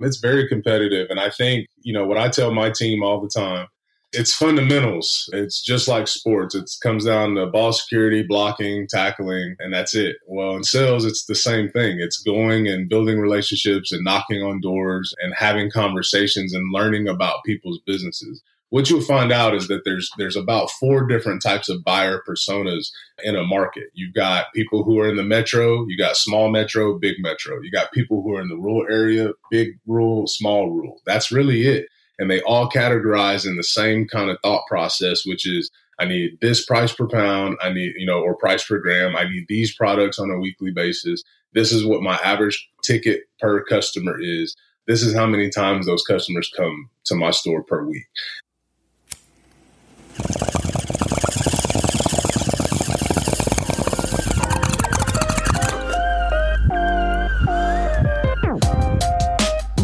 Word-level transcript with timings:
It's 0.00 0.18
very 0.18 0.48
competitive. 0.48 1.08
And 1.10 1.20
I 1.20 1.30
think, 1.30 1.66
you 1.82 1.92
know, 1.92 2.06
what 2.06 2.18
I 2.18 2.28
tell 2.28 2.52
my 2.52 2.70
team 2.70 3.02
all 3.02 3.20
the 3.20 3.28
time, 3.28 3.66
it's 4.12 4.34
fundamentals. 4.34 5.30
It's 5.32 5.62
just 5.62 5.86
like 5.86 6.08
sports. 6.08 6.54
It 6.54 6.68
comes 6.82 7.04
down 7.04 7.36
to 7.36 7.46
ball 7.46 7.72
security, 7.72 8.24
blocking, 8.24 8.88
tackling, 8.88 9.54
and 9.60 9.72
that's 9.72 9.94
it. 9.94 10.16
Well, 10.26 10.56
in 10.56 10.64
sales, 10.64 11.04
it's 11.04 11.26
the 11.26 11.36
same 11.36 11.70
thing. 11.70 12.00
It's 12.00 12.20
going 12.20 12.66
and 12.66 12.88
building 12.88 13.20
relationships 13.20 13.92
and 13.92 14.02
knocking 14.02 14.42
on 14.42 14.60
doors 14.60 15.14
and 15.22 15.32
having 15.36 15.70
conversations 15.70 16.52
and 16.52 16.72
learning 16.72 17.06
about 17.06 17.44
people's 17.44 17.80
businesses 17.86 18.42
what 18.70 18.88
you'll 18.88 19.00
find 19.02 19.32
out 19.32 19.54
is 19.54 19.68
that 19.68 19.82
there's 19.84 20.10
there's 20.16 20.36
about 20.36 20.70
four 20.70 21.06
different 21.06 21.42
types 21.42 21.68
of 21.68 21.84
buyer 21.84 22.22
personas 22.26 22.90
in 23.22 23.36
a 23.36 23.44
market. 23.44 23.84
You've 23.92 24.14
got 24.14 24.52
people 24.54 24.84
who 24.84 24.98
are 25.00 25.08
in 25.08 25.16
the 25.16 25.24
metro, 25.24 25.86
you 25.88 25.98
got 25.98 26.16
small 26.16 26.50
metro, 26.50 26.98
big 26.98 27.16
metro. 27.18 27.60
You 27.60 27.70
got 27.70 27.92
people 27.92 28.22
who 28.22 28.34
are 28.34 28.40
in 28.40 28.48
the 28.48 28.56
rural 28.56 28.86
area, 28.90 29.32
big 29.50 29.78
rural, 29.86 30.26
small 30.26 30.70
rural. 30.70 31.02
That's 31.04 31.32
really 31.32 31.66
it. 31.66 31.86
And 32.18 32.30
they 32.30 32.40
all 32.42 32.70
categorize 32.70 33.46
in 33.46 33.56
the 33.56 33.64
same 33.64 34.06
kind 34.06 34.30
of 34.30 34.38
thought 34.42 34.66
process, 34.68 35.26
which 35.26 35.46
is 35.46 35.70
I 35.98 36.04
need 36.04 36.38
this 36.40 36.64
price 36.64 36.92
per 36.92 37.08
pound, 37.08 37.58
I 37.60 37.72
need, 37.72 37.94
you 37.96 38.06
know, 38.06 38.20
or 38.20 38.36
price 38.36 38.64
per 38.64 38.78
gram, 38.78 39.16
I 39.16 39.24
need 39.24 39.46
these 39.48 39.74
products 39.74 40.18
on 40.18 40.30
a 40.30 40.38
weekly 40.38 40.70
basis. 40.70 41.22
This 41.52 41.72
is 41.72 41.84
what 41.84 42.02
my 42.02 42.16
average 42.24 42.70
ticket 42.84 43.22
per 43.40 43.64
customer 43.64 44.16
is. 44.20 44.54
This 44.86 45.02
is 45.02 45.14
how 45.14 45.26
many 45.26 45.50
times 45.50 45.86
those 45.86 46.04
customers 46.04 46.50
come 46.56 46.88
to 47.06 47.14
my 47.14 47.32
store 47.32 47.62
per 47.62 47.84
week. 47.84 48.06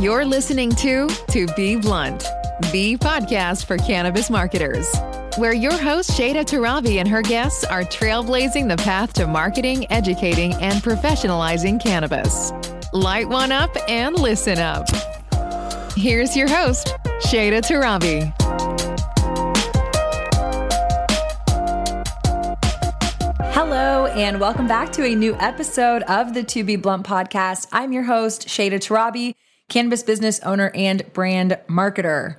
You're 0.00 0.24
listening 0.24 0.70
to 0.76 1.08
To 1.08 1.46
Be 1.56 1.74
Blunt, 1.74 2.20
the 2.70 2.96
podcast 2.98 3.64
for 3.64 3.76
cannabis 3.76 4.30
marketers, 4.30 4.86
where 5.36 5.52
your 5.52 5.76
host 5.76 6.10
Shayda 6.10 6.44
Torabi 6.44 6.98
and 6.98 7.08
her 7.08 7.22
guests 7.22 7.64
are 7.64 7.82
trailblazing 7.82 8.68
the 8.68 8.76
path 8.76 9.12
to 9.14 9.26
marketing, 9.26 9.90
educating, 9.90 10.54
and 10.62 10.82
professionalizing 10.82 11.82
cannabis. 11.82 12.52
Light 12.92 13.28
one 13.28 13.50
up 13.50 13.76
and 13.88 14.16
listen 14.16 14.58
up. 14.58 14.88
Here's 15.96 16.36
your 16.36 16.48
host, 16.48 16.94
Shayda 17.22 17.62
Torabi. 17.62 18.32
Hello, 23.78 24.06
and 24.06 24.40
welcome 24.40 24.66
back 24.66 24.90
to 24.92 25.04
a 25.04 25.14
new 25.14 25.34
episode 25.34 26.02
of 26.04 26.32
the 26.32 26.42
To 26.42 26.64
Be 26.64 26.76
Blunt 26.76 27.06
podcast. 27.06 27.68
I'm 27.72 27.92
your 27.92 28.04
host, 28.04 28.48
Shayda 28.48 28.76
Torabi, 28.76 29.34
cannabis 29.68 30.02
business 30.02 30.40
owner 30.40 30.72
and 30.74 31.02
brand 31.12 31.58
marketer. 31.68 32.36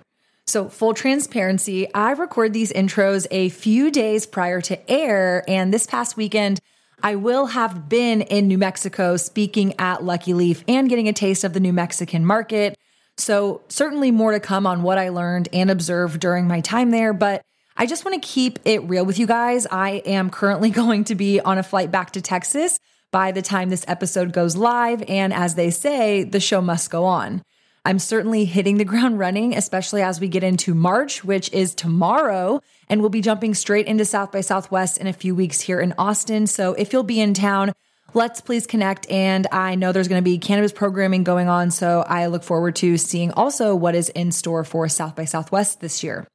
So, 0.47 0.67
full 0.67 0.95
transparency, 0.95 1.93
I 1.93 2.13
record 2.13 2.53
these 2.53 2.73
intros 2.73 3.27
a 3.29 3.49
few 3.49 3.91
days 3.91 4.25
prior 4.25 4.61
to 4.61 4.91
air, 4.91 5.47
and 5.47 5.71
this 5.71 5.85
past 5.85 6.17
weekend, 6.17 6.59
I 7.03 7.13
will 7.13 7.45
have 7.45 7.87
been 7.87 8.21
in 8.23 8.47
New 8.47 8.57
Mexico 8.57 9.15
speaking 9.15 9.75
at 9.77 10.03
Lucky 10.03 10.33
Leaf 10.33 10.63
and 10.67 10.89
getting 10.89 11.07
a 11.07 11.13
taste 11.13 11.43
of 11.43 11.53
the 11.53 11.59
New 11.59 11.71
Mexican 11.71 12.25
market. 12.25 12.75
So, 13.15 13.61
certainly 13.69 14.09
more 14.09 14.31
to 14.31 14.39
come 14.39 14.65
on 14.65 14.81
what 14.81 14.97
I 14.97 15.09
learned 15.09 15.49
and 15.53 15.69
observed 15.69 16.19
during 16.19 16.47
my 16.47 16.61
time 16.61 16.89
there, 16.89 17.13
but 17.13 17.43
I 17.79 17.85
just 17.85 18.03
want 18.03 18.21
to 18.21 18.27
keep 18.27 18.57
it 18.65 18.81
real 18.89 19.05
with 19.05 19.19
you 19.19 19.27
guys. 19.27 19.67
I 19.69 20.01
am 20.05 20.31
currently 20.31 20.69
going 20.81 21.03
to 21.05 21.15
be 21.15 21.39
on 21.39 21.59
a 21.59 21.63
flight 21.63 21.91
back 21.91 22.11
to 22.11 22.21
Texas 22.21 22.79
by 23.11 23.31
the 23.31 23.43
time 23.43 23.69
this 23.69 23.85
episode 23.87 24.33
goes 24.33 24.57
live. 24.57 25.03
And 25.07 25.31
as 25.31 25.53
they 25.53 25.69
say, 25.69 26.23
the 26.23 26.39
show 26.39 26.59
must 26.59 26.89
go 26.89 27.05
on. 27.05 27.43
I'm 27.85 27.99
certainly 27.99 28.45
hitting 28.45 28.77
the 28.77 28.85
ground 28.93 29.19
running, 29.19 29.55
especially 29.55 30.01
as 30.01 30.19
we 30.19 30.27
get 30.27 30.43
into 30.43 30.73
March, 30.73 31.23
which 31.23 31.53
is 31.53 31.75
tomorrow. 31.75 32.61
And 32.89 32.99
we'll 33.01 33.11
be 33.11 33.21
jumping 33.21 33.53
straight 33.53 33.85
into 33.85 34.05
South 34.05 34.31
by 34.31 34.41
Southwest 34.41 34.97
in 34.97 35.05
a 35.05 35.13
few 35.13 35.35
weeks 35.35 35.61
here 35.61 35.79
in 35.79 35.93
Austin. 35.99 36.47
So 36.47 36.73
if 36.73 36.91
you'll 36.91 37.03
be 37.03 37.21
in 37.21 37.35
town, 37.35 37.73
let's 38.15 38.41
please 38.41 38.65
connect. 38.65 39.07
And 39.11 39.45
I 39.51 39.75
know 39.75 39.91
there's 39.91 40.07
going 40.07 40.21
to 40.21 40.27
be 40.27 40.39
cannabis 40.39 40.71
programming 40.71 41.23
going 41.23 41.47
on. 41.47 41.69
So 41.69 42.03
I 42.07 42.25
look 42.25 42.43
forward 42.43 42.75
to 42.77 42.97
seeing 42.97 43.31
also 43.33 43.75
what 43.75 43.93
is 43.93 44.09
in 44.09 44.31
store 44.31 44.63
for 44.63 44.89
South 44.89 45.15
by 45.15 45.25
Southwest 45.25 45.79
this 45.79 46.03
year. 46.03 46.27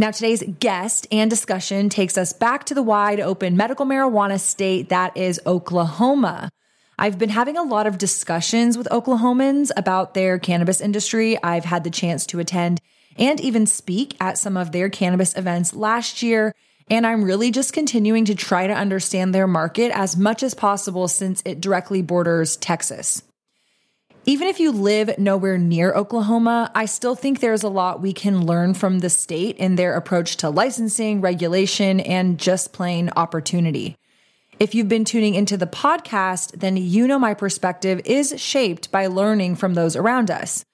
Now, 0.00 0.10
today's 0.10 0.42
guest 0.60 1.06
and 1.12 1.28
discussion 1.28 1.90
takes 1.90 2.16
us 2.16 2.32
back 2.32 2.64
to 2.64 2.74
the 2.74 2.82
wide 2.82 3.20
open 3.20 3.54
medical 3.54 3.84
marijuana 3.84 4.40
state 4.40 4.88
that 4.88 5.14
is 5.14 5.38
Oklahoma. 5.44 6.48
I've 6.98 7.18
been 7.18 7.28
having 7.28 7.58
a 7.58 7.62
lot 7.62 7.86
of 7.86 7.98
discussions 7.98 8.78
with 8.78 8.88
Oklahomans 8.88 9.70
about 9.76 10.14
their 10.14 10.38
cannabis 10.38 10.80
industry. 10.80 11.36
I've 11.42 11.66
had 11.66 11.84
the 11.84 11.90
chance 11.90 12.24
to 12.28 12.38
attend 12.38 12.80
and 13.18 13.38
even 13.42 13.66
speak 13.66 14.16
at 14.22 14.38
some 14.38 14.56
of 14.56 14.72
their 14.72 14.88
cannabis 14.88 15.36
events 15.36 15.74
last 15.74 16.22
year. 16.22 16.54
And 16.88 17.06
I'm 17.06 17.22
really 17.22 17.50
just 17.50 17.74
continuing 17.74 18.24
to 18.24 18.34
try 18.34 18.66
to 18.68 18.72
understand 18.72 19.34
their 19.34 19.46
market 19.46 19.92
as 19.94 20.16
much 20.16 20.42
as 20.42 20.54
possible 20.54 21.08
since 21.08 21.42
it 21.44 21.60
directly 21.60 22.00
borders 22.00 22.56
Texas. 22.56 23.22
Even 24.26 24.48
if 24.48 24.60
you 24.60 24.70
live 24.70 25.18
nowhere 25.18 25.56
near 25.56 25.94
Oklahoma, 25.94 26.70
I 26.74 26.84
still 26.84 27.14
think 27.14 27.40
there's 27.40 27.62
a 27.62 27.70
lot 27.70 28.02
we 28.02 28.12
can 28.12 28.44
learn 28.44 28.74
from 28.74 28.98
the 28.98 29.08
state 29.08 29.56
in 29.56 29.76
their 29.76 29.94
approach 29.94 30.36
to 30.38 30.50
licensing, 30.50 31.22
regulation, 31.22 32.00
and 32.00 32.38
just 32.38 32.74
plain 32.74 33.10
opportunity. 33.16 33.96
If 34.58 34.74
you've 34.74 34.90
been 34.90 35.06
tuning 35.06 35.34
into 35.34 35.56
the 35.56 35.66
podcast, 35.66 36.60
then 36.60 36.76
you 36.76 37.06
know 37.06 37.18
my 37.18 37.32
perspective 37.32 38.02
is 38.04 38.34
shaped 38.38 38.92
by 38.92 39.06
learning 39.06 39.56
from 39.56 39.72
those 39.72 39.96
around 39.96 40.30
us. 40.30 40.66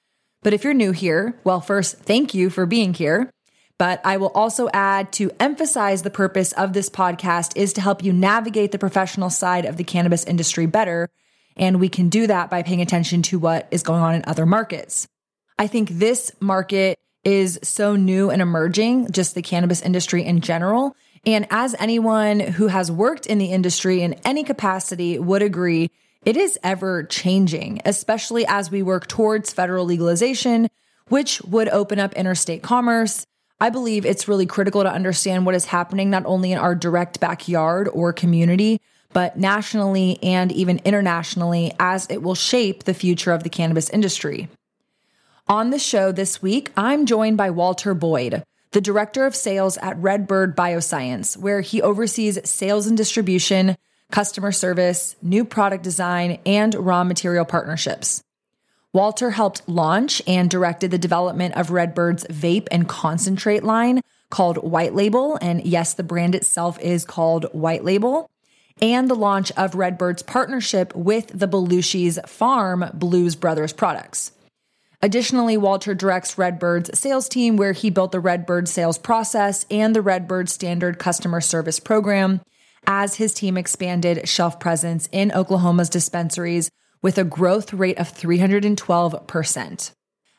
But 0.42 0.52
if 0.52 0.64
you're 0.64 0.74
new 0.74 0.90
here, 0.90 1.38
well, 1.44 1.60
first, 1.60 1.98
thank 1.98 2.34
you 2.34 2.50
for 2.50 2.66
being 2.66 2.94
here. 2.94 3.30
But 3.78 4.00
I 4.04 4.16
will 4.16 4.32
also 4.34 4.68
add 4.72 5.12
to 5.14 5.30
emphasize 5.38 6.02
the 6.02 6.10
purpose 6.10 6.50
of 6.52 6.72
this 6.72 6.90
podcast 6.90 7.56
is 7.56 7.72
to 7.74 7.80
help 7.80 8.02
you 8.02 8.12
navigate 8.12 8.72
the 8.72 8.78
professional 8.78 9.30
side 9.30 9.66
of 9.66 9.76
the 9.76 9.84
cannabis 9.84 10.24
industry 10.24 10.66
better 10.66 11.08
and 11.56 11.80
we 11.80 11.88
can 11.88 12.08
do 12.08 12.26
that 12.26 12.50
by 12.50 12.62
paying 12.62 12.80
attention 12.80 13.22
to 13.22 13.38
what 13.38 13.66
is 13.70 13.82
going 13.82 14.02
on 14.02 14.14
in 14.14 14.24
other 14.26 14.46
markets. 14.46 15.08
I 15.58 15.66
think 15.66 15.88
this 15.90 16.30
market 16.40 16.98
is 17.24 17.58
so 17.62 17.96
new 17.96 18.30
and 18.30 18.40
emerging, 18.40 19.10
just 19.10 19.34
the 19.34 19.42
cannabis 19.42 19.82
industry 19.82 20.24
in 20.24 20.40
general. 20.40 20.94
And 21.24 21.46
as 21.50 21.74
anyone 21.78 22.38
who 22.38 22.68
has 22.68 22.92
worked 22.92 23.26
in 23.26 23.38
the 23.38 23.46
industry 23.46 24.02
in 24.02 24.14
any 24.24 24.44
capacity 24.44 25.18
would 25.18 25.42
agree, 25.42 25.90
it 26.24 26.36
is 26.36 26.58
ever 26.62 27.04
changing, 27.04 27.80
especially 27.84 28.46
as 28.46 28.70
we 28.70 28.82
work 28.82 29.08
towards 29.08 29.52
federal 29.52 29.84
legalization, 29.84 30.68
which 31.08 31.40
would 31.42 31.68
open 31.68 31.98
up 31.98 32.14
interstate 32.14 32.62
commerce. 32.62 33.26
I 33.60 33.70
believe 33.70 34.04
it's 34.04 34.28
really 34.28 34.46
critical 34.46 34.82
to 34.82 34.92
understand 34.92 35.46
what 35.46 35.54
is 35.54 35.64
happening 35.64 36.10
not 36.10 36.26
only 36.26 36.52
in 36.52 36.58
our 36.58 36.74
direct 36.74 37.20
backyard 37.20 37.88
or 37.92 38.12
community, 38.12 38.80
but 39.16 39.38
nationally 39.38 40.18
and 40.22 40.52
even 40.52 40.78
internationally, 40.84 41.72
as 41.80 42.06
it 42.10 42.22
will 42.22 42.34
shape 42.34 42.84
the 42.84 42.92
future 42.92 43.32
of 43.32 43.44
the 43.44 43.48
cannabis 43.48 43.88
industry. 43.88 44.46
On 45.48 45.70
the 45.70 45.78
show 45.78 46.12
this 46.12 46.42
week, 46.42 46.70
I'm 46.76 47.06
joined 47.06 47.38
by 47.38 47.48
Walter 47.48 47.94
Boyd, 47.94 48.44
the 48.72 48.80
director 48.82 49.24
of 49.24 49.34
sales 49.34 49.78
at 49.78 49.96
Redbird 49.96 50.54
Bioscience, 50.54 51.34
where 51.34 51.62
he 51.62 51.80
oversees 51.80 52.38
sales 52.44 52.86
and 52.86 52.94
distribution, 52.94 53.78
customer 54.12 54.52
service, 54.52 55.16
new 55.22 55.46
product 55.46 55.82
design, 55.82 56.38
and 56.44 56.74
raw 56.74 57.02
material 57.02 57.46
partnerships. 57.46 58.22
Walter 58.92 59.30
helped 59.30 59.66
launch 59.66 60.20
and 60.26 60.50
directed 60.50 60.90
the 60.90 60.98
development 60.98 61.54
of 61.54 61.70
Redbird's 61.70 62.26
vape 62.26 62.68
and 62.70 62.86
concentrate 62.86 63.64
line 63.64 64.02
called 64.28 64.58
White 64.58 64.94
Label. 64.94 65.38
And 65.40 65.64
yes, 65.64 65.94
the 65.94 66.02
brand 66.02 66.34
itself 66.34 66.78
is 66.80 67.06
called 67.06 67.46
White 67.52 67.82
Label 67.82 68.28
and 68.80 69.08
the 69.08 69.14
launch 69.14 69.50
of 69.52 69.72
Redbird's 69.72 70.22
partnership 70.22 70.94
with 70.94 71.28
the 71.28 71.48
Belushi's 71.48 72.18
Farm 72.26 72.90
Blues 72.94 73.34
Brothers 73.34 73.72
products. 73.72 74.32
Additionally, 75.02 75.56
Walter 75.56 75.94
directs 75.94 76.36
Redbird's 76.36 76.98
sales 76.98 77.28
team, 77.28 77.56
where 77.56 77.72
he 77.72 77.90
built 77.90 78.12
the 78.12 78.20
Redbird 78.20 78.68
sales 78.68 78.98
process 78.98 79.66
and 79.70 79.94
the 79.94 80.02
Redbird 80.02 80.48
standard 80.48 80.98
customer 80.98 81.40
service 81.40 81.78
program 81.78 82.40
as 82.86 83.16
his 83.16 83.34
team 83.34 83.56
expanded 83.56 84.28
shelf 84.28 84.58
presence 84.60 85.08
in 85.12 85.32
Oklahoma's 85.32 85.90
dispensaries 85.90 86.70
with 87.02 87.18
a 87.18 87.24
growth 87.24 87.72
rate 87.72 87.98
of 87.98 88.12
312%. 88.12 89.92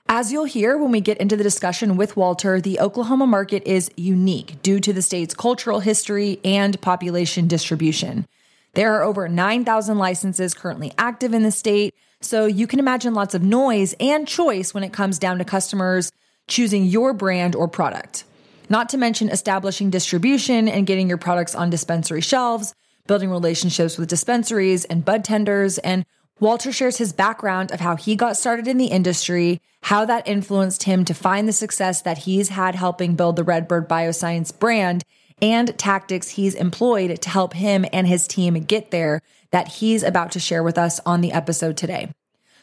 As 0.09 0.31
you'll 0.31 0.45
hear 0.45 0.77
when 0.77 0.91
we 0.91 1.01
get 1.01 1.17
into 1.17 1.35
the 1.35 1.43
discussion 1.43 1.97
with 1.97 2.15
Walter, 2.15 2.61
the 2.61 2.79
Oklahoma 2.79 3.27
market 3.27 3.63
is 3.65 3.91
unique 3.97 4.61
due 4.61 4.79
to 4.79 4.93
the 4.93 5.01
state's 5.01 5.33
cultural 5.33 5.81
history 5.81 6.39
and 6.45 6.79
population 6.79 7.45
distribution. 7.45 8.25
There 8.73 8.93
are 8.93 9.03
over 9.03 9.27
9,000 9.27 9.97
licenses 9.97 10.53
currently 10.53 10.93
active 10.97 11.33
in 11.33 11.43
the 11.43 11.51
state, 11.51 11.93
so 12.21 12.45
you 12.45 12.67
can 12.67 12.79
imagine 12.79 13.13
lots 13.13 13.35
of 13.35 13.43
noise 13.43 13.95
and 13.99 14.25
choice 14.25 14.73
when 14.73 14.85
it 14.85 14.93
comes 14.93 15.19
down 15.19 15.39
to 15.39 15.45
customers 15.45 16.09
choosing 16.47 16.85
your 16.85 17.13
brand 17.13 17.53
or 17.53 17.67
product. 17.67 18.23
Not 18.69 18.87
to 18.89 18.97
mention 18.97 19.27
establishing 19.27 19.89
distribution 19.89 20.69
and 20.69 20.87
getting 20.87 21.09
your 21.09 21.17
products 21.17 21.53
on 21.53 21.69
dispensary 21.69 22.21
shelves, 22.21 22.73
building 23.07 23.29
relationships 23.29 23.97
with 23.97 24.07
dispensaries 24.07 24.85
and 24.85 25.03
bud 25.03 25.25
tenders, 25.25 25.79
and 25.79 26.05
Walter 26.39 26.71
shares 26.71 26.97
his 26.97 27.13
background 27.13 27.71
of 27.71 27.79
how 27.79 27.95
he 27.95 28.15
got 28.15 28.37
started 28.37 28.67
in 28.67 28.77
the 28.77 28.85
industry, 28.85 29.59
how 29.81 30.05
that 30.05 30.27
influenced 30.27 30.83
him 30.83 31.03
to 31.05 31.13
find 31.15 31.47
the 31.47 31.53
success 31.53 32.03
that 32.03 32.19
he's 32.19 32.49
had 32.49 32.75
helping 32.75 33.15
build 33.15 33.35
the 33.35 33.43
Redbird 33.43 33.89
Bioscience 33.89 34.57
brand, 34.57 35.03
and 35.41 35.77
tactics 35.79 36.29
he's 36.29 36.53
employed 36.53 37.21
to 37.21 37.29
help 37.29 37.53
him 37.53 37.85
and 37.91 38.05
his 38.05 38.27
team 38.27 38.53
get 38.53 38.91
there 38.91 39.21
that 39.49 39.67
he's 39.67 40.03
about 40.03 40.31
to 40.31 40.39
share 40.39 40.61
with 40.61 40.77
us 40.77 40.99
on 41.07 41.21
the 41.21 41.31
episode 41.31 41.75
today. 41.75 42.11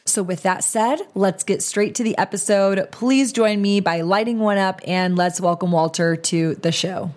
So, 0.05 0.23
with 0.23 0.43
that 0.43 0.63
said, 0.63 1.01
let's 1.15 1.43
get 1.43 1.63
straight 1.63 1.97
to 1.97 2.05
the 2.05 2.17
episode. 2.19 2.89
Please 2.93 3.33
join 3.33 3.61
me 3.61 3.81
by 3.81 4.03
lighting 4.03 4.39
one 4.39 4.59
up 4.59 4.83
and 4.87 5.17
let's 5.17 5.41
welcome 5.41 5.73
Walter 5.73 6.15
to 6.15 6.55
the 6.57 6.73
show. 6.73 7.11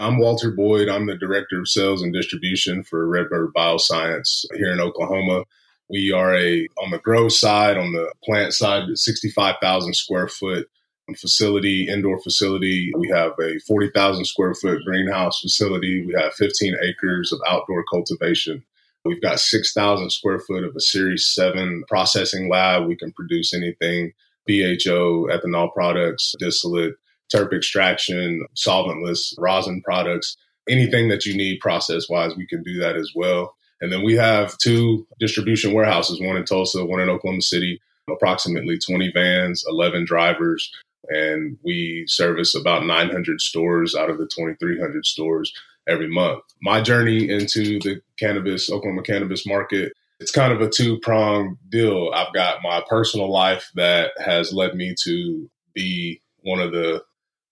I'm 0.00 0.18
Walter 0.18 0.52
Boyd. 0.52 0.88
I'm 0.88 1.06
the 1.06 1.16
Director 1.16 1.58
of 1.58 1.68
Sales 1.68 2.02
and 2.02 2.12
Distribution 2.12 2.84
for 2.84 3.08
Redbird 3.08 3.52
Bioscience 3.52 4.44
here 4.54 4.72
in 4.72 4.78
Oklahoma. 4.78 5.42
We 5.90 6.12
are 6.12 6.36
a, 6.36 6.68
on 6.80 6.92
the 6.92 6.98
grow 6.98 7.28
side, 7.28 7.76
on 7.76 7.92
the 7.92 8.12
plant 8.22 8.54
side, 8.54 8.84
65,000 8.94 9.94
square 9.94 10.28
foot 10.28 10.68
facility, 11.16 11.88
indoor 11.88 12.20
facility. 12.22 12.92
We 12.96 13.08
have 13.08 13.32
a 13.40 13.58
40,000 13.66 14.24
square 14.24 14.54
foot 14.54 14.84
greenhouse 14.84 15.40
facility. 15.40 16.06
We 16.06 16.14
have 16.14 16.32
15 16.34 16.76
acres 16.80 17.32
of 17.32 17.40
outdoor 17.48 17.82
cultivation. 17.90 18.62
We've 19.04 19.22
got 19.22 19.40
6,000 19.40 20.10
square 20.10 20.38
foot 20.38 20.62
of 20.62 20.76
a 20.76 20.80
Series 20.80 21.26
7 21.26 21.82
processing 21.88 22.48
lab. 22.48 22.86
We 22.86 22.94
can 22.94 23.10
produce 23.10 23.52
anything 23.52 24.12
BHO, 24.46 25.26
ethanol 25.26 25.72
products, 25.74 26.36
distillate, 26.38 26.94
terp 27.32 27.52
extraction, 27.52 28.46
solventless 28.56 29.34
rosin 29.38 29.82
products, 29.82 30.36
anything 30.68 31.08
that 31.08 31.24
you 31.24 31.36
need 31.36 31.60
process 31.60 32.08
wise, 32.08 32.36
we 32.36 32.46
can 32.46 32.62
do 32.62 32.78
that 32.80 32.96
as 32.96 33.12
well. 33.14 33.54
And 33.80 33.92
then 33.92 34.02
we 34.02 34.14
have 34.14 34.58
two 34.58 35.06
distribution 35.20 35.72
warehouses, 35.72 36.20
one 36.20 36.36
in 36.36 36.44
Tulsa, 36.44 36.84
one 36.84 37.00
in 37.00 37.08
Oklahoma 37.08 37.42
City, 37.42 37.80
approximately 38.10 38.78
20 38.78 39.12
vans, 39.12 39.64
11 39.68 40.04
drivers, 40.04 40.72
and 41.08 41.56
we 41.62 42.04
service 42.06 42.54
about 42.54 42.84
900 42.84 43.40
stores 43.40 43.94
out 43.94 44.10
of 44.10 44.18
the 44.18 44.26
2,300 44.26 45.06
stores 45.06 45.52
every 45.86 46.08
month. 46.08 46.42
My 46.60 46.80
journey 46.80 47.28
into 47.28 47.78
the 47.80 48.00
cannabis, 48.18 48.70
Oklahoma 48.70 49.02
cannabis 49.02 49.46
market, 49.46 49.92
it's 50.20 50.32
kind 50.32 50.52
of 50.52 50.60
a 50.60 50.68
two 50.68 50.98
pronged 50.98 51.56
deal. 51.68 52.10
I've 52.12 52.34
got 52.34 52.62
my 52.62 52.82
personal 52.88 53.30
life 53.30 53.70
that 53.76 54.10
has 54.18 54.52
led 54.52 54.74
me 54.74 54.94
to 55.04 55.48
be 55.74 56.20
one 56.42 56.60
of 56.60 56.72
the 56.72 57.04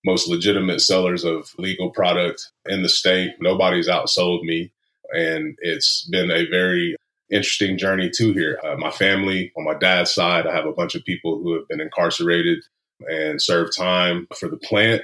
most 0.07 0.29
legitimate 0.29 0.81
sellers 0.81 1.25
of 1.25 1.53
legal 1.59 1.91
product 1.91 2.51
in 2.67 2.83
the 2.83 2.89
state. 2.89 3.33
Nobody's 3.41 3.89
outsold 3.89 4.43
me. 4.45 4.73
And 5.13 5.59
it's 5.61 6.09
been 6.09 6.31
a 6.31 6.49
very 6.49 6.97
interesting 7.31 7.77
journey 7.77 8.09
too 8.09 8.33
here. 8.33 8.59
Uh, 8.65 8.77
my 8.77 8.93
family, 8.93 9.53
on 9.57 9.65
my 9.65 9.75
dad's 9.75 10.15
side, 10.15 10.47
I 10.47 10.55
have 10.55 10.65
a 10.65 10.73
bunch 10.73 10.95
of 10.95 11.05
people 11.05 11.43
who 11.43 11.55
have 11.55 11.67
been 11.69 11.81
incarcerated 11.81 12.61
and 13.01 13.43
served 13.43 13.77
time 13.77 14.29
for 14.39 14.49
the 14.49 14.57
plant. 14.57 15.03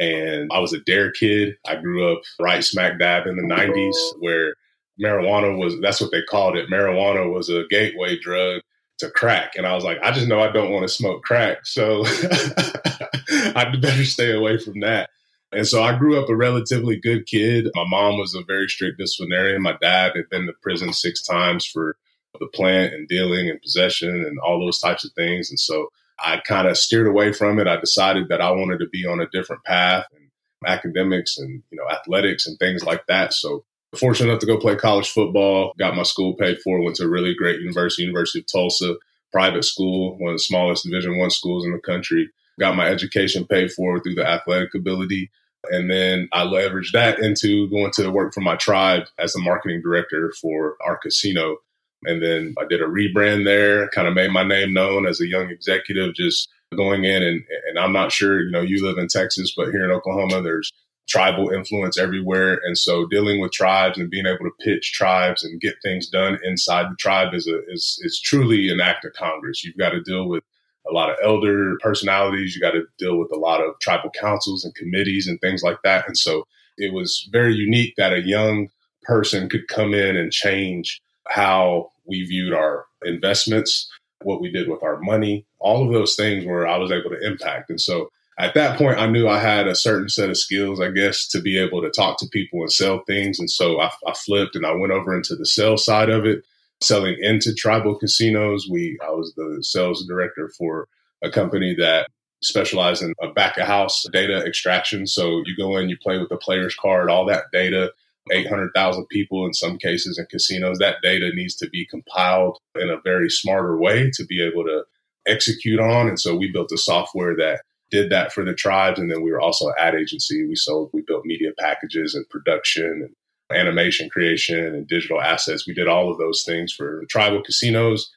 And 0.00 0.50
I 0.50 0.60
was 0.60 0.72
a 0.72 0.80
DARE 0.80 1.12
kid. 1.12 1.56
I 1.66 1.76
grew 1.76 2.10
up 2.10 2.22
right 2.40 2.64
smack 2.64 2.98
dab 2.98 3.26
in 3.26 3.36
the 3.36 3.42
90s 3.42 3.96
where 4.20 4.54
marijuana 5.00 5.58
was, 5.58 5.78
that's 5.82 6.00
what 6.00 6.10
they 6.10 6.22
called 6.22 6.56
it. 6.56 6.70
Marijuana 6.70 7.30
was 7.30 7.50
a 7.50 7.64
gateway 7.68 8.18
drug 8.18 8.62
to 8.98 9.10
crack. 9.10 9.52
And 9.56 9.66
I 9.66 9.74
was 9.74 9.84
like, 9.84 9.98
I 10.02 10.10
just 10.10 10.28
know 10.28 10.40
I 10.40 10.50
don't 10.50 10.72
want 10.72 10.82
to 10.82 10.94
smoke 10.94 11.22
crack. 11.22 11.66
So 11.66 12.04
I'd 13.54 13.78
better 13.80 14.04
stay 14.04 14.32
away 14.32 14.58
from 14.58 14.80
that. 14.80 15.10
And 15.52 15.66
so 15.66 15.82
I 15.82 15.96
grew 15.96 16.22
up 16.22 16.28
a 16.28 16.36
relatively 16.36 16.96
good 16.96 17.26
kid. 17.26 17.68
My 17.74 17.84
mom 17.88 18.18
was 18.18 18.34
a 18.34 18.44
very 18.44 18.68
strict 18.68 18.98
disciplinarian. 18.98 19.62
My 19.62 19.76
dad 19.80 20.12
had 20.14 20.28
been 20.30 20.46
to 20.46 20.52
prison 20.62 20.92
six 20.92 21.22
times 21.22 21.64
for 21.64 21.96
the 22.38 22.46
plant 22.48 22.92
and 22.92 23.08
dealing 23.08 23.48
and 23.48 23.60
possession 23.60 24.10
and 24.10 24.38
all 24.40 24.60
those 24.60 24.78
types 24.78 25.04
of 25.04 25.12
things. 25.12 25.50
And 25.50 25.58
so 25.58 25.88
I 26.20 26.38
kind 26.38 26.68
of 26.68 26.76
steered 26.76 27.06
away 27.06 27.32
from 27.32 27.58
it. 27.58 27.66
I 27.66 27.76
decided 27.76 28.28
that 28.28 28.40
I 28.40 28.50
wanted 28.50 28.78
to 28.80 28.88
be 28.88 29.06
on 29.06 29.20
a 29.20 29.28
different 29.28 29.64
path 29.64 30.06
and 30.12 30.28
academics 30.66 31.38
and, 31.38 31.62
you 31.70 31.78
know, 31.78 31.88
athletics 31.90 32.46
and 32.46 32.58
things 32.58 32.84
like 32.84 33.06
that. 33.06 33.32
So 33.32 33.64
fortunate 33.96 34.30
enough 34.30 34.40
to 34.40 34.46
go 34.46 34.58
play 34.58 34.76
college 34.76 35.10
football, 35.10 35.72
got 35.78 35.96
my 35.96 36.02
school 36.02 36.34
paid 36.34 36.58
for, 36.60 36.82
went 36.82 36.96
to 36.96 37.04
a 37.04 37.08
really 37.08 37.34
great 37.34 37.60
university, 37.60 38.02
University 38.02 38.40
of 38.40 38.46
Tulsa, 38.46 38.96
private 39.32 39.64
school, 39.64 40.18
one 40.18 40.32
of 40.32 40.34
the 40.34 40.42
smallest 40.42 40.84
division 40.84 41.18
one 41.18 41.30
schools 41.30 41.64
in 41.64 41.72
the 41.72 41.78
country. 41.78 42.28
Got 42.60 42.76
my 42.76 42.88
education 42.88 43.46
paid 43.46 43.72
for 43.72 44.00
through 44.00 44.16
the 44.16 44.26
athletic 44.26 44.74
ability. 44.74 45.30
And 45.70 45.90
then 45.90 46.28
I 46.32 46.44
leveraged 46.44 46.92
that 46.92 47.18
into 47.18 47.68
going 47.70 47.92
to 47.92 48.10
work 48.10 48.34
for 48.34 48.40
my 48.40 48.56
tribe 48.56 49.04
as 49.18 49.34
a 49.34 49.40
marketing 49.40 49.82
director 49.82 50.32
for 50.40 50.76
our 50.84 50.96
casino 50.96 51.58
and 52.04 52.22
then 52.22 52.54
I 52.58 52.64
did 52.64 52.80
a 52.80 52.86
rebrand 52.86 53.44
there, 53.44 53.88
kind 53.88 54.06
of 54.06 54.14
made 54.14 54.30
my 54.30 54.44
name 54.44 54.72
known 54.72 55.06
as 55.06 55.20
a 55.20 55.26
young 55.26 55.50
executive, 55.50 56.14
just 56.14 56.48
going 56.76 57.04
in 57.04 57.22
and, 57.22 57.42
and 57.68 57.78
I'm 57.78 57.92
not 57.92 58.12
sure, 58.12 58.40
you 58.40 58.50
know, 58.50 58.60
you 58.60 58.84
live 58.84 58.98
in 58.98 59.08
Texas, 59.08 59.54
but 59.56 59.70
here 59.70 59.84
in 59.84 59.90
Oklahoma, 59.90 60.42
there's 60.42 60.70
tribal 61.08 61.50
influence 61.50 61.98
everywhere. 61.98 62.60
And 62.64 62.76
so 62.76 63.06
dealing 63.06 63.40
with 63.40 63.52
tribes 63.52 63.98
and 63.98 64.10
being 64.10 64.26
able 64.26 64.44
to 64.44 64.52
pitch 64.60 64.92
tribes 64.92 65.42
and 65.42 65.60
get 65.60 65.76
things 65.82 66.08
done 66.08 66.38
inside 66.44 66.90
the 66.90 66.96
tribe 66.96 67.34
is 67.34 67.46
a, 67.46 67.60
is, 67.68 67.98
is 68.02 68.20
truly 68.20 68.68
an 68.68 68.80
act 68.80 69.04
of 69.04 69.14
Congress. 69.14 69.64
You've 69.64 69.76
got 69.76 69.90
to 69.90 70.02
deal 70.02 70.28
with 70.28 70.44
a 70.88 70.92
lot 70.92 71.10
of 71.10 71.16
elder 71.22 71.76
personalities. 71.80 72.54
You 72.54 72.60
got 72.60 72.72
to 72.72 72.84
deal 72.98 73.18
with 73.18 73.32
a 73.32 73.38
lot 73.38 73.60
of 73.60 73.78
tribal 73.80 74.10
councils 74.10 74.64
and 74.64 74.74
committees 74.74 75.26
and 75.26 75.40
things 75.40 75.62
like 75.62 75.78
that. 75.82 76.06
And 76.06 76.16
so 76.16 76.46
it 76.76 76.92
was 76.92 77.28
very 77.32 77.54
unique 77.54 77.94
that 77.96 78.12
a 78.12 78.22
young 78.22 78.68
person 79.02 79.48
could 79.48 79.66
come 79.68 79.94
in 79.94 80.16
and 80.16 80.30
change 80.30 81.00
how 81.26 81.90
we 82.06 82.24
viewed 82.24 82.52
our 82.52 82.86
investments, 83.04 83.90
what 84.22 84.40
we 84.40 84.50
did 84.50 84.68
with 84.68 84.82
our 84.82 84.98
money, 85.00 85.46
all 85.58 85.86
of 85.86 85.92
those 85.92 86.14
things 86.14 86.44
where 86.44 86.66
I 86.66 86.76
was 86.76 86.90
able 86.90 87.10
to 87.10 87.26
impact. 87.26 87.70
And 87.70 87.80
so 87.80 88.10
at 88.38 88.54
that 88.54 88.78
point, 88.78 88.98
I 88.98 89.06
knew 89.06 89.26
I 89.26 89.40
had 89.40 89.66
a 89.66 89.74
certain 89.74 90.08
set 90.08 90.30
of 90.30 90.36
skills, 90.36 90.80
I 90.80 90.90
guess, 90.90 91.26
to 91.28 91.40
be 91.40 91.58
able 91.58 91.82
to 91.82 91.90
talk 91.90 92.18
to 92.18 92.28
people 92.28 92.60
and 92.60 92.72
sell 92.72 93.02
things. 93.06 93.40
And 93.40 93.50
so 93.50 93.80
I, 93.80 93.90
I 94.06 94.14
flipped 94.14 94.54
and 94.54 94.64
I 94.64 94.72
went 94.72 94.92
over 94.92 95.16
into 95.16 95.34
the 95.34 95.46
sales 95.46 95.84
side 95.84 96.08
of 96.08 96.24
it, 96.24 96.44
selling 96.80 97.16
into 97.20 97.52
tribal 97.54 97.96
casinos. 97.96 98.68
We 98.70 98.98
I 99.04 99.10
was 99.10 99.34
the 99.34 99.58
sales 99.62 100.06
director 100.06 100.50
for 100.56 100.88
a 101.22 101.30
company 101.30 101.74
that 101.76 102.08
specialized 102.40 103.02
in 103.02 103.12
a 103.20 103.32
back 103.32 103.58
of 103.58 103.66
house 103.66 104.06
data 104.12 104.44
extraction. 104.44 105.08
So 105.08 105.42
you 105.44 105.56
go 105.56 105.76
in, 105.76 105.88
you 105.88 105.96
play 106.00 106.18
with 106.18 106.28
the 106.28 106.36
player's 106.36 106.76
card, 106.76 107.10
all 107.10 107.26
that 107.26 107.46
data 107.52 107.92
800,000 108.30 109.06
people 109.06 109.46
in 109.46 109.54
some 109.54 109.78
cases 109.78 110.18
in 110.18 110.26
casinos. 110.26 110.78
That 110.78 110.96
data 111.02 111.30
needs 111.34 111.54
to 111.56 111.68
be 111.68 111.86
compiled 111.86 112.58
in 112.78 112.90
a 112.90 113.00
very 113.02 113.30
smarter 113.30 113.76
way 113.76 114.10
to 114.14 114.24
be 114.24 114.42
able 114.42 114.64
to 114.64 114.84
execute 115.26 115.80
on. 115.80 116.08
And 116.08 116.20
so 116.20 116.36
we 116.36 116.52
built 116.52 116.72
a 116.72 116.78
software 116.78 117.36
that 117.36 117.62
did 117.90 118.10
that 118.10 118.32
for 118.32 118.44
the 118.44 118.54
tribes. 118.54 118.98
And 118.98 119.10
then 119.10 119.22
we 119.22 119.30
were 119.30 119.40
also 119.40 119.68
an 119.68 119.74
ad 119.78 119.94
agency. 119.94 120.46
We 120.46 120.56
sold, 120.56 120.90
we 120.92 121.02
built 121.02 121.24
media 121.24 121.50
packages 121.58 122.14
and 122.14 122.28
production 122.28 123.08
and 123.50 123.58
animation 123.58 124.10
creation 124.10 124.74
and 124.74 124.86
digital 124.86 125.20
assets. 125.20 125.66
We 125.66 125.74
did 125.74 125.88
all 125.88 126.10
of 126.10 126.18
those 126.18 126.42
things 126.44 126.72
for 126.72 127.04
tribal 127.08 127.42
casinos. 127.42 128.10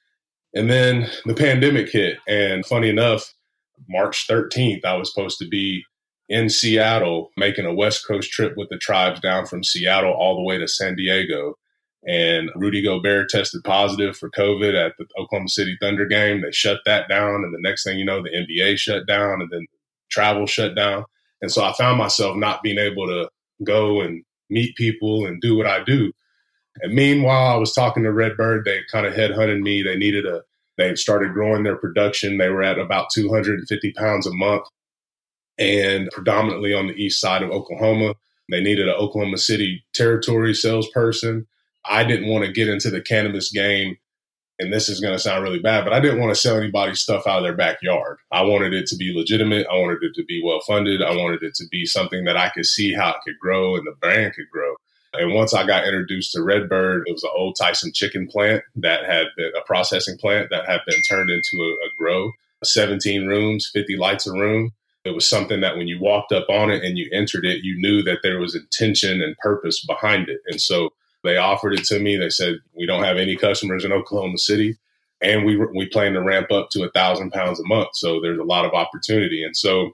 And 0.54 0.70
then 0.70 1.10
the 1.26 1.34
pandemic 1.34 1.90
hit. 1.90 2.18
And 2.28 2.66
funny 2.66 2.90
enough, 2.90 3.34
March 3.90 4.28
13th, 4.28 4.84
I 4.86 4.96
was 4.96 5.14
supposed 5.14 5.40
to 5.40 5.48
be 5.48 5.84
in 6.28 6.50
Seattle, 6.50 7.32
making 7.38 7.66
a 7.66 7.74
West 7.74 8.08
Coast 8.08 8.32
trip 8.32 8.54
with 8.56 8.70
the 8.70 8.78
tribes 8.78 9.20
down 9.20 9.46
from 9.46 9.64
Seattle 9.64 10.14
all 10.14 10.36
the 10.36 10.44
way 10.44 10.58
to 10.58 10.68
San 10.68 10.96
Diego. 10.96 11.56
And 12.08 12.50
Rudy 12.56 12.82
Gobert 12.82 13.30
tested 13.30 13.64
positive 13.64 14.18
for 14.18 14.30
COVID 14.32 14.74
at 14.74 14.98
the 14.98 15.06
Oklahoma 15.20 15.50
City 15.50 15.78
Thunder 15.80 16.06
game. 16.06 16.42
They 16.42 16.52
shut 16.52 16.80
that 16.86 17.08
down. 17.08 17.44
And 17.44 17.54
the 17.54 17.62
next 17.62 17.84
thing 17.84 18.00
you 18.00 18.06
know, 18.06 18.24
the 18.24 18.30
NBA 18.30 18.78
shut 18.78 19.06
down 19.06 19.42
and 19.42 19.50
then 19.52 19.68
travel 20.10 20.48
shut 20.48 20.76
down. 20.76 21.06
And 21.42 21.52
so 21.52 21.64
I 21.64 21.74
found 21.74 21.98
myself 21.98 22.36
not 22.36 22.64
being 22.64 22.80
able 22.80 23.08
to 23.08 23.30
go 23.64 24.02
and 24.02 24.24
meet 24.50 24.76
people 24.76 25.26
and 25.26 25.42
do 25.42 25.56
what 25.56 25.68
I 25.68 25.84
do. 25.84 26.12
And 26.82 26.94
meanwhile, 26.94 27.54
I 27.54 27.58
was 27.58 27.74
talking 27.74 28.04
to 28.04 28.12
Redbird. 28.12 28.66
They 28.66 28.82
kind 28.92 29.06
of 29.06 29.14
headhunted 29.14 29.62
me. 29.62 29.84
They 29.84 29.96
needed 29.96 30.26
a, 30.26 30.42
they 30.78 30.88
had 30.88 30.98
started 30.98 31.34
growing 31.34 31.64
their 31.64 31.76
production. 31.76 32.38
They 32.38 32.50
were 32.50 32.64
at 32.64 32.80
about 32.80 33.10
250 33.12 33.92
pounds 33.94 34.26
a 34.26 34.34
month 34.34 34.66
and 35.58 36.10
predominantly 36.12 36.74
on 36.74 36.88
the 36.88 36.94
east 36.94 37.20
side 37.20 37.44
of 37.44 37.52
Oklahoma. 37.52 38.16
They 38.50 38.62
needed 38.62 38.88
an 38.88 38.96
Oklahoma 38.96 39.38
City 39.38 39.84
territory 39.94 40.54
salesperson. 40.54 41.48
I 41.86 42.04
didn't 42.04 42.30
want 42.30 42.46
to 42.46 42.52
get 42.52 42.70
into 42.70 42.90
the 42.90 43.02
cannabis 43.02 43.52
game, 43.52 43.98
and 44.60 44.72
this 44.72 44.90
is 44.90 45.00
going 45.00 45.14
to 45.14 45.20
sound 45.20 45.44
really 45.44 45.60
bad, 45.60 45.84
but 45.84 45.94
I 45.94 46.00
didn't 46.00 46.20
want 46.20 46.34
to 46.34 46.40
sell 46.40 46.58
anybody 46.58 46.96
stuff 46.96 47.26
out 47.26 47.40
of 47.40 47.44
their 47.44 47.56
backyard. 47.56 48.18
I 48.32 48.44
wanted 48.44 48.74
it 48.74 48.86
to 48.88 48.96
be 48.96 49.14
legitimate. 49.14 49.68
I 49.72 49.76
wanted 49.76 50.04
it 50.04 50.14
to 50.16 50.24
be 50.26 50.42
well 50.44 50.62
funded. 50.62 51.02
I 51.02 51.16
wanted 51.16 51.42
it 51.42 51.56
to 51.56 51.66
be 51.72 51.86
something 51.86 52.26
that 52.26 52.38
I 52.38 52.50
could 52.50 52.66
see 52.66 52.94
how 52.94 53.10
it 53.10 53.22
could 53.26 53.40
grow 53.40 53.76
and 53.76 53.88
the 53.88 53.96
brand 54.00 54.36
could 54.36 54.50
grow. 54.52 54.76
And 55.14 55.34
once 55.34 55.54
I 55.54 55.66
got 55.66 55.86
introduced 55.86 56.32
to 56.34 56.44
Redbird, 56.44 57.04
it 57.08 57.12
was 57.12 57.24
an 57.24 57.32
old 57.36 57.58
Tyson 57.60 57.92
chicken 57.94 58.28
plant 58.28 58.64
that 58.76 59.06
had 59.06 59.28
been 59.36 59.52
a 59.58 59.66
processing 59.66 60.18
plant 60.18 60.50
that 60.52 60.70
had 60.70 60.82
been 60.88 61.02
turned 61.02 61.30
into 61.30 61.58
a, 61.58 61.70
a 61.86 61.90
grow, 61.98 62.32
17 62.64 63.28
rooms, 63.28 63.70
50 63.74 63.98
lights 63.98 64.28
a 64.28 64.32
room. 64.32 64.72
It 65.04 65.16
was 65.16 65.28
something 65.28 65.62
that 65.62 65.76
when 65.76 65.88
you 65.88 66.00
walked 66.00 66.32
up 66.32 66.46
on 66.50 66.70
it 66.70 66.84
and 66.84 66.98
you 66.98 67.10
entered 67.12 67.46
it, 67.46 67.64
you 67.64 67.76
knew 67.78 68.04
that 68.04 68.20
there 68.24 68.40
was 68.40 68.56
intention 68.56 69.22
and 69.22 69.36
purpose 69.40 69.84
behind 69.84 70.30
it. 70.30 70.42
And 70.48 70.62
so 70.62 70.92
They 71.24 71.38
offered 71.38 71.74
it 71.74 71.86
to 71.86 72.00
me. 72.00 72.18
They 72.18 72.30
said, 72.30 72.56
we 72.74 72.86
don't 72.86 73.04
have 73.04 73.18
any 73.18 73.36
customers 73.36 73.86
in 73.86 73.92
Oklahoma 73.92 74.38
City. 74.38 74.78
And 75.22 75.46
we, 75.46 75.56
we 75.58 75.88
plan 75.88 76.14
to 76.14 76.22
ramp 76.22 76.52
up 76.52 76.70
to 76.72 76.84
a 76.84 76.90
thousand 76.90 77.32
pounds 77.32 77.60
a 77.60 77.68
month. 77.68 77.90
So 77.94 78.20
there's 78.20 78.40
a 78.40 78.44
lot 78.44 78.66
of 78.66 78.74
opportunity. 78.74 79.44
And 79.44 79.56
so 79.56 79.92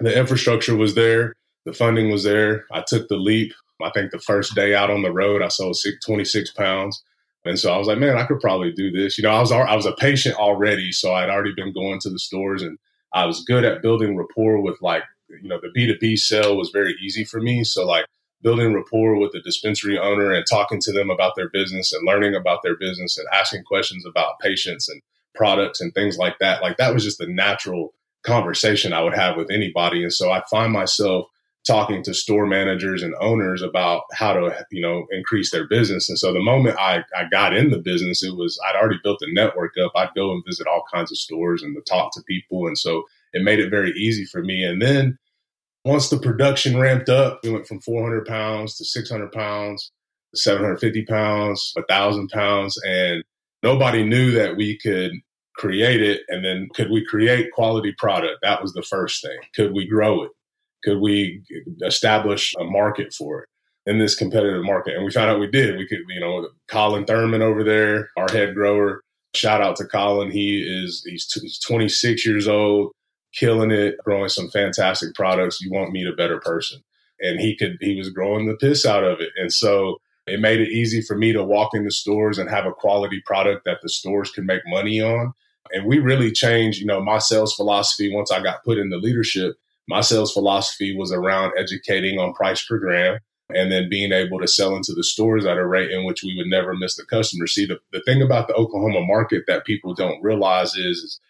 the 0.00 0.16
infrastructure 0.16 0.76
was 0.76 0.94
there. 0.94 1.34
The 1.64 1.72
funding 1.72 2.10
was 2.10 2.24
there. 2.24 2.66
I 2.72 2.82
took 2.86 3.08
the 3.08 3.16
leap. 3.16 3.54
I 3.82 3.90
think 3.90 4.10
the 4.10 4.18
first 4.18 4.54
day 4.54 4.74
out 4.74 4.90
on 4.90 5.02
the 5.02 5.12
road, 5.12 5.40
I 5.40 5.48
sold 5.48 5.78
26 6.04 6.50
pounds. 6.52 7.02
And 7.44 7.58
so 7.58 7.72
I 7.72 7.78
was 7.78 7.86
like, 7.86 7.98
man, 7.98 8.18
I 8.18 8.26
could 8.26 8.40
probably 8.40 8.72
do 8.72 8.90
this. 8.90 9.16
You 9.16 9.22
know, 9.22 9.30
I 9.30 9.40
was 9.40 9.50
I 9.50 9.74
was 9.74 9.86
a 9.86 9.92
patient 9.92 10.36
already, 10.36 10.92
so 10.92 11.14
I'd 11.14 11.30
already 11.30 11.54
been 11.54 11.72
going 11.72 11.98
to 12.00 12.10
the 12.10 12.18
stores, 12.18 12.62
and 12.62 12.78
I 13.14 13.24
was 13.24 13.44
good 13.44 13.64
at 13.64 13.82
building 13.82 14.16
rapport 14.16 14.60
with 14.60 14.80
like, 14.82 15.04
you 15.28 15.48
know, 15.48 15.58
the 15.60 15.70
B 15.74 15.86
two 15.86 15.96
B 15.98 16.16
sale 16.16 16.56
was 16.56 16.70
very 16.70 16.94
easy 17.02 17.24
for 17.24 17.40
me. 17.40 17.64
So 17.64 17.86
like 17.86 18.04
building 18.42 18.74
rapport 18.74 19.16
with 19.16 19.32
the 19.32 19.40
dispensary 19.40 19.98
owner 19.98 20.32
and 20.32 20.44
talking 20.48 20.80
to 20.80 20.92
them 20.92 21.10
about 21.10 21.34
their 21.36 21.48
business 21.50 21.92
and 21.92 22.06
learning 22.06 22.34
about 22.34 22.62
their 22.62 22.76
business 22.76 23.18
and 23.18 23.28
asking 23.32 23.64
questions 23.64 24.04
about 24.06 24.38
patients 24.40 24.88
and 24.88 25.02
products 25.34 25.80
and 25.80 25.92
things 25.94 26.16
like 26.16 26.38
that. 26.40 26.62
Like 26.62 26.76
that 26.78 26.94
was 26.94 27.04
just 27.04 27.20
a 27.20 27.32
natural 27.32 27.92
conversation 28.22 28.92
I 28.92 29.02
would 29.02 29.14
have 29.14 29.36
with 29.36 29.50
anybody. 29.50 30.02
And 30.02 30.12
so 30.12 30.30
I 30.30 30.42
find 30.50 30.72
myself 30.72 31.26
talking 31.66 32.02
to 32.02 32.14
store 32.14 32.46
managers 32.46 33.02
and 33.02 33.14
owners 33.20 33.62
about 33.62 34.04
how 34.12 34.32
to 34.32 34.66
you 34.70 34.80
know 34.80 35.06
increase 35.10 35.50
their 35.50 35.68
business 35.68 36.08
and 36.08 36.18
so 36.18 36.32
the 36.32 36.40
moment 36.40 36.78
I, 36.78 37.04
I 37.14 37.24
got 37.30 37.54
in 37.54 37.70
the 37.70 37.78
business 37.78 38.22
it 38.22 38.34
was 38.34 38.58
i'd 38.66 38.76
already 38.76 38.98
built 39.02 39.20
a 39.20 39.32
network 39.32 39.74
up 39.84 39.92
i'd 39.96 40.14
go 40.14 40.32
and 40.32 40.42
visit 40.46 40.66
all 40.66 40.84
kinds 40.92 41.12
of 41.12 41.18
stores 41.18 41.62
and 41.62 41.76
talk 41.86 42.14
to 42.14 42.22
people 42.22 42.66
and 42.66 42.78
so 42.78 43.04
it 43.34 43.44
made 43.44 43.58
it 43.58 43.68
very 43.68 43.92
easy 43.92 44.24
for 44.24 44.42
me 44.42 44.64
and 44.64 44.80
then 44.80 45.18
once 45.84 46.08
the 46.08 46.18
production 46.18 46.78
ramped 46.78 47.08
up 47.08 47.40
we 47.42 47.50
went 47.50 47.66
from 47.66 47.80
400 47.80 48.26
pounds 48.26 48.76
to 48.76 48.84
600 48.84 49.32
pounds 49.32 49.90
750 50.34 51.04
pounds 51.06 51.72
1000 51.74 52.28
pounds 52.28 52.78
and 52.86 53.22
nobody 53.62 54.04
knew 54.04 54.30
that 54.32 54.56
we 54.56 54.78
could 54.78 55.12
create 55.56 56.00
it 56.00 56.22
and 56.28 56.44
then 56.44 56.68
could 56.74 56.90
we 56.90 57.04
create 57.04 57.52
quality 57.52 57.92
product 57.98 58.38
that 58.42 58.62
was 58.62 58.72
the 58.72 58.82
first 58.82 59.22
thing 59.22 59.38
could 59.54 59.72
we 59.72 59.86
grow 59.86 60.22
it 60.22 60.30
could 60.82 61.00
we 61.00 61.42
establish 61.82 62.54
a 62.58 62.64
market 62.64 63.12
for 63.12 63.42
it 63.42 63.48
in 63.86 63.98
this 63.98 64.14
competitive 64.14 64.64
market? 64.64 64.94
And 64.94 65.04
we 65.04 65.10
found 65.10 65.30
out 65.30 65.40
we 65.40 65.50
did. 65.50 65.76
We 65.76 65.86
could, 65.86 66.00
you 66.08 66.20
know, 66.20 66.48
Colin 66.68 67.04
Thurman 67.04 67.42
over 67.42 67.64
there, 67.64 68.10
our 68.16 68.30
head 68.30 68.54
grower. 68.54 69.02
Shout 69.34 69.62
out 69.62 69.76
to 69.76 69.84
Colin. 69.84 70.30
He 70.30 70.60
is 70.60 71.04
he's, 71.06 71.30
he's 71.32 71.58
26 71.60 72.26
years 72.26 72.48
old, 72.48 72.92
killing 73.32 73.70
it, 73.70 73.96
growing 74.04 74.28
some 74.28 74.48
fantastic 74.50 75.14
products. 75.14 75.60
You 75.60 75.70
won't 75.70 75.92
meet 75.92 76.06
a 76.06 76.16
better 76.16 76.40
person. 76.40 76.82
And 77.20 77.38
he 77.38 77.56
could 77.56 77.76
he 77.80 77.96
was 77.96 78.10
growing 78.10 78.46
the 78.46 78.56
piss 78.56 78.86
out 78.86 79.04
of 79.04 79.20
it. 79.20 79.30
And 79.36 79.52
so 79.52 80.00
it 80.26 80.40
made 80.40 80.60
it 80.60 80.70
easy 80.70 81.02
for 81.02 81.16
me 81.16 81.32
to 81.32 81.44
walk 81.44 81.74
into 81.74 81.90
stores 81.90 82.38
and 82.38 82.48
have 82.48 82.66
a 82.66 82.72
quality 82.72 83.22
product 83.26 83.64
that 83.64 83.78
the 83.82 83.88
stores 83.88 84.30
could 84.30 84.46
make 84.46 84.62
money 84.66 85.00
on. 85.00 85.32
And 85.72 85.86
we 85.86 85.98
really 85.98 86.32
changed, 86.32 86.80
you 86.80 86.86
know, 86.86 87.02
my 87.02 87.18
sales 87.18 87.54
philosophy 87.54 88.12
once 88.12 88.30
I 88.32 88.42
got 88.42 88.64
put 88.64 88.78
into 88.78 88.96
leadership 88.96 89.56
my 89.90 90.00
sales 90.00 90.32
philosophy 90.32 90.96
was 90.96 91.10
around 91.10 91.52
educating 91.58 92.20
on 92.20 92.32
price 92.32 92.64
per 92.64 92.78
gram 92.78 93.18
and 93.52 93.72
then 93.72 93.88
being 93.88 94.12
able 94.12 94.38
to 94.38 94.46
sell 94.46 94.76
into 94.76 94.92
the 94.92 95.02
stores 95.02 95.44
at 95.44 95.58
a 95.58 95.66
rate 95.66 95.90
in 95.90 96.04
which 96.04 96.22
we 96.22 96.36
would 96.36 96.46
never 96.46 96.76
miss 96.76 96.94
the 96.94 97.04
customer. 97.04 97.48
See, 97.48 97.66
the, 97.66 97.80
the 97.92 98.00
thing 98.02 98.22
about 98.22 98.46
the 98.46 98.54
Oklahoma 98.54 99.00
market 99.00 99.42
that 99.48 99.66
people 99.66 99.92
don't 99.92 100.22
realize 100.22 100.76
is, 100.76 100.98
is 100.98 101.20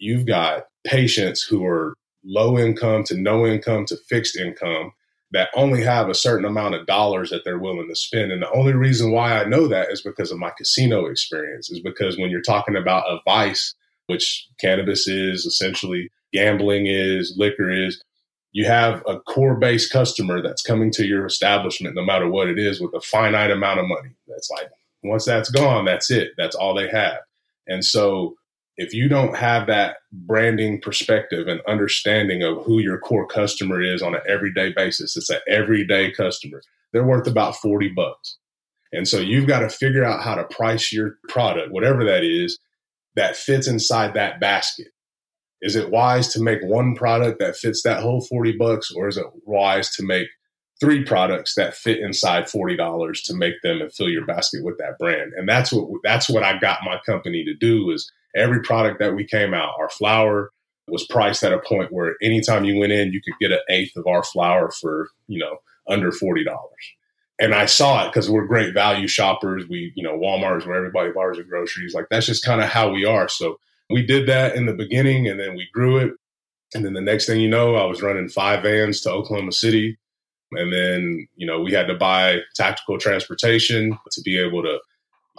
you've 0.00 0.26
got 0.26 0.64
patients 0.84 1.42
who 1.42 1.64
are 1.64 1.94
low 2.24 2.58
income 2.58 3.04
to 3.04 3.16
no 3.16 3.46
income 3.46 3.84
to 3.86 3.96
fixed 4.08 4.36
income 4.36 4.92
that 5.32 5.50
only 5.54 5.80
have 5.80 6.08
a 6.08 6.14
certain 6.14 6.44
amount 6.44 6.74
of 6.74 6.86
dollars 6.86 7.30
that 7.30 7.42
they're 7.44 7.58
willing 7.58 7.86
to 7.88 7.94
spend. 7.94 8.32
And 8.32 8.42
the 8.42 8.50
only 8.50 8.72
reason 8.72 9.12
why 9.12 9.40
I 9.40 9.44
know 9.44 9.68
that 9.68 9.90
is 9.92 10.02
because 10.02 10.32
of 10.32 10.38
my 10.38 10.50
casino 10.58 11.06
experience, 11.06 11.70
is 11.70 11.78
because 11.78 12.18
when 12.18 12.30
you're 12.30 12.42
talking 12.42 12.74
about 12.74 13.04
a 13.08 13.20
vice, 13.24 13.74
which 14.06 14.48
cannabis 14.58 15.06
is 15.06 15.46
essentially, 15.46 16.10
gambling 16.32 16.86
is, 16.88 17.34
liquor 17.36 17.70
is, 17.70 18.02
you 18.50 18.64
have 18.64 19.04
a 19.06 19.20
core 19.20 19.54
base 19.54 19.88
customer 19.88 20.42
that's 20.42 20.62
coming 20.62 20.90
to 20.90 21.06
your 21.06 21.24
establishment, 21.24 21.94
no 21.94 22.04
matter 22.04 22.28
what 22.28 22.48
it 22.48 22.58
is, 22.58 22.80
with 22.80 22.92
a 22.94 23.00
finite 23.00 23.52
amount 23.52 23.78
of 23.78 23.86
money. 23.86 24.10
That's 24.26 24.50
like, 24.50 24.68
once 25.04 25.24
that's 25.24 25.50
gone, 25.50 25.84
that's 25.84 26.10
it. 26.10 26.32
That's 26.36 26.56
all 26.56 26.74
they 26.74 26.88
have. 26.88 27.18
And 27.68 27.84
so, 27.84 28.34
if 28.80 28.94
you 28.94 29.10
don't 29.10 29.36
have 29.36 29.66
that 29.66 29.96
branding 30.10 30.80
perspective 30.80 31.46
and 31.46 31.60
understanding 31.68 32.42
of 32.42 32.64
who 32.64 32.78
your 32.78 32.96
core 32.96 33.26
customer 33.26 33.82
is 33.82 34.00
on 34.00 34.14
an 34.14 34.22
everyday 34.26 34.72
basis, 34.72 35.18
it's 35.18 35.28
an 35.28 35.40
everyday 35.46 36.10
customer. 36.10 36.62
They're 36.90 37.06
worth 37.06 37.26
about 37.26 37.56
40 37.56 37.88
bucks. 37.88 38.38
And 38.90 39.06
so 39.06 39.18
you've 39.18 39.46
got 39.46 39.58
to 39.58 39.68
figure 39.68 40.02
out 40.02 40.22
how 40.22 40.34
to 40.34 40.44
price 40.44 40.94
your 40.94 41.18
product, 41.28 41.70
whatever 41.72 42.06
that 42.06 42.24
is, 42.24 42.58
that 43.16 43.36
fits 43.36 43.68
inside 43.68 44.14
that 44.14 44.40
basket. 44.40 44.88
Is 45.60 45.76
it 45.76 45.90
wise 45.90 46.32
to 46.32 46.42
make 46.42 46.62
one 46.62 46.96
product 46.96 47.38
that 47.38 47.56
fits 47.56 47.82
that 47.82 48.00
whole 48.02 48.22
40 48.22 48.56
bucks 48.56 48.90
or 48.90 49.08
is 49.08 49.18
it 49.18 49.26
wise 49.44 49.94
to 49.96 50.02
make 50.02 50.28
three 50.80 51.04
products 51.04 51.54
that 51.54 51.74
fit 51.74 51.98
inside 51.98 52.44
$40 52.44 53.22
to 53.24 53.34
make 53.34 53.60
them 53.62 53.82
and 53.82 53.92
fill 53.92 54.08
your 54.08 54.24
basket 54.24 54.64
with 54.64 54.78
that 54.78 54.96
brand? 54.98 55.34
And 55.36 55.46
that's 55.46 55.70
what 55.70 55.86
that's 56.02 56.30
what 56.30 56.44
I 56.44 56.58
got 56.58 56.78
my 56.82 56.98
company 57.04 57.44
to 57.44 57.52
do 57.54 57.90
is 57.90 58.10
every 58.34 58.60
product 58.62 58.98
that 59.00 59.14
we 59.14 59.24
came 59.24 59.54
out, 59.54 59.74
our 59.78 59.90
flour 59.90 60.50
was 60.88 61.06
priced 61.06 61.44
at 61.44 61.52
a 61.52 61.58
point 61.58 61.92
where 61.92 62.16
anytime 62.22 62.64
you 62.64 62.78
went 62.78 62.92
in, 62.92 63.12
you 63.12 63.20
could 63.22 63.34
get 63.40 63.52
an 63.52 63.60
eighth 63.68 63.96
of 63.96 64.06
our 64.06 64.22
flour 64.22 64.70
for, 64.70 65.08
you 65.28 65.38
know, 65.38 65.58
under 65.88 66.10
$40 66.10 66.44
and 67.40 67.54
I 67.54 67.64
saw 67.64 68.04
it 68.04 68.12
because 68.12 68.30
we're 68.30 68.44
great 68.44 68.74
value 68.74 69.08
shoppers. 69.08 69.66
We, 69.66 69.92
you 69.96 70.02
know, 70.02 70.16
Walmart 70.16 70.58
is 70.58 70.66
where 70.66 70.76
everybody 70.76 71.10
buys 71.10 71.36
their 71.36 71.44
groceries. 71.44 71.94
Like 71.94 72.06
that's 72.10 72.26
just 72.26 72.44
kind 72.44 72.60
of 72.60 72.68
how 72.68 72.92
we 72.92 73.06
are. 73.06 73.28
So 73.28 73.58
we 73.88 74.04
did 74.04 74.28
that 74.28 74.54
in 74.54 74.66
the 74.66 74.74
beginning 74.74 75.26
and 75.26 75.40
then 75.40 75.56
we 75.56 75.66
grew 75.72 75.96
it. 75.96 76.12
And 76.74 76.84
then 76.84 76.92
the 76.92 77.00
next 77.00 77.26
thing 77.26 77.40
you 77.40 77.48
know, 77.48 77.76
I 77.76 77.86
was 77.86 78.02
running 78.02 78.28
five 78.28 78.62
vans 78.62 79.00
to 79.00 79.10
Oklahoma 79.10 79.52
City. 79.52 79.98
And 80.52 80.72
then, 80.72 81.26
you 81.34 81.46
know, 81.46 81.60
we 81.60 81.72
had 81.72 81.88
to 81.88 81.94
buy 81.94 82.40
tactical 82.54 82.98
transportation 82.98 83.98
to 84.10 84.20
be 84.20 84.38
able 84.38 84.62
to 84.62 84.78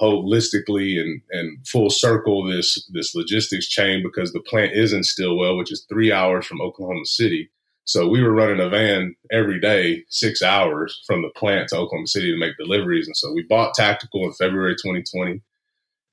holistically 0.01 0.99
and, 0.99 1.21
and 1.29 1.65
full 1.67 1.89
circle 1.89 2.43
this 2.43 2.83
this 2.91 3.13
logistics 3.13 3.67
chain 3.67 4.01
because 4.03 4.33
the 4.33 4.41
plant 4.41 4.73
is 4.73 4.93
in 4.93 5.03
Stilwell, 5.03 5.57
which 5.57 5.71
is 5.71 5.85
three 5.87 6.11
hours 6.11 6.45
from 6.45 6.61
Oklahoma 6.61 7.05
City. 7.05 7.49
So 7.85 8.07
we 8.07 8.21
were 8.21 8.33
running 8.33 8.59
a 8.59 8.69
van 8.69 9.15
every 9.31 9.59
day, 9.59 10.03
six 10.09 10.41
hours 10.41 11.01
from 11.05 11.21
the 11.21 11.29
plant 11.29 11.69
to 11.69 11.77
Oklahoma 11.77 12.07
City 12.07 12.31
to 12.31 12.37
make 12.37 12.57
deliveries. 12.57 13.07
And 13.07 13.17
so 13.17 13.33
we 13.33 13.43
bought 13.43 13.73
Tactical 13.73 14.23
in 14.25 14.33
February 14.33 14.75
2020. 14.75 15.41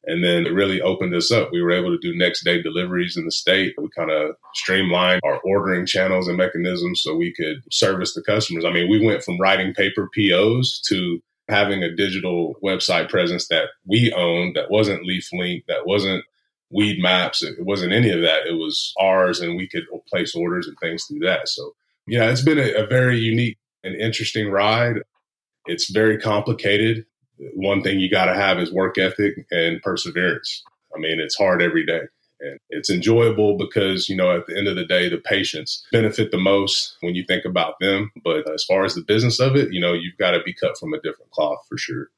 And 0.04 0.24
then 0.24 0.46
it 0.46 0.54
really 0.54 0.80
opened 0.80 1.14
us 1.14 1.30
up. 1.30 1.50
We 1.52 1.60
were 1.60 1.72
able 1.72 1.90
to 1.90 1.98
do 1.98 2.16
next 2.16 2.42
day 2.42 2.62
deliveries 2.62 3.16
in 3.16 3.26
the 3.26 3.30
state. 3.30 3.74
We 3.76 3.88
kind 3.96 4.10
of 4.10 4.36
streamlined 4.54 5.20
our 5.24 5.38
ordering 5.44 5.84
channels 5.84 6.28
and 6.28 6.38
mechanisms 6.38 7.02
so 7.02 7.14
we 7.14 7.34
could 7.34 7.62
service 7.70 8.14
the 8.14 8.22
customers. 8.22 8.64
I 8.64 8.72
mean, 8.72 8.88
we 8.88 9.04
went 9.04 9.22
from 9.22 9.38
writing 9.38 9.74
paper 9.74 10.08
POs 10.14 10.80
to 10.88 11.20
having 11.48 11.82
a 11.82 11.94
digital 11.94 12.54
website 12.62 13.08
presence 13.08 13.48
that 13.48 13.68
we 13.86 14.12
owned 14.12 14.56
that 14.56 14.70
wasn't 14.70 15.06
LeafLink, 15.06 15.64
that 15.66 15.86
wasn't 15.86 16.24
Weed 16.70 17.00
Maps, 17.00 17.42
It 17.42 17.64
wasn't 17.64 17.92
any 17.92 18.10
of 18.10 18.20
that. 18.20 18.46
It 18.46 18.52
was 18.52 18.92
ours, 19.00 19.40
and 19.40 19.56
we 19.56 19.66
could 19.66 19.84
place 20.06 20.34
orders 20.34 20.66
and 20.66 20.76
things 20.78 21.04
through 21.04 21.20
that. 21.20 21.48
So, 21.48 21.74
yeah, 22.06 22.30
it's 22.30 22.42
been 22.42 22.58
a, 22.58 22.84
a 22.84 22.86
very 22.86 23.18
unique 23.18 23.56
and 23.82 23.94
interesting 23.94 24.50
ride. 24.50 24.96
It's 25.66 25.90
very 25.90 26.18
complicated 26.18 27.06
one 27.54 27.82
thing 27.82 28.00
you 28.00 28.10
got 28.10 28.26
to 28.26 28.34
have 28.34 28.58
is 28.58 28.72
work 28.72 28.98
ethic 28.98 29.46
and 29.50 29.80
perseverance. 29.82 30.62
I 30.94 30.98
mean, 30.98 31.20
it's 31.20 31.36
hard 31.36 31.62
every 31.62 31.86
day. 31.86 32.02
And 32.40 32.58
it's 32.70 32.90
enjoyable 32.90 33.56
because, 33.56 34.08
you 34.08 34.16
know, 34.16 34.36
at 34.36 34.46
the 34.46 34.56
end 34.56 34.68
of 34.68 34.76
the 34.76 34.84
day, 34.84 35.08
the 35.08 35.18
patients 35.18 35.86
benefit 35.92 36.30
the 36.30 36.38
most 36.38 36.96
when 37.00 37.14
you 37.14 37.24
think 37.24 37.44
about 37.44 37.74
them. 37.80 38.10
But 38.24 38.50
as 38.52 38.64
far 38.64 38.84
as 38.84 38.94
the 38.94 39.02
business 39.02 39.40
of 39.40 39.56
it, 39.56 39.72
you 39.72 39.80
know, 39.80 39.92
you've 39.92 40.16
got 40.18 40.32
to 40.32 40.42
be 40.42 40.54
cut 40.54 40.78
from 40.78 40.94
a 40.94 41.00
different 41.00 41.30
cloth 41.30 41.58
for 41.68 41.76
sure. 41.76 42.08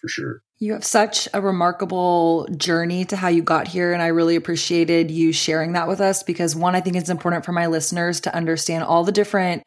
For 0.00 0.08
sure. 0.08 0.42
You 0.58 0.72
have 0.72 0.84
such 0.84 1.28
a 1.34 1.42
remarkable 1.42 2.48
journey 2.56 3.04
to 3.06 3.16
how 3.16 3.28
you 3.28 3.42
got 3.42 3.68
here. 3.68 3.92
And 3.92 4.00
I 4.00 4.06
really 4.06 4.34
appreciated 4.34 5.10
you 5.10 5.32
sharing 5.32 5.74
that 5.74 5.88
with 5.88 6.00
us 6.00 6.22
because, 6.22 6.56
one, 6.56 6.74
I 6.74 6.80
think 6.80 6.96
it's 6.96 7.10
important 7.10 7.44
for 7.44 7.52
my 7.52 7.66
listeners 7.66 8.20
to 8.22 8.34
understand 8.34 8.84
all 8.84 9.04
the 9.04 9.12
different 9.12 9.62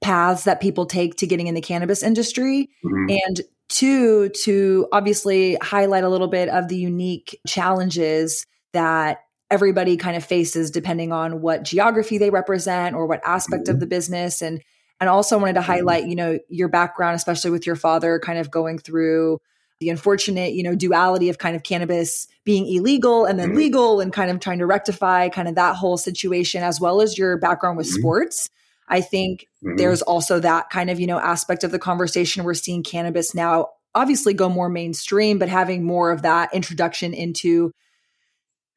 paths 0.00 0.44
that 0.44 0.60
people 0.60 0.86
take 0.86 1.16
to 1.16 1.26
getting 1.26 1.48
in 1.48 1.54
the 1.54 1.60
cannabis 1.60 2.04
industry. 2.04 2.70
Mm-hmm. 2.84 3.10
And 3.10 3.40
Two, 3.72 4.28
to 4.44 4.86
obviously 4.92 5.56
highlight 5.62 6.04
a 6.04 6.10
little 6.10 6.28
bit 6.28 6.50
of 6.50 6.68
the 6.68 6.76
unique 6.76 7.40
challenges 7.46 8.44
that 8.74 9.20
everybody 9.52 9.96
kind 9.96 10.16
of 10.16 10.24
faces 10.24 10.70
depending 10.70 11.12
on 11.12 11.40
what 11.40 11.62
geography 11.62 12.18
they 12.18 12.30
represent 12.30 12.96
or 12.96 13.06
what 13.06 13.20
aspect 13.24 13.64
mm-hmm. 13.64 13.74
of 13.74 13.80
the 13.80 13.86
business 13.86 14.42
and 14.42 14.62
and 15.00 15.10
also 15.10 15.38
wanted 15.38 15.52
to 15.52 15.60
mm-hmm. 15.60 15.72
highlight 15.72 16.06
you 16.06 16.16
know 16.16 16.38
your 16.48 16.68
background 16.68 17.14
especially 17.14 17.50
with 17.50 17.66
your 17.66 17.76
father 17.76 18.18
kind 18.18 18.38
of 18.38 18.50
going 18.50 18.78
through 18.78 19.38
the 19.78 19.90
unfortunate 19.90 20.54
you 20.54 20.62
know 20.62 20.74
duality 20.74 21.28
of 21.28 21.38
kind 21.38 21.54
of 21.54 21.62
cannabis 21.62 22.26
being 22.44 22.66
illegal 22.66 23.26
and 23.26 23.38
then 23.38 23.50
mm-hmm. 23.50 23.58
legal 23.58 24.00
and 24.00 24.12
kind 24.12 24.30
of 24.30 24.40
trying 24.40 24.58
to 24.58 24.66
rectify 24.66 25.28
kind 25.28 25.48
of 25.48 25.54
that 25.54 25.76
whole 25.76 25.98
situation 25.98 26.62
as 26.62 26.80
well 26.80 27.00
as 27.02 27.18
your 27.18 27.36
background 27.36 27.76
with 27.76 27.86
mm-hmm. 27.86 28.00
sports 28.00 28.48
I 28.88 29.00
think 29.00 29.46
mm-hmm. 29.64 29.76
there's 29.76 30.02
also 30.02 30.38
that 30.40 30.68
kind 30.68 30.90
of, 30.90 31.00
you 31.00 31.06
know, 31.06 31.18
aspect 31.18 31.64
of 31.64 31.70
the 31.70 31.78
conversation. 31.78 32.44
We're 32.44 32.52
seeing 32.52 32.82
cannabis 32.82 33.34
now 33.34 33.68
obviously 33.94 34.34
go 34.34 34.48
more 34.48 34.68
mainstream, 34.68 35.38
but 35.38 35.48
having 35.48 35.84
more 35.84 36.10
of 36.10 36.22
that 36.22 36.52
introduction 36.54 37.14
into 37.14 37.72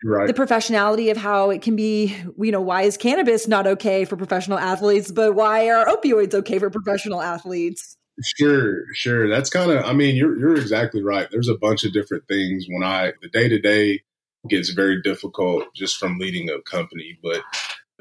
right. 0.04 0.28
the 0.28 0.34
professionality 0.34 1.12
of 1.12 1.18
how 1.18 1.50
it 1.50 1.62
can 1.62 1.76
be, 1.76 2.16
you 2.38 2.52
know, 2.52 2.62
why 2.62 2.84
is 2.84 2.98
cannabis 2.98 3.48
not 3.48 3.68
okay 3.68 4.06
for 4.06 4.16
professional 4.18 4.58
athletes, 4.58 5.12
but 5.12 5.36
why 5.36 5.70
are 5.70 5.86
opioids 5.86 6.34
okay 6.34 6.60
for 6.60 6.70
professional 6.70 7.22
athletes? 7.22 7.98
Sure, 8.24 8.84
sure. 8.94 9.30
That's 9.30 9.50
kind 9.50 9.72
of 9.72 9.84
I 9.84 9.94
mean, 9.94 10.16
you're 10.16 10.38
you're 10.40 10.56
exactly 10.56 11.04
right. 11.04 11.28
There's 11.30 11.50
a 11.50 11.58
bunch 11.58 11.84
of 11.84 11.92
different 11.92 12.28
things 12.28 12.66
when 12.70 12.84
I 12.84 13.12
the 13.22 13.30
day-to-day 13.30 14.02
gets 14.50 14.70
very 14.70 15.02
difficult 15.02 15.66
just 15.76 15.98
from 15.98 16.18
leading 16.18 16.50
a 16.50 16.62
company, 16.62 17.18
but 17.22 17.42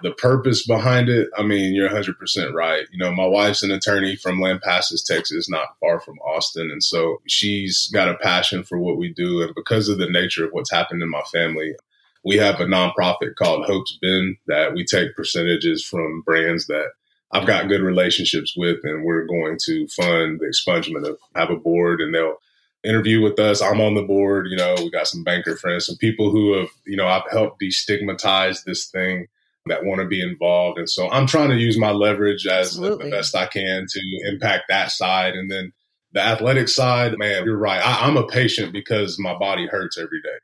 the 0.04 0.12
purpose 0.12 0.66
behind 0.66 1.08
it, 1.08 1.30
I 1.36 1.42
mean, 1.42 1.74
you're 1.74 1.88
100% 1.88 2.52
right. 2.52 2.86
You 2.92 2.98
know, 2.98 3.10
my 3.10 3.24
wife's 3.24 3.62
an 3.62 3.70
attorney 3.70 4.16
from 4.16 4.38
Lampasas, 4.38 5.02
Texas, 5.02 5.48
not 5.48 5.78
far 5.80 5.98
from 5.98 6.18
Austin. 6.18 6.70
And 6.70 6.84
so 6.84 7.22
she's 7.26 7.88
got 7.90 8.10
a 8.10 8.18
passion 8.18 8.64
for 8.64 8.78
what 8.78 8.98
we 8.98 9.08
do. 9.08 9.40
And 9.40 9.54
because 9.54 9.88
of 9.88 9.96
the 9.96 10.10
nature 10.10 10.44
of 10.44 10.52
what's 10.52 10.70
happened 10.70 11.02
in 11.02 11.08
my 11.08 11.22
family, 11.32 11.74
we 12.22 12.36
have 12.36 12.60
a 12.60 12.66
nonprofit 12.66 13.34
called 13.36 13.64
Hope's 13.64 13.98
Bend 14.02 14.36
that 14.46 14.74
we 14.74 14.84
take 14.84 15.16
percentages 15.16 15.82
from 15.82 16.20
brands 16.20 16.66
that 16.66 16.90
I've 17.32 17.46
got 17.46 17.68
good 17.68 17.80
relationships 17.80 18.54
with, 18.54 18.80
and 18.84 19.04
we're 19.04 19.24
going 19.24 19.58
to 19.64 19.88
fund 19.88 20.40
the 20.40 20.46
expungement 20.46 21.08
of 21.08 21.16
have 21.34 21.48
a 21.48 21.56
board, 21.56 22.02
and 22.02 22.14
they'll 22.14 22.36
interview 22.84 23.22
with 23.22 23.40
us. 23.40 23.62
I'm 23.62 23.80
on 23.80 23.94
the 23.94 24.02
board. 24.02 24.48
You 24.48 24.56
know, 24.56 24.74
we 24.78 24.90
got 24.90 25.08
some 25.08 25.24
banker 25.24 25.56
friends, 25.56 25.86
some 25.86 25.96
people 25.96 26.30
who 26.30 26.52
have, 26.58 26.68
you 26.86 26.96
know, 26.96 27.06
I've 27.06 27.28
helped 27.30 27.62
destigmatize 27.62 28.64
this 28.64 28.84
thing 28.84 29.28
that 29.66 29.84
want 29.84 30.00
to 30.00 30.06
be 30.06 30.22
involved, 30.22 30.78
and 30.78 30.88
so 30.88 31.10
I'm 31.10 31.26
trying 31.26 31.50
to 31.50 31.56
use 31.56 31.78
my 31.78 31.90
leverage 31.90 32.46
as 32.46 32.76
the, 32.76 32.96
the 32.96 33.10
best 33.10 33.34
I 33.34 33.46
can 33.46 33.86
to 33.88 34.00
impact 34.28 34.64
that 34.68 34.90
side, 34.90 35.34
and 35.34 35.50
then 35.50 35.72
the 36.12 36.20
athletic 36.20 36.68
side. 36.68 37.16
Man, 37.18 37.44
you're 37.44 37.56
right. 37.56 37.84
I, 37.84 38.06
I'm 38.06 38.16
a 38.16 38.26
patient 38.26 38.72
because 38.72 39.18
my 39.18 39.36
body 39.36 39.66
hurts 39.66 39.98
every 39.98 40.20
day 40.22 40.38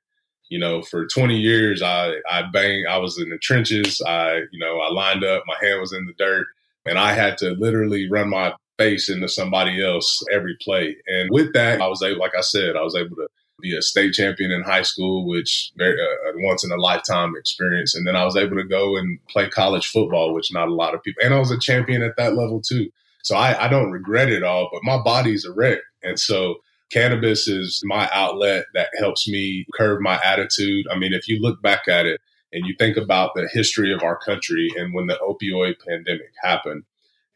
you 0.50 0.58
know, 0.58 0.82
for 0.82 1.06
20 1.06 1.36
years, 1.36 1.80
I, 1.80 2.16
I 2.28 2.42
banged, 2.52 2.88
I 2.88 2.98
was 2.98 3.18
in 3.18 3.30
the 3.30 3.38
trenches. 3.38 4.02
I, 4.04 4.40
you 4.50 4.58
know, 4.58 4.80
I 4.80 4.90
lined 4.90 5.24
up, 5.24 5.44
my 5.46 5.54
hand 5.64 5.80
was 5.80 5.92
in 5.92 6.06
the 6.06 6.12
dirt, 6.18 6.46
and 6.84 6.98
I 6.98 7.12
had 7.12 7.38
to 7.38 7.52
literally 7.52 8.10
run 8.10 8.28
my 8.28 8.52
face 8.76 9.08
into 9.08 9.28
somebody 9.28 9.82
else 9.82 10.22
every 10.32 10.56
play. 10.60 10.96
And 11.06 11.30
with 11.30 11.52
that, 11.52 11.80
I 11.80 11.86
was 11.86 12.02
able, 12.02 12.18
like 12.18 12.34
I 12.36 12.40
said, 12.40 12.76
I 12.76 12.82
was 12.82 12.96
able 12.96 13.14
to 13.16 13.28
be 13.60 13.76
a 13.76 13.82
state 13.82 14.14
champion 14.14 14.50
in 14.50 14.62
high 14.62 14.82
school, 14.82 15.26
which 15.26 15.72
very 15.76 16.00
uh, 16.00 16.32
once 16.36 16.64
in 16.64 16.72
a 16.72 16.76
lifetime 16.76 17.34
experience. 17.36 17.94
And 17.94 18.06
then 18.06 18.16
I 18.16 18.24
was 18.24 18.36
able 18.36 18.56
to 18.56 18.64
go 18.64 18.96
and 18.96 19.18
play 19.26 19.48
college 19.48 19.86
football, 19.86 20.34
which 20.34 20.52
not 20.52 20.68
a 20.68 20.74
lot 20.74 20.94
of 20.94 21.02
people. 21.02 21.22
And 21.24 21.34
I 21.34 21.38
was 21.38 21.50
a 21.50 21.58
champion 21.58 22.02
at 22.02 22.16
that 22.16 22.34
level 22.34 22.60
too. 22.60 22.90
So 23.22 23.36
I, 23.36 23.66
I 23.66 23.68
don't 23.68 23.90
regret 23.90 24.30
it 24.30 24.42
all, 24.42 24.68
but 24.72 24.82
my 24.82 25.02
body's 25.02 25.44
a 25.44 25.52
wreck. 25.52 25.80
And 26.02 26.18
so 26.18 26.56
cannabis 26.90 27.48
is 27.48 27.82
my 27.84 28.08
outlet 28.12 28.66
that 28.74 28.88
helps 28.98 29.28
me 29.28 29.66
curb 29.74 30.00
my 30.00 30.20
attitude. 30.24 30.86
I 30.90 30.98
mean, 30.98 31.12
if 31.12 31.28
you 31.28 31.38
look 31.40 31.62
back 31.62 31.88
at 31.88 32.06
it 32.06 32.20
and 32.52 32.66
you 32.66 32.74
think 32.78 32.96
about 32.96 33.34
the 33.34 33.48
history 33.52 33.92
of 33.92 34.02
our 34.02 34.16
country 34.16 34.72
and 34.76 34.94
when 34.94 35.06
the 35.06 35.18
opioid 35.22 35.76
pandemic 35.86 36.32
happened, 36.42 36.84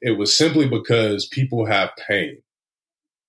it 0.01 0.19
was 0.19 0.37
simply 0.37 0.69
because 0.69 1.27
people 1.27 1.67
have 1.67 1.91
pain. 2.09 2.43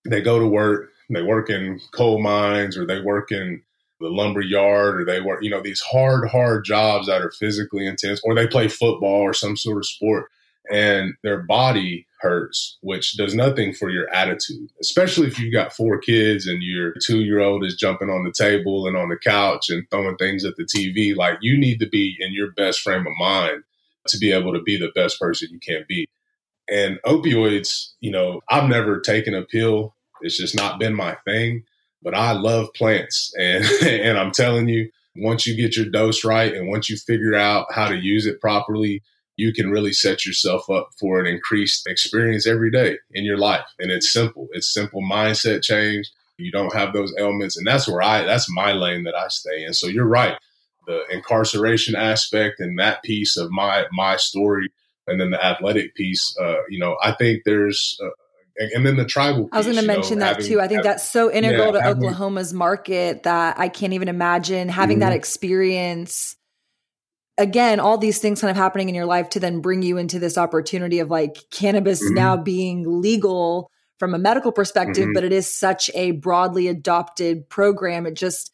They 0.08 0.22
go 0.22 0.40
to 0.40 0.48
work, 0.48 0.92
they 1.10 1.22
work 1.22 1.50
in 1.50 1.80
coal 1.94 2.22
mines 2.22 2.78
or 2.78 2.86
they 2.86 3.00
work 3.00 3.32
in 3.32 3.62
the 4.00 4.10
lumber 4.10 4.42
yard 4.42 5.02
or 5.02 5.06
they 5.06 5.22
work, 5.22 5.44
you 5.44 5.50
know, 5.50 5.62
these 5.62 5.82
hard, 5.82 6.28
hard 6.30 6.66
jobs 6.66 7.08
that 7.08 7.22
are 7.22 7.32
physically 7.32 7.88
intense, 7.88 8.20
or 8.24 8.36
they 8.36 8.48
play 8.48 8.68
football 8.68 9.22
or 9.22 9.34
some 9.34 9.56
sort 9.56 9.78
of 9.78 9.86
sport 9.86 10.30
and 10.70 11.14
their 11.24 11.44
body 11.44 12.08
hurts, 12.22 12.78
which 12.82 13.18
does 13.18 13.36
nothing 13.36 13.74
for 13.74 13.90
your 13.90 14.10
attitude, 14.14 14.70
especially 14.82 15.28
if 15.28 15.40
you've 15.40 15.54
got 15.54 15.74
four 15.74 16.00
kids 16.00 16.48
and 16.48 16.64
your 16.64 16.94
two 17.06 17.22
year 17.22 17.40
old 17.40 17.64
is 17.64 17.76
jumping 17.76 18.10
on 18.10 18.24
the 18.24 18.32
table 18.32 18.88
and 18.88 18.98
on 18.98 19.10
the 19.10 19.18
couch 19.18 19.70
and 19.70 19.86
throwing 19.90 20.16
things 20.18 20.44
at 20.44 20.56
the 20.56 20.64
TV. 20.64 21.16
Like 21.16 21.38
you 21.42 21.58
need 21.58 21.80
to 21.80 21.88
be 21.88 22.18
in 22.20 22.34
your 22.34 22.52
best 22.52 22.82
frame 22.82 23.06
of 23.06 23.14
mind 23.20 23.64
to 24.08 24.18
be 24.18 24.32
able 24.32 24.54
to 24.54 24.62
be 24.62 24.78
the 24.78 24.92
best 24.96 25.20
person 25.20 25.50
you 25.52 25.60
can 25.60 25.86
be. 25.88 26.08
And 26.68 27.00
opioids, 27.06 27.92
you 28.00 28.12
know, 28.12 28.42
I've 28.50 28.70
never 28.70 29.00
taken 29.00 29.36
a 29.36 29.44
pill. 29.44 29.96
It's 30.26 30.38
just 30.38 30.56
not 30.56 30.80
been 30.80 30.96
my 30.96 31.16
thing, 31.26 31.64
but 32.02 32.16
I 32.16 32.32
love 32.32 32.74
plants. 32.74 33.34
And, 33.38 33.64
and 33.88 34.18
I'm 34.18 34.32
telling 34.32 34.68
you, 34.68 34.90
once 35.16 35.48
you 35.48 35.56
get 35.56 35.78
your 35.78 35.86
dose 35.86 36.26
right 36.26 36.54
and 36.54 36.68
once 36.68 36.90
you 36.90 36.98
figure 36.98 37.36
out 37.36 37.68
how 37.74 37.88
to 37.88 37.96
use 37.96 38.26
it 38.26 38.42
properly, 38.42 39.02
you 39.38 39.54
can 39.54 39.70
really 39.70 39.94
set 39.94 40.26
yourself 40.26 40.70
up 40.70 40.90
for 41.00 41.20
an 41.20 41.26
increased 41.26 41.88
experience 41.88 42.48
every 42.48 42.72
day 42.72 42.98
in 43.12 43.24
your 43.24 43.38
life. 43.38 43.66
And 43.80 43.92
it's 43.92 44.12
simple. 44.12 44.48
It's 44.54 44.74
simple 44.74 45.02
mindset 45.02 45.64
change. 45.64 46.10
You 46.38 46.52
don't 46.52 46.74
have 46.74 46.94
those 46.94 47.14
ailments. 47.18 47.58
And 47.58 47.66
that's 47.66 47.88
where 47.88 48.02
I, 48.02 48.24
that's 48.24 48.50
my 48.50 48.74
lane 48.74 49.04
that 49.04 49.16
I 49.16 49.28
stay 49.28 49.64
in. 49.64 49.74
So 49.74 49.88
you're 49.88 50.08
right. 50.08 50.38
The 50.88 51.04
incarceration 51.10 51.96
aspect 51.96 52.60
and 52.60 52.78
that 52.80 53.04
piece 53.04 53.38
of 53.38 53.52
my, 53.52 53.86
my 53.92 54.18
story 54.18 54.70
and 55.08 55.20
then 55.20 55.32
the 55.32 55.44
athletic 55.44 55.96
piece, 55.96 56.36
uh, 56.42 56.62
you 56.70 56.80
know, 56.80 56.98
I 57.02 57.12
think 57.12 57.44
there's, 57.46 58.00
and 58.58 58.86
then 58.86 58.96
the 58.96 59.06
tribal. 59.06 59.44
Piece, 59.44 59.50
I 59.54 59.58
was 59.58 59.66
going 59.68 59.78
to 59.78 59.86
mention 59.86 60.20
know, 60.20 60.26
that 60.26 60.36
having, 60.38 60.48
too. 60.48 60.60
I 60.60 60.68
think 60.68 60.78
having, 60.80 60.92
that's 60.92 61.12
so 61.12 61.32
integral 61.32 61.68
yeah, 61.68 61.72
to 61.74 61.82
having, 61.82 62.04
Oklahoma's 62.04 62.54
market 62.54 63.24
that 63.24 63.60
I 63.60 63.68
can't 63.68 63.94
even 63.94 64.08
imagine 64.08 64.70
having 64.70 64.96
mm-hmm. 64.96 65.10
that 65.10 65.14
experience 65.14 66.36
again, 67.38 67.80
all 67.80 67.98
these 67.98 68.20
things 68.20 68.42
kind 68.42 68.52
of 68.52 68.58
happening 68.58 68.90
in 68.90 68.96
your 68.96 69.06
life 69.06 69.30
to 69.30 69.40
then 69.40 69.60
bring 69.60 69.82
you 69.82 69.98
into 69.98 70.20
this 70.20 70.38
opportunity 70.38 71.00
of 71.00 71.10
like 71.10 71.38
cannabis 71.52 72.04
mm-hmm. 72.04 72.14
now 72.14 72.38
being 72.38 73.02
legal 73.02 73.70
from 74.00 74.14
a 74.14 74.18
medical 74.18 74.52
perspective, 74.52 75.06
mm-hmm. 75.06 75.14
but 75.14 75.24
it 75.24 75.32
is 75.32 75.54
such 75.54 75.90
a 75.94 76.12
broadly 76.12 76.68
adopted 76.68 77.50
program. 77.50 78.06
It 78.06 78.16
just, 78.16 78.52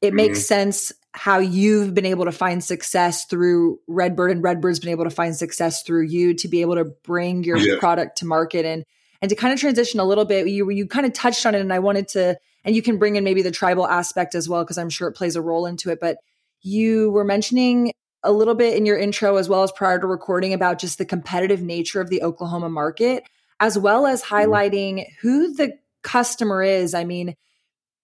it 0.00 0.08
mm-hmm. 0.08 0.16
makes 0.16 0.46
sense 0.46 0.92
how 1.12 1.38
you've 1.38 1.94
been 1.94 2.06
able 2.06 2.26
to 2.26 2.32
find 2.32 2.62
success 2.62 3.24
through 3.24 3.78
Redbird 3.86 4.30
and 4.30 4.42
Redbird's 4.42 4.80
been 4.80 4.90
able 4.90 5.04
to 5.04 5.10
find 5.10 5.34
success 5.34 5.82
through 5.82 6.02
you 6.02 6.34
to 6.34 6.48
be 6.48 6.60
able 6.60 6.74
to 6.74 6.84
bring 6.84 7.42
your 7.42 7.56
yeah. 7.56 7.78
product 7.78 8.18
to 8.18 8.26
market 8.26 8.66
and 8.66 8.84
and 9.22 9.28
to 9.28 9.34
kind 9.34 9.52
of 9.52 9.60
transition 9.60 10.00
a 10.00 10.04
little 10.04 10.24
bit 10.24 10.46
you 10.48 10.68
you 10.70 10.86
kind 10.86 11.06
of 11.06 11.12
touched 11.12 11.46
on 11.46 11.54
it 11.54 11.60
and 11.60 11.72
I 11.72 11.78
wanted 11.78 12.08
to 12.08 12.38
and 12.64 12.74
you 12.74 12.82
can 12.82 12.98
bring 12.98 13.16
in 13.16 13.24
maybe 13.24 13.42
the 13.42 13.50
tribal 13.50 13.86
aspect 13.86 14.34
as 14.34 14.48
well 14.48 14.64
because 14.64 14.78
I'm 14.78 14.90
sure 14.90 15.08
it 15.08 15.12
plays 15.12 15.36
a 15.36 15.42
role 15.42 15.66
into 15.66 15.90
it 15.90 15.98
but 16.00 16.18
you 16.62 17.10
were 17.10 17.24
mentioning 17.24 17.92
a 18.26 18.32
little 18.32 18.54
bit 18.54 18.76
in 18.76 18.84
your 18.84 18.98
intro 18.98 19.36
as 19.36 19.48
well 19.48 19.62
as 19.62 19.72
prior 19.72 19.98
to 19.98 20.06
recording 20.06 20.52
about 20.52 20.78
just 20.78 20.98
the 20.98 21.04
competitive 21.04 21.62
nature 21.62 22.00
of 22.00 22.10
the 22.10 22.22
Oklahoma 22.22 22.68
market, 22.68 23.24
as 23.60 23.78
well 23.78 24.06
as 24.06 24.22
mm-hmm. 24.22 24.34
highlighting 24.34 25.06
who 25.20 25.54
the 25.54 25.78
customer 26.02 26.62
is. 26.62 26.92
I 26.92 27.04
mean, 27.04 27.36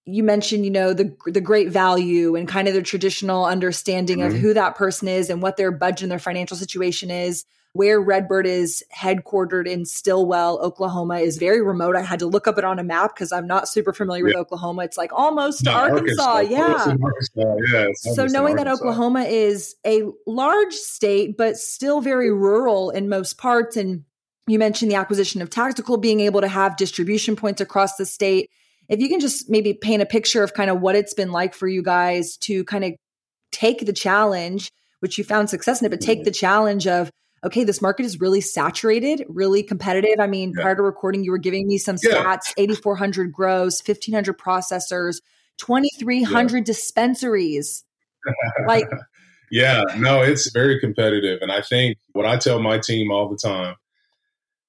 you 0.05 0.23
mentioned, 0.23 0.65
you 0.65 0.71
know, 0.71 0.93
the 0.93 1.15
the 1.25 1.41
great 1.41 1.69
value 1.69 2.35
and 2.35 2.47
kind 2.47 2.67
of 2.67 2.73
the 2.73 2.81
traditional 2.81 3.45
understanding 3.45 4.19
mm-hmm. 4.19 4.35
of 4.35 4.41
who 4.41 4.53
that 4.53 4.75
person 4.75 5.07
is 5.07 5.29
and 5.29 5.41
what 5.41 5.57
their 5.57 5.71
budget 5.71 6.03
and 6.03 6.11
their 6.11 6.19
financial 6.19 6.57
situation 6.57 7.09
is 7.09 7.45
where 7.73 7.99
Redbird 7.99 8.45
is 8.45 8.83
headquartered 8.95 9.67
in 9.67 9.85
stilwell 9.85 10.59
Oklahoma, 10.61 11.17
is 11.17 11.37
very 11.37 11.61
remote. 11.61 11.95
I 11.95 12.01
had 12.01 12.19
to 12.19 12.27
look 12.27 12.47
up 12.47 12.59
it 12.59 12.63
on 12.63 12.77
a 12.77 12.83
map 12.83 13.15
because 13.15 13.31
I'm 13.31 13.47
not 13.47 13.67
super 13.67 13.91
familiar 13.91 14.27
yeah. 14.27 14.35
with 14.35 14.35
Oklahoma. 14.35 14.83
It's 14.83 14.97
like 14.97 15.11
almost 15.11 15.65
no, 15.65 15.71
Arkansas. 15.71 16.23
Arkansas. 16.23 16.53
Yeah. 16.53 16.95
Arkansas. 17.01 17.55
yeah 17.73 17.87
so 18.13 18.27
knowing 18.27 18.57
that 18.57 18.67
Oklahoma 18.67 19.23
is 19.23 19.75
a 19.85 20.03
large 20.27 20.73
state, 20.73 21.35
but 21.35 21.57
still 21.57 21.99
very 21.99 22.31
rural 22.31 22.91
in 22.91 23.09
most 23.09 23.39
parts. 23.39 23.75
And 23.75 24.03
you 24.47 24.59
mentioned 24.59 24.91
the 24.91 24.95
acquisition 24.95 25.41
of 25.41 25.49
Tactical 25.49 25.97
being 25.97 26.19
able 26.19 26.41
to 26.41 26.47
have 26.47 26.77
distribution 26.77 27.35
points 27.35 27.59
across 27.59 27.95
the 27.95 28.05
state. 28.05 28.51
If 28.89 28.99
you 28.99 29.09
can 29.09 29.19
just 29.19 29.49
maybe 29.49 29.73
paint 29.73 30.01
a 30.01 30.05
picture 30.05 30.43
of 30.43 30.53
kind 30.53 30.69
of 30.69 30.81
what 30.81 30.95
it's 30.95 31.13
been 31.13 31.31
like 31.31 31.53
for 31.53 31.67
you 31.67 31.81
guys 31.81 32.37
to 32.37 32.63
kind 32.65 32.83
of 32.83 32.93
take 33.51 33.85
the 33.85 33.93
challenge, 33.93 34.71
which 34.99 35.17
you 35.17 35.23
found 35.23 35.49
success 35.49 35.81
in 35.81 35.85
it, 35.85 35.89
but 35.89 36.01
take 36.01 36.19
mm-hmm. 36.19 36.25
the 36.25 36.31
challenge 36.31 36.87
of 36.87 37.09
okay, 37.45 37.63
this 37.63 37.81
market 37.81 38.05
is 38.05 38.21
really 38.21 38.41
saturated, 38.41 39.25
really 39.27 39.63
competitive. 39.63 40.19
I 40.19 40.27
mean, 40.27 40.53
yeah. 40.55 40.63
prior 40.63 40.75
to 40.75 40.81
recording, 40.81 41.23
you 41.23 41.31
were 41.31 41.37
giving 41.37 41.67
me 41.67 41.77
some 41.77 41.97
stats 41.97 42.53
yeah. 42.57 42.63
8,400 42.63 43.33
grows, 43.33 43.81
1,500 43.85 44.37
processors, 44.37 45.21
2,300 45.57 46.57
yeah. 46.57 46.63
dispensaries. 46.63 47.83
like, 48.65 48.85
yeah, 49.51 49.83
no, 49.97 50.21
it's 50.21 50.51
very 50.51 50.79
competitive. 50.79 51.39
And 51.41 51.51
I 51.51 51.61
think 51.61 51.97
what 52.13 52.25
I 52.25 52.37
tell 52.37 52.61
my 52.61 52.79
team 52.79 53.11
all 53.11 53.27
the 53.27 53.35
time 53.37 53.75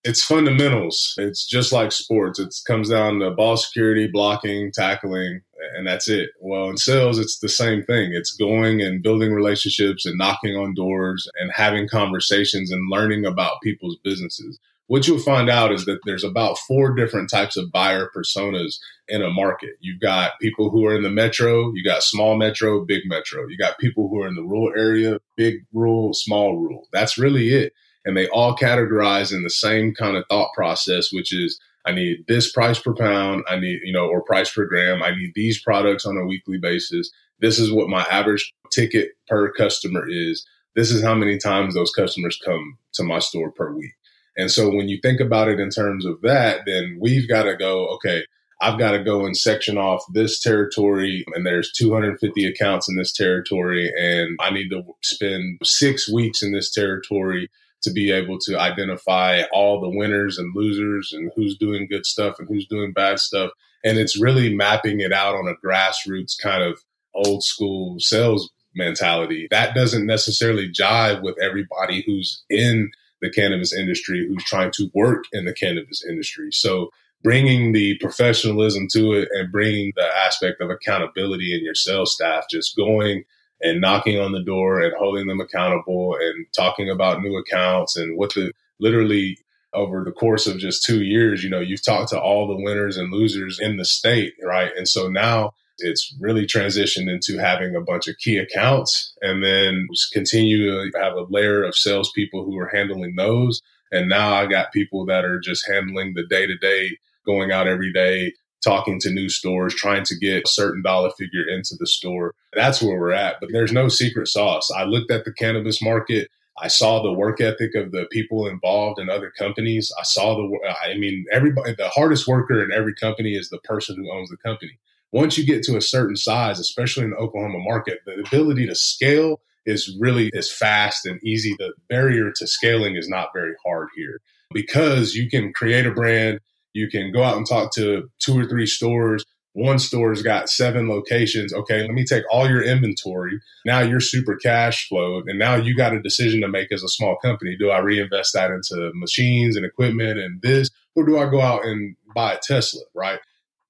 it's 0.04 0.22
fundamentals. 0.22 1.14
It's 1.16 1.46
just 1.46 1.72
like 1.72 1.90
sports. 1.90 2.38
It 2.38 2.54
comes 2.66 2.90
down 2.90 3.20
to 3.20 3.30
ball 3.30 3.56
security, 3.56 4.06
blocking, 4.06 4.70
tackling, 4.70 5.40
and 5.74 5.86
that's 5.86 6.08
it. 6.08 6.30
Well, 6.40 6.68
in 6.68 6.76
sales, 6.76 7.18
it's 7.18 7.38
the 7.38 7.48
same 7.48 7.82
thing. 7.84 8.12
It's 8.12 8.36
going 8.36 8.82
and 8.82 9.02
building 9.02 9.32
relationships 9.32 10.04
and 10.04 10.18
knocking 10.18 10.56
on 10.56 10.74
doors 10.74 11.26
and 11.40 11.50
having 11.54 11.88
conversations 11.88 12.70
and 12.70 12.90
learning 12.90 13.24
about 13.24 13.62
people's 13.62 13.96
businesses. 14.04 14.58
What 14.88 15.08
you'll 15.08 15.18
find 15.18 15.48
out 15.48 15.72
is 15.72 15.86
that 15.86 16.00
there's 16.04 16.24
about 16.24 16.58
four 16.58 16.94
different 16.94 17.30
types 17.30 17.56
of 17.56 17.72
buyer 17.72 18.10
personas 18.14 18.76
in 19.08 19.22
a 19.22 19.30
market. 19.30 19.70
You've 19.80 20.00
got 20.00 20.38
people 20.38 20.68
who 20.68 20.84
are 20.84 20.94
in 20.94 21.02
the 21.02 21.10
metro, 21.10 21.72
you 21.72 21.82
got 21.82 22.02
small 22.02 22.36
metro, 22.36 22.84
big 22.84 23.04
metro. 23.06 23.48
You 23.48 23.56
got 23.56 23.78
people 23.78 24.10
who 24.10 24.20
are 24.20 24.28
in 24.28 24.34
the 24.34 24.42
rural 24.42 24.74
area, 24.76 25.18
big 25.36 25.64
rural, 25.72 26.12
small 26.12 26.58
rural. 26.58 26.88
That's 26.92 27.16
really 27.16 27.54
it 27.54 27.72
and 28.04 28.16
they 28.16 28.28
all 28.28 28.56
categorize 28.56 29.32
in 29.32 29.42
the 29.42 29.50
same 29.50 29.94
kind 29.94 30.16
of 30.16 30.24
thought 30.28 30.52
process, 30.54 31.12
which 31.12 31.34
is 31.34 31.58
I 31.86 31.92
need 31.92 32.24
this 32.28 32.50
price 32.50 32.78
per 32.78 32.94
pound. 32.94 33.44
I 33.48 33.56
need, 33.56 33.80
you 33.84 33.92
know, 33.92 34.06
or 34.06 34.22
price 34.22 34.52
per 34.52 34.66
gram. 34.66 35.02
I 35.02 35.10
need 35.10 35.32
these 35.34 35.60
products 35.60 36.06
on 36.06 36.16
a 36.16 36.24
weekly 36.24 36.58
basis. 36.58 37.10
This 37.40 37.58
is 37.58 37.72
what 37.72 37.88
my 37.88 38.02
average 38.10 38.54
ticket 38.70 39.10
per 39.28 39.52
customer 39.52 40.06
is. 40.08 40.46
This 40.74 40.90
is 40.90 41.02
how 41.02 41.14
many 41.14 41.38
times 41.38 41.74
those 41.74 41.92
customers 41.92 42.40
come 42.44 42.78
to 42.94 43.04
my 43.04 43.18
store 43.18 43.50
per 43.50 43.72
week. 43.72 43.92
And 44.36 44.50
so 44.50 44.68
when 44.68 44.88
you 44.88 44.98
think 45.00 45.20
about 45.20 45.48
it 45.48 45.60
in 45.60 45.70
terms 45.70 46.04
of 46.04 46.20
that, 46.22 46.62
then 46.66 46.98
we've 47.00 47.28
got 47.28 47.44
to 47.44 47.56
go, 47.56 47.86
okay, 47.88 48.24
I've 48.60 48.78
got 48.78 48.92
to 48.92 49.04
go 49.04 49.26
and 49.26 49.36
section 49.36 49.76
off 49.76 50.02
this 50.12 50.40
territory, 50.40 51.24
and 51.34 51.44
there's 51.44 51.72
250 51.72 52.46
accounts 52.46 52.88
in 52.88 52.96
this 52.96 53.12
territory, 53.12 53.92
and 53.98 54.38
I 54.40 54.50
need 54.50 54.70
to 54.70 54.82
spend 55.02 55.58
six 55.62 56.10
weeks 56.10 56.42
in 56.42 56.52
this 56.52 56.72
territory 56.72 57.50
to 57.84 57.92
be 57.92 58.10
able 58.10 58.38
to 58.40 58.58
identify 58.58 59.42
all 59.52 59.80
the 59.80 59.88
winners 59.88 60.38
and 60.38 60.54
losers 60.54 61.12
and 61.12 61.30
who's 61.34 61.56
doing 61.56 61.86
good 61.88 62.04
stuff 62.04 62.38
and 62.38 62.48
who's 62.48 62.66
doing 62.66 62.92
bad 62.92 63.18
stuff. 63.20 63.50
And 63.84 63.98
it's 63.98 64.20
really 64.20 64.54
mapping 64.54 65.00
it 65.00 65.12
out 65.12 65.34
on 65.34 65.48
a 65.48 65.66
grassroots 65.66 66.40
kind 66.40 66.62
of 66.62 66.80
old 67.14 67.44
school 67.44 67.98
sales 67.98 68.50
mentality. 68.74 69.46
That 69.50 69.74
doesn't 69.74 70.06
necessarily 70.06 70.70
jive 70.70 71.22
with 71.22 71.36
everybody 71.40 72.02
who's 72.06 72.42
in 72.50 72.90
the 73.20 73.30
cannabis 73.30 73.72
industry, 73.72 74.26
who's 74.26 74.44
trying 74.44 74.72
to 74.72 74.90
work 74.94 75.24
in 75.32 75.44
the 75.44 75.52
cannabis 75.52 76.04
industry. 76.04 76.50
So 76.52 76.90
bringing 77.22 77.72
the 77.72 77.96
professionalism 77.98 78.86
to 78.92 79.12
it 79.12 79.28
and 79.32 79.50
bringing 79.50 79.92
the 79.96 80.06
aspect 80.26 80.60
of 80.60 80.70
accountability 80.70 81.56
in 81.56 81.64
your 81.64 81.74
sales 81.74 82.14
staff, 82.14 82.44
just 82.50 82.76
going 82.76 83.24
and 83.60 83.80
knocking 83.80 84.18
on 84.18 84.32
the 84.32 84.42
door 84.42 84.80
and 84.80 84.94
holding 84.98 85.26
them 85.26 85.40
accountable 85.40 86.16
and 86.20 86.46
talking 86.54 86.90
about 86.90 87.22
new 87.22 87.36
accounts 87.36 87.96
and 87.96 88.18
what 88.18 88.34
the 88.34 88.52
literally 88.80 89.38
over 89.72 90.04
the 90.04 90.12
course 90.12 90.46
of 90.46 90.58
just 90.58 90.84
two 90.84 91.02
years, 91.02 91.42
you 91.42 91.50
know, 91.50 91.60
you've 91.60 91.84
talked 91.84 92.10
to 92.10 92.20
all 92.20 92.46
the 92.46 92.62
winners 92.62 92.96
and 92.96 93.12
losers 93.12 93.58
in 93.58 93.76
the 93.76 93.84
state, 93.84 94.34
right? 94.42 94.70
And 94.76 94.88
so 94.88 95.08
now 95.08 95.52
it's 95.78 96.14
really 96.20 96.46
transitioned 96.46 97.10
into 97.10 97.38
having 97.38 97.74
a 97.74 97.80
bunch 97.80 98.06
of 98.06 98.16
key 98.18 98.36
accounts 98.36 99.12
and 99.20 99.42
then 99.42 99.88
continue 100.12 100.70
to 100.70 100.98
have 100.98 101.14
a 101.14 101.26
layer 101.28 101.64
of 101.64 101.74
salespeople 101.74 102.44
who 102.44 102.56
are 102.58 102.70
handling 102.72 103.16
those. 103.16 103.60
And 103.90 104.08
now 104.08 104.34
I 104.34 104.46
got 104.46 104.72
people 104.72 105.04
that 105.06 105.24
are 105.24 105.40
just 105.40 105.68
handling 105.68 106.14
the 106.14 106.26
day 106.26 106.46
to 106.46 106.56
day, 106.56 106.96
going 107.26 107.50
out 107.50 107.66
every 107.66 107.92
day, 107.92 108.32
talking 108.64 108.98
to 109.00 109.11
new 109.11 109.29
stores, 109.29 109.74
trying 109.74 110.05
to 110.05 110.16
get 110.16 110.44
a 110.46 110.48
certain 110.48 110.83
dollar 110.83 111.11
figure 111.11 111.46
into 111.46 111.77
the 111.79 111.87
store. 111.87 112.35
That's 112.55 112.83
where 112.83 112.98
we're 112.98 113.12
at. 113.12 113.37
But 113.40 113.50
there's 113.53 113.72
no 113.72 113.88
secret 113.88 114.29
sauce. 114.29 114.70
I 114.74 114.85
looked 114.85 115.11
at 115.11 115.24
the 115.24 115.33
cannabis 115.33 115.83
market. 115.83 116.31
I 116.61 116.68
saw 116.68 117.03
the 117.03 117.12
work 117.12 117.40
ethic 117.40 117.74
of 117.74 117.92
the 117.92 118.07
people 118.11 118.46
involved 118.46 118.98
in 118.98 119.11
other 119.11 119.31
companies. 119.31 119.92
I 119.98 120.05
saw 120.05 120.37
the, 120.37 120.59
I 120.85 120.96
mean, 120.96 121.27
everybody, 121.33 121.74
the 121.74 121.88
hardest 121.88 122.27
worker 122.27 122.62
in 122.64 122.72
every 122.72 122.94
company 122.94 123.35
is 123.35 123.50
the 123.50 123.59
person 123.59 123.96
who 123.96 124.11
owns 124.11 124.31
the 124.31 124.37
company. 124.37 124.79
Once 125.12 125.37
you 125.38 125.44
get 125.44 125.62
to 125.64 125.77
a 125.77 125.81
certain 125.81 126.16
size, 126.16 126.59
especially 126.59 127.05
in 127.05 127.11
the 127.11 127.16
Oklahoma 127.16 127.59
market, 127.59 128.00
the 128.07 128.14
ability 128.27 128.66
to 128.66 128.74
scale 128.74 129.40
is 129.66 129.96
really 129.98 130.31
is 130.33 130.53
fast 130.53 131.07
and 131.07 131.22
easy. 131.24 131.55
The 131.59 131.72
barrier 131.88 132.33
to 132.33 132.46
scaling 132.46 132.96
is 132.96 133.09
not 133.09 133.31
very 133.35 133.55
hard 133.64 133.88
here 133.96 134.20
because 134.53 135.14
you 135.14 135.29
can 135.29 135.53
create 135.53 135.87
a 135.87 135.90
brand, 135.90 136.40
you 136.74 136.88
can 136.88 137.12
go 137.12 137.22
out 137.22 137.37
and 137.37 137.46
talk 137.46 137.72
to 137.74 138.10
two 138.18 138.38
or 138.38 138.44
three 138.44 138.66
stores. 138.66 139.24
One 139.54 139.78
store's 139.78 140.20
got 140.20 140.50
seven 140.50 140.88
locations. 140.88 141.54
Okay, 141.54 141.82
let 141.82 141.92
me 141.92 142.04
take 142.04 142.24
all 142.28 142.48
your 142.48 142.62
inventory. 142.62 143.40
Now 143.64 143.80
you're 143.80 144.00
super 144.00 144.34
cash 144.34 144.88
flowed. 144.88 145.28
And 145.28 145.38
now 145.38 145.54
you 145.54 145.76
got 145.76 145.94
a 145.94 146.02
decision 146.02 146.40
to 146.40 146.48
make 146.48 146.72
as 146.72 146.82
a 146.82 146.88
small 146.88 147.16
company. 147.16 147.56
Do 147.56 147.70
I 147.70 147.78
reinvest 147.78 148.34
that 148.34 148.50
into 148.50 148.90
machines 148.94 149.56
and 149.56 149.64
equipment 149.64 150.18
and 150.18 150.42
this? 150.42 150.70
Or 150.96 151.06
do 151.06 151.18
I 151.18 151.30
go 151.30 151.40
out 151.40 151.64
and 151.64 151.94
buy 152.16 152.34
a 152.34 152.38
Tesla, 152.38 152.82
right? 152.94 153.20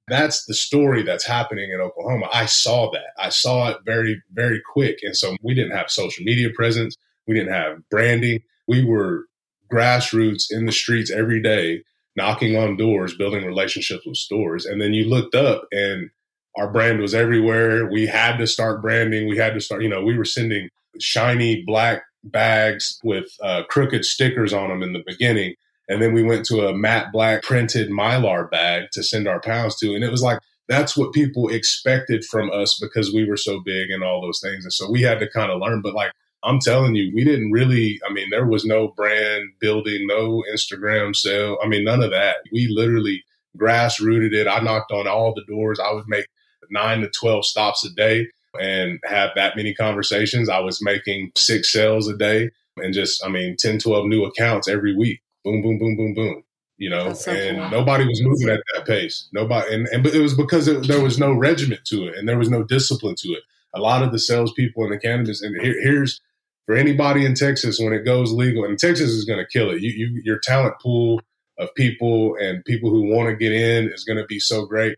That's 0.08 0.46
the 0.46 0.54
story 0.54 1.02
that's 1.02 1.26
happening 1.26 1.70
in 1.70 1.80
Oklahoma. 1.80 2.28
I 2.32 2.46
saw 2.46 2.90
that. 2.92 3.12
I 3.18 3.28
saw 3.28 3.68
it 3.70 3.78
very, 3.84 4.22
very 4.32 4.62
quick. 4.72 5.00
And 5.02 5.14
so 5.14 5.36
we 5.42 5.54
didn't 5.54 5.76
have 5.76 5.90
social 5.90 6.24
media 6.24 6.48
presence. 6.54 6.96
We 7.26 7.34
didn't 7.34 7.52
have 7.52 7.88
branding. 7.90 8.40
We 8.66 8.84
were 8.84 9.26
grassroots 9.70 10.46
in 10.50 10.64
the 10.64 10.72
streets 10.72 11.10
every 11.10 11.42
day 11.42 11.82
knocking 12.16 12.56
on 12.56 12.76
doors, 12.76 13.16
building 13.16 13.44
relationships 13.44 14.06
with 14.06 14.16
stores. 14.16 14.66
And 14.66 14.80
then 14.80 14.92
you 14.92 15.04
looked 15.08 15.34
up 15.34 15.66
and 15.72 16.10
our 16.56 16.70
brand 16.70 17.00
was 17.00 17.14
everywhere. 17.14 17.90
We 17.90 18.06
had 18.06 18.36
to 18.38 18.46
start 18.46 18.82
branding. 18.82 19.28
We 19.28 19.36
had 19.36 19.54
to 19.54 19.60
start, 19.60 19.82
you 19.82 19.88
know, 19.88 20.02
we 20.02 20.16
were 20.16 20.24
sending 20.24 20.68
shiny 21.00 21.62
black 21.66 22.02
bags 22.22 22.98
with 23.02 23.26
uh, 23.42 23.64
crooked 23.68 24.04
stickers 24.04 24.52
on 24.52 24.68
them 24.68 24.82
in 24.82 24.92
the 24.92 25.02
beginning. 25.06 25.54
And 25.88 26.00
then 26.00 26.14
we 26.14 26.22
went 26.22 26.46
to 26.46 26.66
a 26.66 26.74
matte 26.74 27.12
black 27.12 27.42
printed 27.42 27.90
mylar 27.90 28.50
bag 28.50 28.84
to 28.92 29.02
send 29.02 29.28
our 29.28 29.40
pounds 29.40 29.76
to. 29.80 29.94
And 29.94 30.04
it 30.04 30.10
was 30.10 30.22
like, 30.22 30.38
that's 30.68 30.96
what 30.96 31.12
people 31.12 31.48
expected 31.50 32.24
from 32.24 32.50
us 32.50 32.78
because 32.80 33.12
we 33.12 33.28
were 33.28 33.36
so 33.36 33.60
big 33.60 33.90
and 33.90 34.02
all 34.02 34.22
those 34.22 34.40
things. 34.40 34.64
And 34.64 34.72
so 34.72 34.90
we 34.90 35.02
had 35.02 35.20
to 35.20 35.28
kind 35.28 35.50
of 35.50 35.60
learn. 35.60 35.82
But 35.82 35.94
like, 35.94 36.12
I'm 36.44 36.58
telling 36.60 36.94
you, 36.94 37.10
we 37.14 37.24
didn't 37.24 37.52
really, 37.52 38.00
I 38.08 38.12
mean, 38.12 38.28
there 38.30 38.46
was 38.46 38.64
no 38.64 38.88
brand 38.88 39.48
building, 39.60 40.06
no 40.06 40.44
Instagram 40.52 41.16
sale. 41.16 41.56
I 41.62 41.66
mean, 41.66 41.84
none 41.84 42.02
of 42.02 42.10
that. 42.10 42.36
We 42.52 42.68
literally 42.68 43.24
grass 43.56 44.00
rooted 44.00 44.34
it. 44.34 44.46
I 44.46 44.60
knocked 44.60 44.92
on 44.92 45.08
all 45.08 45.34
the 45.34 45.44
doors. 45.44 45.80
I 45.80 45.92
would 45.92 46.06
make 46.06 46.26
nine 46.70 47.00
to 47.00 47.08
12 47.08 47.46
stops 47.46 47.84
a 47.84 47.90
day 47.90 48.28
and 48.60 49.00
have 49.04 49.30
that 49.36 49.56
many 49.56 49.74
conversations. 49.74 50.48
I 50.48 50.60
was 50.60 50.82
making 50.82 51.32
six 51.34 51.72
sales 51.72 52.08
a 52.08 52.16
day 52.16 52.50
and 52.76 52.92
just, 52.92 53.24
I 53.24 53.28
mean, 53.28 53.56
10, 53.56 53.78
12 53.78 54.06
new 54.06 54.24
accounts 54.24 54.68
every 54.68 54.94
week. 54.94 55.22
Boom, 55.44 55.62
boom, 55.62 55.78
boom, 55.78 55.96
boom, 55.96 56.14
boom. 56.14 56.44
You 56.76 56.90
know, 56.90 57.14
so 57.14 57.30
and 57.30 57.56
cool. 57.56 57.70
nobody 57.70 58.04
was 58.04 58.20
moving 58.22 58.48
at 58.48 58.60
that 58.74 58.86
pace. 58.86 59.28
Nobody, 59.32 59.74
and, 59.74 59.86
and 59.88 60.06
it 60.06 60.20
was 60.20 60.34
because 60.34 60.68
it, 60.68 60.86
there 60.88 61.00
was 61.00 61.18
no 61.18 61.32
regiment 61.32 61.84
to 61.86 62.08
it 62.08 62.16
and 62.18 62.28
there 62.28 62.38
was 62.38 62.50
no 62.50 62.64
discipline 62.64 63.14
to 63.18 63.28
it. 63.28 63.42
A 63.74 63.80
lot 63.80 64.02
of 64.02 64.12
the 64.12 64.18
salespeople 64.18 64.84
in 64.84 64.90
the 64.90 64.98
cannabis, 64.98 65.42
and 65.42 65.54
here, 65.60 65.80
here's 65.82 66.20
for 66.66 66.74
anybody 66.74 67.26
in 67.26 67.34
Texas 67.34 67.78
when 67.78 67.92
it 67.92 68.04
goes 68.04 68.32
legal, 68.32 68.64
and 68.64 68.78
Texas 68.78 69.10
is 69.10 69.24
going 69.24 69.38
to 69.38 69.46
kill 69.46 69.70
it. 69.70 69.80
You, 69.80 69.90
you, 69.90 70.22
your 70.24 70.38
talent 70.38 70.74
pool 70.80 71.20
of 71.58 71.74
people 71.74 72.36
and 72.40 72.64
people 72.64 72.90
who 72.90 73.12
want 73.14 73.28
to 73.28 73.36
get 73.36 73.52
in 73.52 73.90
is 73.92 74.04
going 74.04 74.18
to 74.18 74.26
be 74.26 74.38
so 74.38 74.64
great. 74.66 74.96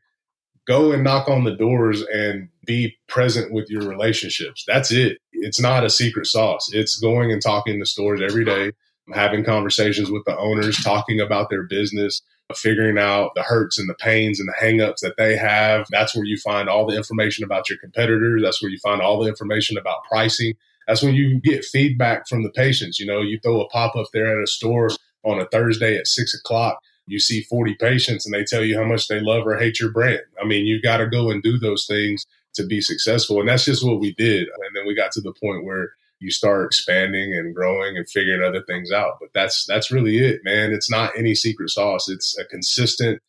Go 0.66 0.92
and 0.92 1.04
knock 1.04 1.28
on 1.28 1.44
the 1.44 1.54
doors 1.54 2.02
and 2.02 2.48
be 2.64 2.96
present 3.08 3.52
with 3.52 3.68
your 3.70 3.82
relationships. 3.88 4.64
That's 4.66 4.90
it. 4.90 5.18
It's 5.32 5.60
not 5.60 5.84
a 5.84 5.90
secret 5.90 6.26
sauce. 6.26 6.70
It's 6.72 6.98
going 6.98 7.30
and 7.30 7.42
talking 7.42 7.78
to 7.78 7.86
stores 7.86 8.20
every 8.20 8.44
day, 8.44 8.72
having 9.12 9.44
conversations 9.44 10.10
with 10.10 10.24
the 10.24 10.36
owners, 10.36 10.82
talking 10.82 11.20
about 11.20 11.50
their 11.50 11.62
business, 11.64 12.22
figuring 12.54 12.98
out 12.98 13.32
the 13.34 13.42
hurts 13.42 13.78
and 13.78 13.88
the 13.88 13.94
pains 13.94 14.40
and 14.40 14.48
the 14.48 14.54
hangups 14.60 15.00
that 15.00 15.16
they 15.16 15.36
have. 15.36 15.86
That's 15.90 16.16
where 16.16 16.24
you 16.24 16.36
find 16.38 16.68
all 16.68 16.86
the 16.86 16.96
information 16.96 17.44
about 17.44 17.68
your 17.68 17.78
competitors. 17.78 18.42
That's 18.42 18.62
where 18.62 18.70
you 18.70 18.78
find 18.78 19.00
all 19.00 19.22
the 19.22 19.28
information 19.28 19.76
about 19.78 20.04
pricing 20.10 20.54
that's 20.86 21.02
when 21.02 21.14
you 21.14 21.40
get 21.40 21.64
feedback 21.64 22.28
from 22.28 22.42
the 22.42 22.50
patients. 22.50 23.00
You 23.00 23.06
know, 23.06 23.20
you 23.20 23.38
throw 23.40 23.60
a 23.60 23.68
pop 23.68 23.96
up 23.96 24.06
there 24.12 24.38
at 24.38 24.42
a 24.42 24.46
store 24.46 24.90
on 25.24 25.40
a 25.40 25.46
Thursday 25.46 25.96
at 25.96 26.06
six 26.06 26.34
o'clock. 26.34 26.80
You 27.06 27.20
see 27.20 27.42
40 27.42 27.74
patients 27.74 28.26
and 28.26 28.34
they 28.34 28.44
tell 28.44 28.64
you 28.64 28.76
how 28.76 28.84
much 28.84 29.08
they 29.08 29.20
love 29.20 29.46
or 29.46 29.56
hate 29.56 29.78
your 29.78 29.90
brand. 29.90 30.22
I 30.42 30.46
mean, 30.46 30.66
you 30.66 30.80
got 30.80 30.98
to 30.98 31.06
go 31.06 31.30
and 31.30 31.42
do 31.42 31.58
those 31.58 31.86
things 31.86 32.26
to 32.54 32.66
be 32.66 32.80
successful. 32.80 33.40
And 33.40 33.48
that's 33.48 33.64
just 33.64 33.84
what 33.84 34.00
we 34.00 34.12
did. 34.14 34.48
And 34.48 34.74
then 34.76 34.86
we 34.86 34.94
got 34.94 35.12
to 35.12 35.20
the 35.20 35.32
point 35.32 35.64
where 35.64 35.90
you 36.18 36.30
start 36.30 36.66
expanding 36.66 37.34
and 37.34 37.54
growing 37.54 37.96
and 37.96 38.08
figuring 38.08 38.42
other 38.42 38.62
things 38.62 38.90
out. 38.90 39.18
But 39.20 39.30
that's 39.34 39.66
that's 39.66 39.90
really 39.90 40.18
it, 40.18 40.40
man. 40.44 40.72
It's 40.72 40.90
not 40.90 41.16
any 41.16 41.34
secret 41.34 41.70
sauce. 41.70 42.08
It's 42.08 42.38
a 42.38 42.44
consistent, 42.44 43.20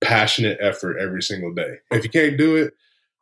passionate 0.00 0.58
effort 0.60 0.98
every 0.98 1.22
single 1.22 1.52
day. 1.52 1.78
If 1.90 2.04
you 2.04 2.10
can't 2.10 2.36
do 2.36 2.56
it, 2.56 2.74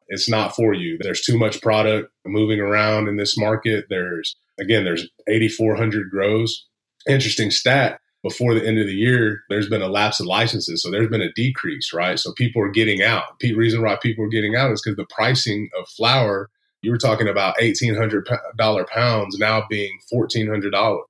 it's 0.09 0.29
not 0.29 0.55
for 0.55 0.73
you. 0.75 0.99
There's 1.01 1.21
too 1.21 1.39
much 1.39 1.61
product 1.61 2.13
moving 2.25 2.61
around 2.61 3.09
in 3.09 3.17
this 3.17 3.37
market. 3.39 3.87
There's, 3.89 4.37
again, 4.59 4.85
there's 4.85 5.09
8,400 5.29 6.11
grows. 6.11 6.67
Interesting 7.09 7.51
stat 7.51 8.01
before 8.23 8.55
the 8.55 8.67
end 8.67 8.79
of 8.79 8.87
the 8.87 8.95
year, 8.95 9.43
there's 9.49 9.69
been 9.69 9.83
a 9.83 9.89
lapse 9.89 10.19
of 10.19 10.27
licenses. 10.27 10.83
So 10.83 10.91
there's 10.91 11.09
been 11.09 11.23
a 11.23 11.33
decrease, 11.35 11.93
right? 11.93 12.19
So 12.19 12.33
people 12.33 12.61
are 12.63 12.71
getting 12.71 13.01
out. 13.01 13.39
The 13.39 13.55
reason 13.55 13.83
why 13.83 13.97
people 13.97 14.25
are 14.25 14.29
getting 14.29 14.57
out 14.57 14.73
is 14.73 14.83
because 14.83 14.97
the 14.97 15.07
pricing 15.15 15.69
of 15.79 15.89
flower, 15.89 16.51
you 16.83 16.91
were 16.91 16.99
talking 16.99 17.29
about 17.29 17.57
$1,800 17.59 18.89
pounds 18.89 19.39
now 19.39 19.65
being 19.71 19.99
$1,400. 20.13 21.01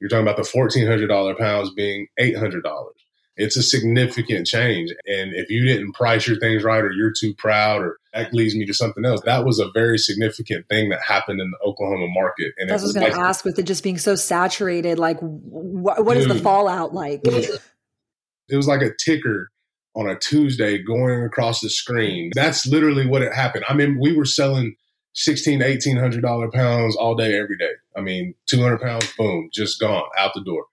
You're 0.00 0.08
talking 0.08 0.22
about 0.22 0.36
the 0.36 0.42
$1,400 0.42 1.38
pounds 1.38 1.70
being 1.74 2.06
$800 2.20 2.62
it's 3.40 3.56
a 3.56 3.62
significant 3.62 4.46
change. 4.46 4.90
And 5.06 5.32
if 5.34 5.48
you 5.48 5.64
didn't 5.64 5.94
price 5.94 6.28
your 6.28 6.38
things 6.38 6.62
right 6.62 6.84
or 6.84 6.92
you're 6.92 7.12
too 7.12 7.34
proud 7.34 7.80
or 7.82 7.96
that 8.12 8.34
leads 8.34 8.54
me 8.54 8.66
to 8.66 8.74
something 8.74 9.04
else, 9.04 9.22
that 9.24 9.46
was 9.46 9.58
a 9.58 9.70
very 9.72 9.96
significant 9.96 10.68
thing 10.68 10.90
that 10.90 11.00
happened 11.00 11.40
in 11.40 11.50
the 11.50 11.58
Oklahoma 11.66 12.08
market. 12.08 12.52
And 12.58 12.70
I 12.70 12.74
was, 12.74 12.82
was 12.82 12.92
going 12.92 13.04
like, 13.04 13.14
to 13.14 13.20
ask 13.20 13.44
with 13.44 13.58
it 13.58 13.62
just 13.62 13.82
being 13.82 13.96
so 13.96 14.14
saturated, 14.14 14.98
like 14.98 15.18
wh- 15.20 16.00
what 16.00 16.14
dude, 16.14 16.18
is 16.18 16.28
the 16.28 16.38
fallout 16.38 16.92
like? 16.92 17.22
It 17.24 18.56
was 18.56 18.68
like 18.68 18.82
a 18.82 18.94
ticker 18.94 19.50
on 19.94 20.06
a 20.06 20.18
Tuesday 20.18 20.76
going 20.76 21.24
across 21.24 21.60
the 21.60 21.70
screen. 21.70 22.30
That's 22.34 22.66
literally 22.66 23.06
what 23.06 23.22
it 23.22 23.32
happened. 23.34 23.64
I 23.68 23.74
mean, 23.74 23.98
we 23.98 24.14
were 24.14 24.26
selling 24.26 24.76
sixteen, 25.14 25.62
eighteen 25.62 25.96
hundred 25.96 26.22
dollar 26.22 26.50
pounds 26.50 26.94
all 26.94 27.14
day, 27.14 27.38
every 27.38 27.56
day. 27.56 27.72
I 27.96 28.02
mean, 28.02 28.34
two 28.46 28.60
hundred 28.60 28.82
pounds, 28.82 29.10
boom, 29.16 29.48
just 29.50 29.80
gone 29.80 30.04
out 30.18 30.34
the 30.34 30.44
door. 30.44 30.66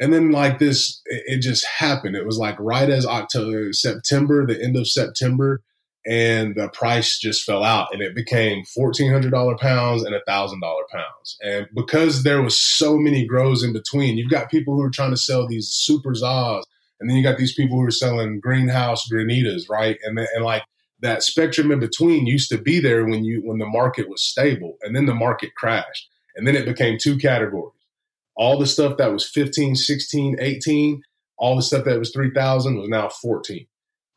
And 0.00 0.12
then 0.12 0.32
like 0.32 0.58
this, 0.58 1.00
it, 1.06 1.22
it 1.26 1.38
just 1.42 1.64
happened. 1.66 2.16
It 2.16 2.26
was 2.26 2.38
like 2.38 2.58
right 2.58 2.88
as 2.88 3.06
October, 3.06 3.72
September, 3.72 4.46
the 4.46 4.60
end 4.60 4.76
of 4.76 4.88
September, 4.88 5.62
and 6.06 6.54
the 6.54 6.68
price 6.70 7.18
just 7.18 7.44
fell 7.44 7.62
out 7.62 7.92
and 7.92 8.00
it 8.00 8.14
became 8.14 8.64
$1,400 8.64 9.60
pounds 9.60 10.02
and 10.02 10.14
$1,000 10.14 10.60
pounds. 10.90 11.38
And 11.42 11.68
because 11.74 12.22
there 12.22 12.40
was 12.40 12.56
so 12.56 12.96
many 12.96 13.26
grows 13.26 13.62
in 13.62 13.74
between, 13.74 14.16
you've 14.16 14.30
got 14.30 14.50
people 14.50 14.74
who 14.74 14.82
are 14.82 14.90
trying 14.90 15.10
to 15.10 15.16
sell 15.18 15.46
these 15.46 15.68
super 15.68 16.14
Zaz 16.14 16.64
and 17.00 17.08
then 17.08 17.16
you 17.16 17.22
got 17.22 17.38
these 17.38 17.54
people 17.54 17.78
who 17.78 17.86
are 17.86 17.90
selling 17.90 18.40
greenhouse 18.40 19.08
granitas, 19.10 19.68
right? 19.68 19.98
And, 20.02 20.18
and 20.18 20.44
like 20.44 20.64
that 21.00 21.22
spectrum 21.22 21.70
in 21.70 21.80
between 21.80 22.26
used 22.26 22.50
to 22.50 22.58
be 22.58 22.80
there 22.80 23.04
when 23.04 23.24
you, 23.24 23.40
when 23.42 23.58
the 23.58 23.66
market 23.66 24.08
was 24.08 24.22
stable 24.22 24.78
and 24.82 24.96
then 24.96 25.06
the 25.06 25.14
market 25.14 25.54
crashed. 25.54 26.08
And 26.36 26.46
then 26.46 26.56
it 26.56 26.64
became 26.64 26.96
two 26.98 27.18
categories. 27.18 27.74
All 28.40 28.58
the 28.58 28.66
stuff 28.66 28.96
that 28.96 29.12
was 29.12 29.28
15, 29.28 29.76
16, 29.76 30.36
18, 30.40 31.02
all 31.36 31.56
the 31.56 31.62
stuff 31.62 31.84
that 31.84 31.98
was 31.98 32.10
3,000 32.10 32.78
was 32.78 32.88
now 32.88 33.10
14. 33.10 33.66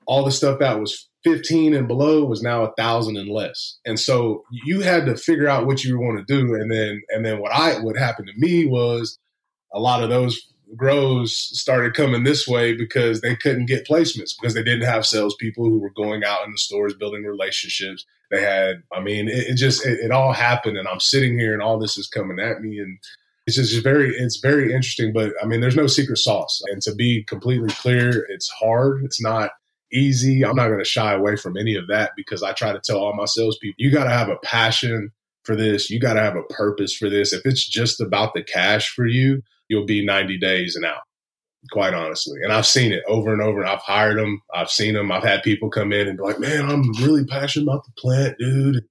All 0.08 0.24
the 0.24 0.32
stuff 0.32 0.60
that 0.60 0.80
was 0.80 1.10
15 1.26 1.74
and 1.74 1.90
below 1.90 2.24
was 2.24 2.42
now 2.42 2.64
a 2.64 2.74
thousand 2.78 3.18
and 3.18 3.30
less. 3.30 3.80
And 3.86 4.00
so 4.00 4.46
you 4.66 4.80
had 4.80 5.06
to 5.08 5.18
figure 5.18 5.50
out 5.50 5.66
what 5.66 5.84
you 5.84 6.00
want 6.00 6.26
to 6.26 6.34
do. 6.34 6.56
And 6.56 6.72
then, 6.72 7.02
and 7.10 7.26
then 7.26 7.42
what 7.42 7.52
I, 7.52 7.80
what 7.80 7.98
happened 7.98 8.30
to 8.30 8.40
me 8.40 8.66
was 8.66 9.20
a 9.74 9.80
lot 9.80 10.04
of 10.04 10.10
those 10.10 10.42
grows 10.78 11.36
started 11.36 11.94
coming 11.94 12.24
this 12.24 12.48
way 12.48 12.74
because 12.74 13.20
they 13.20 13.36
couldn't 13.36 13.66
get 13.66 13.88
placements 13.88 14.34
because 14.40 14.54
they 14.54 14.64
didn't 14.64 14.88
have 14.88 15.06
salespeople 15.06 15.66
who 15.66 15.80
were 15.80 15.92
going 15.92 16.24
out 16.24 16.46
in 16.46 16.52
the 16.52 16.58
stores 16.58 16.94
building 16.94 17.24
relationships. 17.24 18.06
They 18.32 18.42
had, 18.42 18.84
I 18.92 19.02
mean, 19.02 19.28
it, 19.28 19.50
it 19.50 19.56
just 19.56 19.86
it, 19.86 20.00
it, 20.00 20.12
all 20.12 20.34
happened, 20.34 20.78
and 20.78 20.88
I'm 20.88 21.00
sitting 21.00 21.38
here, 21.38 21.54
and 21.54 21.62
all 21.62 21.78
this 21.78 21.98
is 21.98 22.08
coming 22.08 22.40
at 22.40 22.62
me, 22.62 22.80
and 22.80 22.98
it's 23.46 23.58
just 23.58 23.84
very 23.84 24.16
it's 24.16 24.38
very 24.38 24.74
interesting. 24.74 25.14
But 25.14 25.34
I 25.42 25.46
mean, 25.46 25.62
there's 25.62 25.76
no 25.76 25.88
secret 25.88 26.18
sauce, 26.18 26.62
and 26.68 26.82
to 26.84 26.96
be 26.96 27.24
completely 27.24 27.70
clear, 27.70 28.26
it's 28.30 28.50
hard. 28.50 29.04
It's 29.04 29.22
not 29.22 29.52
easy. 29.92 30.44
I'm 30.44 30.56
not 30.56 30.68
going 30.68 30.80
to 30.80 30.86
shy 30.86 31.14
away 31.14 31.36
from 31.36 31.58
any 31.58 31.76
of 31.76 31.88
that 31.88 32.12
because 32.18 32.44
I 32.44 32.54
try 32.54 32.74
to 32.74 32.82
tell 32.84 32.98
all 32.98 33.14
my 33.14 33.26
salespeople, 33.26 33.76
you 33.78 33.92
got 33.92 34.06
to 34.06 34.10
have 34.10 34.30
a 34.30 34.38
passion 34.38 35.12
for 35.44 35.56
this. 35.56 35.90
You 35.90 36.00
got 36.00 36.14
to 36.14 36.22
have 36.22 36.36
a 36.36 36.44
purpose 36.44 36.96
for 36.96 37.10
this. 37.10 37.34
If 37.34 37.46
it's 37.46 37.66
just 37.68 38.02
about 38.02 38.34
the 38.34 38.44
cash 38.44 38.90
for 38.94 39.06
you, 39.06 39.42
you'll 39.68 39.86
be 39.86 40.06
90 40.06 40.38
days 40.40 40.76
and 40.76 40.86
out, 40.86 41.02
quite 41.72 41.94
honestly. 41.94 42.40
And 42.44 42.52
I've 42.52 42.66
seen 42.66 42.92
it 42.92 43.04
over 43.08 43.32
and 43.32 43.42
over. 43.42 43.62
and 43.62 43.70
I've 43.70 43.80
hired 43.80 44.18
them. 44.18 44.42
I've 44.54 44.70
seen 44.70 44.96
them. 44.96 45.12
I've 45.12 45.24
had 45.24 45.44
people 45.44 45.70
come 45.70 45.94
in 45.94 46.08
and 46.08 46.18
be 46.18 46.24
like, 46.24 46.40
man, 46.40 46.70
I'm 46.70 46.92
really 46.94 47.26
passionate 47.26 47.66
about 47.66 47.86
the 47.86 47.92
plant, 47.98 48.38
dude. 48.40 48.84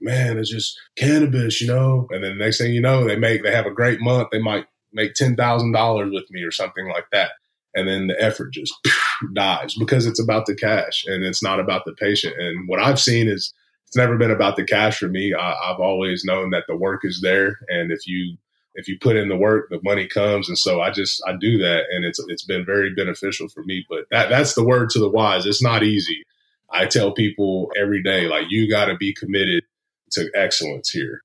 Man, 0.00 0.38
it's 0.38 0.50
just 0.50 0.78
cannabis, 0.96 1.60
you 1.60 1.66
know? 1.66 2.06
And 2.10 2.24
then 2.24 2.38
the 2.38 2.44
next 2.44 2.58
thing 2.58 2.72
you 2.72 2.80
know, 2.80 3.06
they 3.06 3.16
make, 3.16 3.42
they 3.42 3.52
have 3.52 3.66
a 3.66 3.70
great 3.70 4.00
month. 4.00 4.28
They 4.30 4.40
might 4.40 4.66
make 4.92 5.14
$10,000 5.14 6.12
with 6.12 6.30
me 6.30 6.42
or 6.42 6.50
something 6.50 6.88
like 6.88 7.06
that. 7.12 7.32
And 7.74 7.86
then 7.86 8.08
the 8.08 8.20
effort 8.20 8.52
just 8.52 8.74
dies 9.34 9.74
because 9.78 10.06
it's 10.06 10.20
about 10.20 10.46
the 10.46 10.54
cash 10.54 11.04
and 11.06 11.22
it's 11.24 11.42
not 11.42 11.60
about 11.60 11.84
the 11.84 11.92
patient. 11.92 12.34
And 12.38 12.68
what 12.68 12.80
I've 12.80 12.98
seen 12.98 13.28
is 13.28 13.52
it's 13.90 13.96
never 13.96 14.16
been 14.16 14.30
about 14.30 14.54
the 14.54 14.64
cash 14.64 14.98
for 14.98 15.08
me. 15.08 15.34
I, 15.34 15.52
I've 15.52 15.80
always 15.80 16.24
known 16.24 16.50
that 16.50 16.62
the 16.68 16.76
work 16.76 17.00
is 17.02 17.20
there, 17.22 17.58
and 17.68 17.90
if 17.90 18.06
you 18.06 18.36
if 18.74 18.86
you 18.86 18.96
put 19.00 19.16
in 19.16 19.28
the 19.28 19.36
work, 19.36 19.68
the 19.68 19.80
money 19.82 20.06
comes. 20.06 20.48
And 20.48 20.56
so 20.56 20.80
I 20.80 20.92
just 20.92 21.20
I 21.26 21.32
do 21.32 21.58
that, 21.58 21.86
and 21.90 22.04
it's 22.04 22.20
it's 22.28 22.44
been 22.44 22.64
very 22.64 22.94
beneficial 22.94 23.48
for 23.48 23.64
me. 23.64 23.84
But 23.90 24.04
that 24.12 24.28
that's 24.28 24.54
the 24.54 24.62
word 24.64 24.90
to 24.90 25.00
the 25.00 25.08
wise. 25.08 25.44
It's 25.44 25.60
not 25.60 25.82
easy. 25.82 26.22
I 26.70 26.86
tell 26.86 27.10
people 27.10 27.72
every 27.76 28.00
day, 28.00 28.28
like 28.28 28.44
you 28.48 28.70
got 28.70 28.84
to 28.84 28.96
be 28.96 29.12
committed 29.12 29.64
to 30.12 30.30
excellence 30.34 30.90
here. 30.90 31.22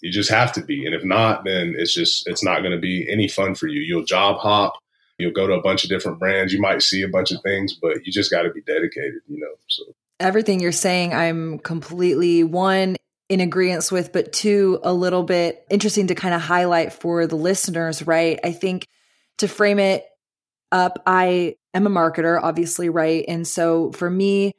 You 0.00 0.12
just 0.12 0.30
have 0.30 0.52
to 0.54 0.62
be, 0.62 0.84
and 0.84 0.94
if 0.94 1.04
not, 1.04 1.44
then 1.44 1.74
it's 1.78 1.94
just 1.94 2.28
it's 2.28 2.44
not 2.44 2.60
going 2.60 2.72
to 2.72 2.78
be 2.78 3.06
any 3.10 3.28
fun 3.28 3.54
for 3.54 3.66
you. 3.66 3.80
You'll 3.80 4.04
job 4.04 4.38
hop 4.38 4.74
You'll 5.18 5.32
go 5.32 5.46
to 5.46 5.54
a 5.54 5.62
bunch 5.62 5.84
of 5.84 5.90
different 5.90 6.18
brands. 6.18 6.52
You 6.52 6.60
might 6.60 6.82
see 6.82 7.02
a 7.02 7.08
bunch 7.08 7.32
of 7.32 7.40
things, 7.42 7.72
but 7.72 8.04
you 8.04 8.12
just 8.12 8.30
got 8.30 8.42
to 8.42 8.50
be 8.50 8.60
dedicated, 8.60 9.20
you 9.26 9.40
know. 9.40 9.54
So 9.68 9.84
everything 10.20 10.60
you're 10.60 10.72
saying, 10.72 11.14
I'm 11.14 11.58
completely 11.58 12.44
one 12.44 12.96
in 13.28 13.40
agreement 13.40 13.90
with, 13.90 14.12
but 14.12 14.32
two, 14.32 14.78
a 14.82 14.92
little 14.92 15.22
bit 15.22 15.64
interesting 15.70 16.08
to 16.08 16.14
kind 16.14 16.34
of 16.34 16.40
highlight 16.40 16.92
for 16.92 17.26
the 17.26 17.36
listeners, 17.36 18.06
right? 18.06 18.38
I 18.44 18.52
think 18.52 18.86
to 19.38 19.48
frame 19.48 19.78
it 19.78 20.04
up, 20.70 21.02
I 21.06 21.56
am 21.72 21.86
a 21.86 21.90
marketer, 21.90 22.38
obviously, 22.40 22.88
right? 22.88 23.24
And 23.26 23.46
so 23.46 23.92
for 23.92 24.10
me, 24.10 24.52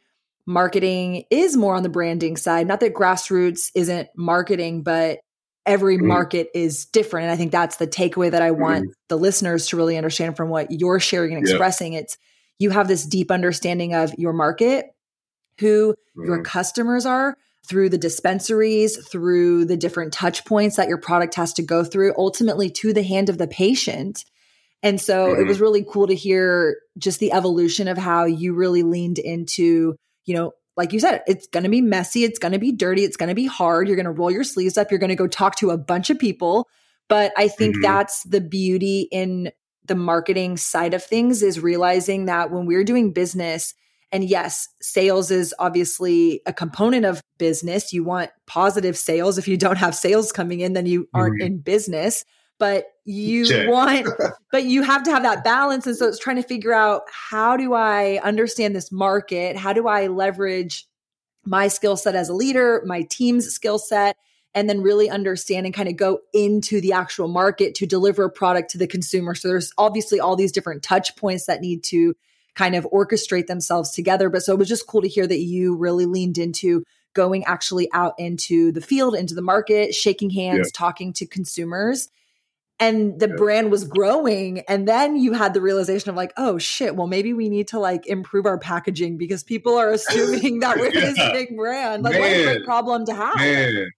marketing 0.47 1.25
is 1.29 1.55
more 1.55 1.75
on 1.75 1.83
the 1.83 1.89
branding 1.89 2.37
side. 2.37 2.67
Not 2.67 2.79
that 2.79 2.95
grassroots 2.95 3.69
isn't 3.75 4.09
marketing, 4.15 4.81
but 4.81 5.19
every 5.65 5.97
mm-hmm. 5.97 6.07
market 6.07 6.47
is 6.55 6.85
different. 6.85 7.25
And 7.25 7.33
I 7.33 7.35
think 7.35 7.51
that's 7.51 7.75
the 7.75 7.85
takeaway 7.85 8.31
that 8.31 8.41
I 8.41 8.51
want 8.51 8.85
mm-hmm. 8.85 8.91
the 9.09 9.17
listeners 9.17 9.67
to 9.67 9.77
really 9.77 9.97
understand 9.97 10.37
from 10.37 10.49
what 10.49 10.71
you're 10.71 10.99
sharing 10.99 11.35
and 11.35 11.45
expressing. 11.45 11.93
Yeah. 11.93 11.99
It's 11.99 12.17
you 12.57 12.71
have 12.71 12.87
this 12.87 13.05
deep 13.05 13.29
understanding 13.29 13.93
of 13.93 14.13
your 14.17 14.33
market, 14.33 14.87
who 15.59 15.91
mm-hmm. 15.91 16.25
your 16.25 16.43
customers 16.43 17.05
are 17.05 17.35
through 17.67 17.89
the 17.89 17.97
dispensaries, 17.97 18.97
through 19.05 19.65
the 19.65 19.75
different 19.75 20.13
touch 20.13 20.45
points 20.45 20.77
that 20.77 20.87
your 20.87 20.97
product 20.97 21.35
has 21.35 21.53
to 21.53 21.61
go 21.61 21.83
through, 21.83 22.13
ultimately 22.17 22.69
to 22.69 22.93
the 22.93 23.03
hand 23.03 23.27
of 23.29 23.37
the 23.37 23.47
patient. 23.47 24.23
And 24.81 25.01
so 25.01 25.33
it 25.33 25.45
was 25.45 25.57
mm-hmm. 25.57 25.63
really 25.63 25.85
cool 25.89 26.07
to 26.07 26.15
hear 26.15 26.77
just 26.97 27.19
the 27.19 27.33
evolution 27.33 27.87
of 27.89 27.97
how 27.97 28.23
you 28.23 28.53
really 28.53 28.83
leaned 28.83 29.19
into, 29.19 29.97
you 30.27 30.35
know, 30.35 30.51
like 30.75 30.93
you 30.93 30.99
said, 30.99 31.23
it's 31.25 31.47
going 31.47 31.63
to 31.63 31.69
be 31.69 31.81
messy. 31.81 32.23
It's 32.23 32.37
going 32.37 32.51
to 32.51 32.59
be 32.59 32.71
dirty. 32.71 33.03
It's 33.03 33.17
going 33.17 33.29
to 33.29 33.35
be 33.35 33.47
hard. 33.47 33.87
You're 33.87 33.95
going 33.95 34.05
to 34.05 34.11
roll 34.11 34.29
your 34.29 34.43
sleeves 34.43 34.77
up. 34.77 34.91
You're 34.91 34.99
going 34.99 35.09
to 35.09 35.15
go 35.15 35.25
talk 35.25 35.55
to 35.55 35.71
a 35.71 35.77
bunch 35.77 36.11
of 36.11 36.19
people. 36.19 36.67
But 37.07 37.31
I 37.35 37.47
think 37.47 37.75
mm-hmm. 37.75 37.81
that's 37.81 38.21
the 38.23 38.41
beauty 38.41 39.07
in 39.11 39.51
the 39.85 39.95
marketing 39.95 40.57
side 40.57 40.93
of 40.93 41.03
things 41.03 41.41
is 41.41 41.59
realizing 41.59 42.25
that 42.25 42.51
when 42.51 42.67
we're 42.67 42.83
doing 42.83 43.11
business, 43.13 43.73
and 44.11 44.23
yes, 44.23 44.67
sales 44.81 45.31
is 45.31 45.55
obviously 45.57 46.41
a 46.45 46.53
component 46.53 47.05
of 47.05 47.21
business. 47.37 47.91
You 47.91 48.03
want 48.03 48.29
positive 48.45 48.97
sales. 48.97 49.37
If 49.37 49.47
you 49.47 49.57
don't 49.57 49.77
have 49.77 49.95
sales 49.95 50.31
coming 50.31 50.59
in, 50.59 50.73
then 50.73 50.85
you 50.85 51.09
aren't 51.13 51.41
mm-hmm. 51.41 51.47
in 51.47 51.59
business 51.59 52.23
but 52.59 52.85
you 53.05 53.45
Check. 53.45 53.69
want 53.69 54.07
but 54.51 54.65
you 54.65 54.81
have 54.83 55.03
to 55.03 55.11
have 55.11 55.23
that 55.23 55.43
balance. 55.43 55.87
And 55.87 55.95
so 55.95 56.07
it's 56.07 56.19
trying 56.19 56.37
to 56.37 56.43
figure 56.43 56.73
out 56.73 57.03
how 57.11 57.57
do 57.57 57.73
i 57.73 58.19
understand 58.23 58.75
this 58.75 58.91
market? 58.91 59.55
How 59.55 59.73
do 59.73 59.87
i 59.87 60.07
leverage 60.07 60.87
my 61.45 61.67
skill 61.67 61.95
set 61.95 62.15
as 62.15 62.29
a 62.29 62.33
leader 62.33 62.81
my 62.85 63.03
team's 63.03 63.47
skill 63.47 63.79
set 63.79 64.17
and 64.53 64.69
then 64.69 64.81
really 64.81 65.09
understand 65.09 65.65
and 65.65 65.75
kind 65.75 65.87
of 65.87 65.95
go 65.95 66.19
into 66.33 66.81
the 66.81 66.91
actual 66.91 67.27
market 67.27 67.75
to 67.75 67.85
deliver 67.85 68.25
a 68.25 68.29
product 68.29 68.71
to 68.71 68.77
the 68.77 68.87
consumer? 68.87 69.35
So 69.35 69.47
there's 69.47 69.71
obviously 69.77 70.19
all 70.19 70.35
these 70.35 70.51
different 70.51 70.83
touch 70.83 71.15
points 71.15 71.45
that 71.45 71.61
need 71.61 71.83
to 71.85 72.15
kind 72.55 72.75
of 72.75 72.87
orchestrate 72.91 73.45
themselves 73.45 73.91
together. 73.91 74.29
But 74.29 74.41
so 74.41 74.53
it 74.53 74.59
was 74.59 74.67
just 74.67 74.87
cool 74.87 75.03
to 75.03 75.07
hear 75.07 75.27
that 75.27 75.39
you 75.39 75.75
really 75.75 76.07
leaned 76.07 76.39
into 76.39 76.83
going 77.13 77.43
actually 77.45 77.87
out 77.93 78.13
into 78.19 78.71
the 78.71 78.81
field 78.81 79.15
into 79.15 79.33
the 79.33 79.41
market 79.41 79.93
shaking 79.93 80.29
hands 80.29 80.57
yeah. 80.67 80.71
talking 80.71 81.11
to 81.11 81.25
consumers 81.25 82.09
and 82.79 83.19
the 83.19 83.27
brand 83.27 83.71
was 83.71 83.83
growing 83.83 84.59
and 84.67 84.87
then 84.87 85.15
you 85.15 85.33
had 85.33 85.53
the 85.53 85.61
realization 85.61 86.09
of 86.09 86.15
like 86.15 86.33
oh 86.37 86.57
shit 86.57 86.95
well 86.95 87.07
maybe 87.07 87.33
we 87.33 87.49
need 87.49 87.67
to 87.67 87.79
like 87.79 88.05
improve 88.07 88.45
our 88.45 88.57
packaging 88.57 89.17
because 89.17 89.43
people 89.43 89.75
are 89.75 89.91
assuming 89.91 90.59
that 90.59 90.77
we're 90.77 90.85
yeah. 90.93 91.01
this 91.01 91.31
big 91.31 91.55
brand 91.55 92.03
like 92.03 92.13
Man. 92.13 92.21
what 92.21 92.31
a 92.31 92.43
great 92.43 92.65
problem 92.65 93.05
to 93.05 93.13
have 93.13 93.35
Man. 93.37 93.89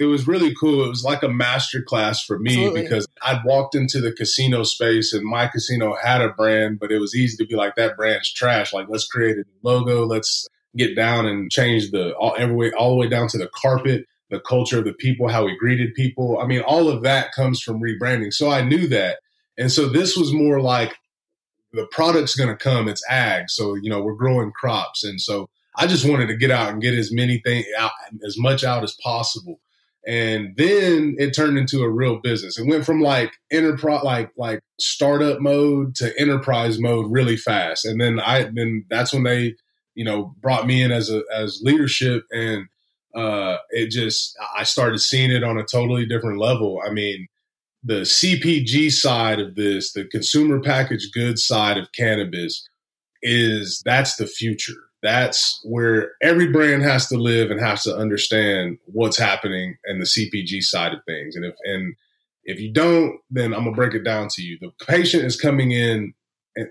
it 0.00 0.04
was 0.04 0.26
really 0.26 0.54
cool 0.54 0.84
it 0.84 0.88
was 0.88 1.04
like 1.04 1.22
a 1.22 1.28
master 1.28 1.82
class 1.82 2.22
for 2.22 2.38
me 2.38 2.52
Absolutely. 2.52 2.82
because 2.82 3.06
i'd 3.22 3.44
walked 3.44 3.74
into 3.74 4.00
the 4.00 4.12
casino 4.12 4.62
space 4.64 5.12
and 5.12 5.24
my 5.24 5.46
casino 5.46 5.94
had 6.02 6.20
a 6.20 6.30
brand 6.30 6.78
but 6.80 6.90
it 6.90 6.98
was 6.98 7.14
easy 7.14 7.36
to 7.36 7.46
be 7.46 7.54
like 7.54 7.76
that 7.76 7.96
brand's 7.96 8.32
trash 8.32 8.72
like 8.72 8.86
let's 8.88 9.06
create 9.06 9.36
a 9.36 9.38
new 9.38 9.44
logo 9.62 10.04
let's 10.04 10.48
get 10.76 10.94
down 10.94 11.26
and 11.26 11.50
change 11.50 11.90
the 11.90 12.12
all 12.16 12.34
every 12.36 12.54
way 12.54 12.72
all 12.72 12.90
the 12.90 12.96
way 12.96 13.08
down 13.08 13.28
to 13.28 13.38
the 13.38 13.48
carpet 13.54 14.04
the 14.30 14.40
culture 14.40 14.78
of 14.78 14.84
the 14.84 14.92
people, 14.92 15.28
how 15.28 15.44
we 15.44 15.56
greeted 15.56 15.94
people. 15.94 16.38
I 16.38 16.46
mean, 16.46 16.60
all 16.60 16.88
of 16.88 17.02
that 17.02 17.32
comes 17.32 17.62
from 17.62 17.80
rebranding. 17.80 18.32
So 18.32 18.50
I 18.50 18.62
knew 18.62 18.86
that. 18.88 19.20
And 19.56 19.72
so 19.72 19.88
this 19.88 20.16
was 20.16 20.32
more 20.32 20.60
like 20.60 20.94
the 21.72 21.86
product's 21.90 22.36
going 22.36 22.50
to 22.50 22.56
come. 22.56 22.88
It's 22.88 23.02
ag. 23.08 23.48
So, 23.48 23.74
you 23.74 23.90
know, 23.90 24.02
we're 24.02 24.14
growing 24.14 24.52
crops. 24.52 25.04
And 25.04 25.20
so 25.20 25.48
I 25.76 25.86
just 25.86 26.08
wanted 26.08 26.26
to 26.26 26.36
get 26.36 26.50
out 26.50 26.70
and 26.70 26.82
get 26.82 26.94
as 26.94 27.10
many 27.12 27.38
things 27.38 27.66
out, 27.78 27.92
as 28.26 28.36
much 28.38 28.64
out 28.64 28.84
as 28.84 28.94
possible. 29.02 29.60
And 30.06 30.54
then 30.56 31.16
it 31.18 31.34
turned 31.34 31.58
into 31.58 31.82
a 31.82 31.90
real 31.90 32.16
business. 32.16 32.58
It 32.58 32.68
went 32.68 32.84
from 32.84 33.00
like 33.00 33.32
enterprise, 33.50 34.04
like, 34.04 34.30
like 34.36 34.60
startup 34.78 35.40
mode 35.40 35.94
to 35.96 36.18
enterprise 36.18 36.78
mode 36.78 37.10
really 37.10 37.36
fast. 37.36 37.84
And 37.84 38.00
then 38.00 38.20
I, 38.20 38.44
then 38.44 38.84
that's 38.88 39.12
when 39.12 39.24
they, 39.24 39.54
you 39.94 40.04
know, 40.04 40.34
brought 40.40 40.66
me 40.66 40.82
in 40.82 40.92
as 40.92 41.10
a, 41.10 41.22
as 41.34 41.60
leadership 41.62 42.24
and, 42.30 42.68
uh, 43.14 43.58
it 43.70 43.90
just 43.90 44.36
I 44.56 44.64
started 44.64 44.98
seeing 45.00 45.30
it 45.30 45.44
on 45.44 45.58
a 45.58 45.64
totally 45.64 46.06
different 46.06 46.38
level. 46.40 46.80
I 46.86 46.90
mean, 46.90 47.28
the 47.84 48.02
CPG 48.02 48.92
side 48.92 49.40
of 49.40 49.54
this, 49.56 49.92
the 49.92 50.04
consumer 50.06 50.60
packaged 50.60 51.12
goods 51.14 51.42
side 51.44 51.78
of 51.78 51.92
cannabis, 51.92 52.68
is 53.22 53.82
that's 53.84 54.16
the 54.16 54.26
future. 54.26 54.74
That's 55.02 55.60
where 55.64 56.12
every 56.22 56.50
brand 56.52 56.82
has 56.82 57.08
to 57.08 57.16
live 57.16 57.50
and 57.50 57.60
has 57.60 57.84
to 57.84 57.96
understand 57.96 58.78
what's 58.86 59.18
happening 59.18 59.76
in 59.86 60.00
the 60.00 60.06
CPG 60.06 60.62
side 60.64 60.92
of 60.94 61.00
things. 61.06 61.36
And 61.36 61.44
if 61.44 61.54
and 61.64 61.94
If 62.44 62.60
you 62.60 62.72
don't, 62.72 63.20
then 63.30 63.54
I'm 63.54 63.64
gonna 63.64 63.76
break 63.76 63.94
it 63.94 64.04
down 64.04 64.28
to 64.30 64.42
you. 64.42 64.58
The 64.60 64.72
patient 64.86 65.24
is 65.24 65.40
coming 65.40 65.72
in 65.72 66.14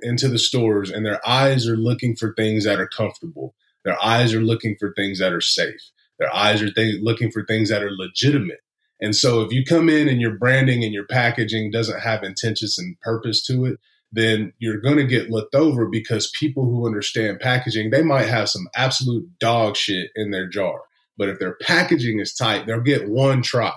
into 0.03 0.27
the 0.27 0.39
stores 0.39 0.91
and 0.91 1.05
their 1.05 1.25
eyes 1.27 1.67
are 1.67 1.77
looking 1.77 2.15
for 2.15 2.33
things 2.35 2.65
that 2.65 2.79
are 2.79 2.87
comfortable. 2.89 3.55
Their 3.85 4.03
eyes 4.03 4.33
are 4.33 4.41
looking 4.41 4.75
for 4.79 4.93
things 4.93 5.19
that 5.19 5.33
are 5.33 5.41
safe. 5.41 5.81
Their 6.19 6.33
eyes 6.33 6.61
are 6.61 6.71
th- 6.71 7.01
looking 7.01 7.31
for 7.31 7.45
things 7.45 7.69
that 7.69 7.83
are 7.83 7.91
legitimate. 7.91 8.59
And 8.99 9.15
so 9.15 9.41
if 9.41 9.51
you 9.51 9.63
come 9.63 9.89
in 9.89 10.07
and 10.07 10.19
your 10.19 10.35
branding 10.35 10.83
and 10.83 10.93
your 10.93 11.05
packaging 11.05 11.71
doesn't 11.71 11.99
have 11.99 12.23
intentions 12.23 12.79
and 12.79 12.99
purpose 13.01 13.45
to 13.45 13.65
it, 13.65 13.79
then 14.11 14.53
you're 14.57 14.81
going 14.81 14.97
to 14.97 15.05
get 15.05 15.29
looked 15.29 15.53
over 15.53 15.85
because 15.85 16.31
people 16.31 16.65
who 16.65 16.87
understand 16.87 17.39
packaging, 17.39 17.89
they 17.89 18.01
might 18.01 18.27
have 18.27 18.49
some 18.49 18.67
absolute 18.75 19.27
dog 19.39 19.75
shit 19.75 20.09
in 20.15 20.31
their 20.31 20.47
jar. 20.47 20.81
But 21.17 21.29
if 21.29 21.39
their 21.39 21.55
packaging 21.61 22.19
is 22.19 22.33
tight, 22.33 22.65
they'll 22.65 22.79
get 22.79 23.09
one 23.09 23.41
try. 23.41 23.73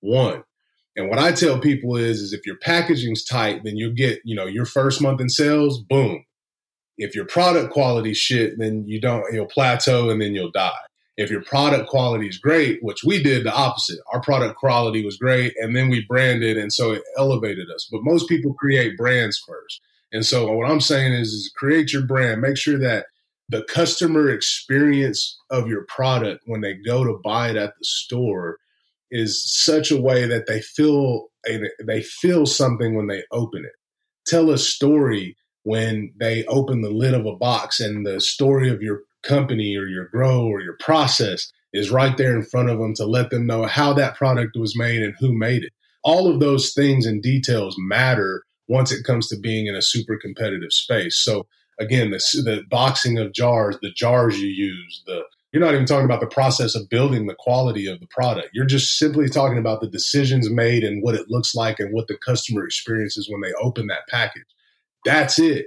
One. 0.00 0.44
And 0.96 1.08
what 1.08 1.18
I 1.18 1.32
tell 1.32 1.58
people 1.58 1.96
is, 1.96 2.20
is 2.20 2.32
if 2.32 2.46
your 2.46 2.56
packaging's 2.56 3.24
tight, 3.24 3.62
then 3.64 3.76
you'll 3.76 3.94
get, 3.94 4.20
you 4.24 4.36
know, 4.36 4.46
your 4.46 4.64
first 4.64 5.02
month 5.02 5.20
in 5.20 5.28
sales, 5.28 5.82
boom. 5.82 6.24
If 6.96 7.16
your 7.16 7.24
product 7.24 7.72
quality 7.72 8.14
shit, 8.14 8.58
then 8.58 8.84
you 8.86 9.00
don't, 9.00 9.24
you'll 9.32 9.46
plateau 9.46 10.10
and 10.10 10.22
then 10.22 10.34
you'll 10.34 10.52
die. 10.52 10.70
If 11.16 11.30
your 11.30 11.42
product 11.42 11.88
quality 11.88 12.26
is 12.26 12.38
great, 12.38 12.82
which 12.82 13.04
we 13.04 13.22
did 13.22 13.44
the 13.44 13.54
opposite, 13.54 14.00
our 14.12 14.20
product 14.20 14.56
quality 14.56 15.04
was 15.04 15.16
great, 15.16 15.54
and 15.58 15.76
then 15.76 15.88
we 15.88 16.04
branded, 16.04 16.56
and 16.56 16.72
so 16.72 16.92
it 16.92 17.02
elevated 17.16 17.70
us. 17.70 17.88
But 17.90 18.02
most 18.02 18.28
people 18.28 18.54
create 18.54 18.96
brands 18.96 19.38
first. 19.38 19.80
And 20.12 20.26
so 20.26 20.50
what 20.52 20.68
I'm 20.68 20.80
saying 20.80 21.12
is, 21.12 21.32
is 21.32 21.52
create 21.56 21.92
your 21.92 22.02
brand. 22.02 22.40
Make 22.40 22.56
sure 22.56 22.78
that 22.78 23.06
the 23.48 23.62
customer 23.64 24.30
experience 24.30 25.38
of 25.50 25.68
your 25.68 25.84
product 25.84 26.42
when 26.46 26.62
they 26.62 26.74
go 26.74 27.04
to 27.04 27.20
buy 27.22 27.50
it 27.50 27.56
at 27.56 27.78
the 27.78 27.84
store 27.84 28.58
is 29.10 29.44
such 29.44 29.90
a 29.90 30.00
way 30.00 30.26
that 30.26 30.46
they 30.46 30.60
feel 30.60 31.28
they 31.84 32.00
feel 32.00 32.46
something 32.46 32.94
when 32.94 33.06
they 33.06 33.22
open 33.30 33.64
it. 33.64 33.74
Tell 34.26 34.50
a 34.50 34.58
story 34.58 35.36
when 35.64 36.12
they 36.16 36.44
open 36.46 36.80
the 36.80 36.90
lid 36.90 37.12
of 37.12 37.26
a 37.26 37.36
box 37.36 37.80
and 37.80 38.06
the 38.06 38.20
story 38.20 38.70
of 38.70 38.82
your 38.82 39.02
company 39.24 39.76
or 39.76 39.86
your 39.86 40.06
grow 40.06 40.46
or 40.46 40.60
your 40.60 40.76
process 40.80 41.52
is 41.72 41.90
right 41.90 42.16
there 42.16 42.36
in 42.36 42.44
front 42.44 42.70
of 42.70 42.78
them 42.78 42.94
to 42.94 43.04
let 43.04 43.30
them 43.30 43.46
know 43.46 43.64
how 43.64 43.92
that 43.92 44.14
product 44.16 44.56
was 44.56 44.78
made 44.78 45.02
and 45.02 45.14
who 45.18 45.32
made 45.32 45.64
it. 45.64 45.72
All 46.04 46.30
of 46.32 46.38
those 46.38 46.72
things 46.72 47.06
and 47.06 47.22
details 47.22 47.76
matter 47.78 48.44
once 48.68 48.92
it 48.92 49.04
comes 49.04 49.28
to 49.28 49.38
being 49.38 49.66
in 49.66 49.74
a 49.74 49.82
super 49.82 50.16
competitive 50.16 50.72
space. 50.72 51.16
So 51.16 51.46
again, 51.78 52.10
the, 52.10 52.18
the 52.44 52.62
boxing 52.70 53.18
of 53.18 53.32
jars, 53.32 53.76
the 53.82 53.90
jars 53.90 54.40
you 54.40 54.48
use, 54.48 55.02
the 55.06 55.24
you're 55.52 55.62
not 55.62 55.74
even 55.74 55.86
talking 55.86 56.04
about 56.04 56.18
the 56.18 56.26
process 56.26 56.74
of 56.74 56.88
building 56.88 57.28
the 57.28 57.36
quality 57.38 57.86
of 57.86 58.00
the 58.00 58.08
product. 58.08 58.48
You're 58.52 58.66
just 58.66 58.98
simply 58.98 59.28
talking 59.28 59.56
about 59.56 59.80
the 59.80 59.86
decisions 59.86 60.50
made 60.50 60.82
and 60.82 61.00
what 61.00 61.14
it 61.14 61.30
looks 61.30 61.54
like 61.54 61.78
and 61.78 61.92
what 61.92 62.08
the 62.08 62.16
customer 62.16 62.64
experiences 62.64 63.30
when 63.30 63.40
they 63.40 63.52
open 63.62 63.86
that 63.86 64.08
package. 64.08 64.42
That's 65.04 65.38
it. 65.38 65.66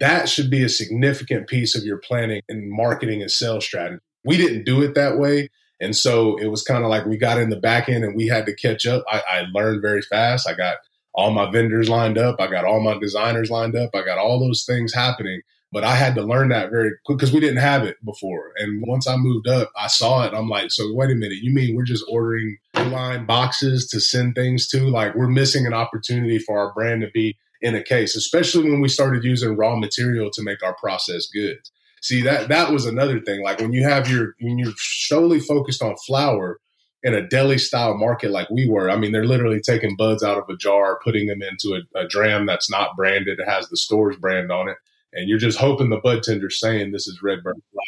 That 0.00 0.28
should 0.28 0.50
be 0.50 0.64
a 0.64 0.68
significant 0.68 1.46
piece 1.46 1.76
of 1.76 1.84
your 1.84 1.98
planning 1.98 2.42
and 2.48 2.70
marketing 2.70 3.22
and 3.22 3.30
sales 3.30 3.64
strategy. 3.64 4.00
We 4.24 4.36
didn't 4.36 4.64
do 4.64 4.82
it 4.82 4.94
that 4.94 5.18
way. 5.18 5.48
And 5.80 5.94
so 5.94 6.36
it 6.36 6.46
was 6.46 6.62
kind 6.62 6.84
of 6.84 6.90
like 6.90 7.04
we 7.04 7.16
got 7.16 7.38
in 7.38 7.50
the 7.50 7.60
back 7.60 7.88
end 7.88 8.04
and 8.04 8.16
we 8.16 8.26
had 8.26 8.46
to 8.46 8.54
catch 8.54 8.86
up. 8.86 9.04
I, 9.10 9.22
I 9.28 9.46
learned 9.52 9.82
very 9.82 10.02
fast. 10.02 10.48
I 10.48 10.54
got 10.54 10.76
all 11.14 11.30
my 11.30 11.50
vendors 11.50 11.88
lined 11.88 12.18
up. 12.18 12.40
I 12.40 12.46
got 12.46 12.64
all 12.64 12.80
my 12.80 12.98
designers 12.98 13.50
lined 13.50 13.76
up. 13.76 13.90
I 13.94 14.04
got 14.04 14.18
all 14.18 14.40
those 14.40 14.64
things 14.64 14.94
happening. 14.94 15.42
But 15.72 15.84
I 15.84 15.96
had 15.96 16.14
to 16.14 16.22
learn 16.22 16.50
that 16.50 16.70
very 16.70 16.92
quick 17.04 17.18
because 17.18 17.32
we 17.32 17.40
didn't 17.40 17.58
have 17.58 17.82
it 17.82 17.96
before. 18.04 18.52
And 18.58 18.82
once 18.86 19.08
I 19.08 19.16
moved 19.16 19.48
up, 19.48 19.72
I 19.76 19.88
saw 19.88 20.24
it. 20.24 20.32
I'm 20.32 20.48
like, 20.48 20.70
so 20.70 20.92
wait 20.94 21.10
a 21.10 21.16
minute, 21.16 21.38
you 21.38 21.52
mean 21.52 21.74
we're 21.74 21.82
just 21.82 22.04
ordering 22.08 22.58
line 22.76 23.26
boxes 23.26 23.88
to 23.88 24.00
send 24.00 24.36
things 24.36 24.68
to? 24.68 24.88
Like 24.88 25.16
we're 25.16 25.26
missing 25.26 25.66
an 25.66 25.74
opportunity 25.74 26.38
for 26.38 26.58
our 26.58 26.72
brand 26.72 27.02
to 27.02 27.10
be 27.10 27.36
in 27.64 27.74
a 27.74 27.82
case, 27.82 28.14
especially 28.14 28.70
when 28.70 28.80
we 28.80 28.88
started 28.88 29.24
using 29.24 29.56
raw 29.56 29.74
material 29.74 30.30
to 30.30 30.42
make 30.42 30.62
our 30.62 30.76
processed 30.76 31.32
goods. 31.32 31.72
See 32.00 32.22
that 32.22 32.48
that 32.48 32.70
was 32.70 32.86
another 32.86 33.18
thing. 33.20 33.42
Like 33.42 33.60
when 33.60 33.72
you 33.72 33.82
have 33.84 34.08
your 34.08 34.36
when 34.40 34.58
you're 34.58 34.74
solely 34.76 35.40
focused 35.40 35.82
on 35.82 35.96
flower 36.06 36.60
in 37.02 37.14
a 37.14 37.26
deli 37.26 37.58
style 37.58 37.96
market 37.96 38.30
like 38.30 38.48
we 38.50 38.68
were, 38.68 38.90
I 38.90 38.96
mean, 38.96 39.12
they're 39.12 39.26
literally 39.26 39.60
taking 39.60 39.96
buds 39.96 40.22
out 40.22 40.38
of 40.38 40.48
a 40.48 40.56
jar, 40.56 41.00
putting 41.02 41.26
them 41.26 41.42
into 41.42 41.74
a, 41.74 41.98
a 41.98 42.06
dram 42.06 42.46
that's 42.46 42.70
not 42.70 42.96
branded, 42.96 43.40
it 43.40 43.48
has 43.48 43.68
the 43.68 43.76
store's 43.76 44.16
brand 44.16 44.52
on 44.52 44.68
it 44.68 44.76
and 45.14 45.28
you're 45.28 45.38
just 45.38 45.58
hoping 45.58 45.88
the 45.88 45.96
bud 45.96 46.22
tender's 46.22 46.60
saying 46.60 46.90
this 46.92 47.06
is 47.06 47.20
RedBird 47.22 47.42
flower. 47.42 47.84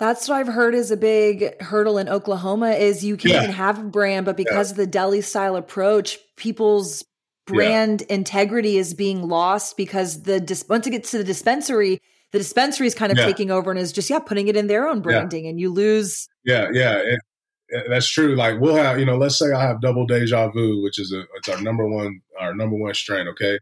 That's 0.00 0.28
what 0.28 0.36
I've 0.36 0.48
heard 0.48 0.74
is 0.74 0.90
a 0.90 0.96
big 0.96 1.60
hurdle 1.62 1.98
in 1.98 2.08
Oklahoma 2.08 2.70
is 2.70 3.04
you 3.04 3.16
can 3.16 3.30
yeah. 3.30 3.42
have 3.42 3.78
a 3.78 3.84
brand, 3.84 4.26
but 4.26 4.36
because 4.36 4.70
yeah. 4.70 4.72
of 4.72 4.76
the 4.76 4.86
deli 4.86 5.20
style 5.20 5.54
approach, 5.54 6.18
people's 6.36 7.04
brand 7.46 8.02
yeah. 8.08 8.16
integrity 8.16 8.78
is 8.78 8.94
being 8.94 9.28
lost 9.28 9.76
because 9.76 10.22
the 10.22 10.40
dis- 10.40 10.64
once 10.68 10.86
it 10.86 10.90
gets 10.90 11.10
to 11.10 11.18
the 11.18 11.24
dispensary, 11.24 12.00
the 12.32 12.38
dispensary 12.38 12.86
is 12.86 12.94
kind 12.94 13.12
of 13.12 13.18
taking 13.18 13.50
over 13.50 13.70
and 13.70 13.78
is 13.78 13.92
just 13.92 14.10
yeah 14.10 14.18
putting 14.18 14.48
it 14.48 14.56
in 14.56 14.66
their 14.66 14.88
own 14.88 15.00
branding, 15.00 15.46
and 15.46 15.60
you 15.60 15.70
lose. 15.70 16.28
Yeah, 16.44 16.68
yeah, 16.72 16.96
it, 16.96 17.20
it, 17.68 17.86
that's 17.88 18.08
true. 18.08 18.34
Like 18.34 18.60
we'll 18.60 18.76
have 18.76 18.98
you 18.98 19.06
know, 19.06 19.16
let's 19.16 19.38
say 19.38 19.52
I 19.52 19.62
have 19.62 19.80
double 19.80 20.06
deja 20.06 20.48
vu, 20.48 20.82
which 20.82 20.98
is 20.98 21.12
a 21.12 21.24
it's 21.36 21.48
our 21.48 21.60
number 21.60 21.86
one 21.86 22.20
our 22.38 22.54
number 22.54 22.76
one 22.76 22.94
strain. 22.94 23.28
Okay, 23.28 23.58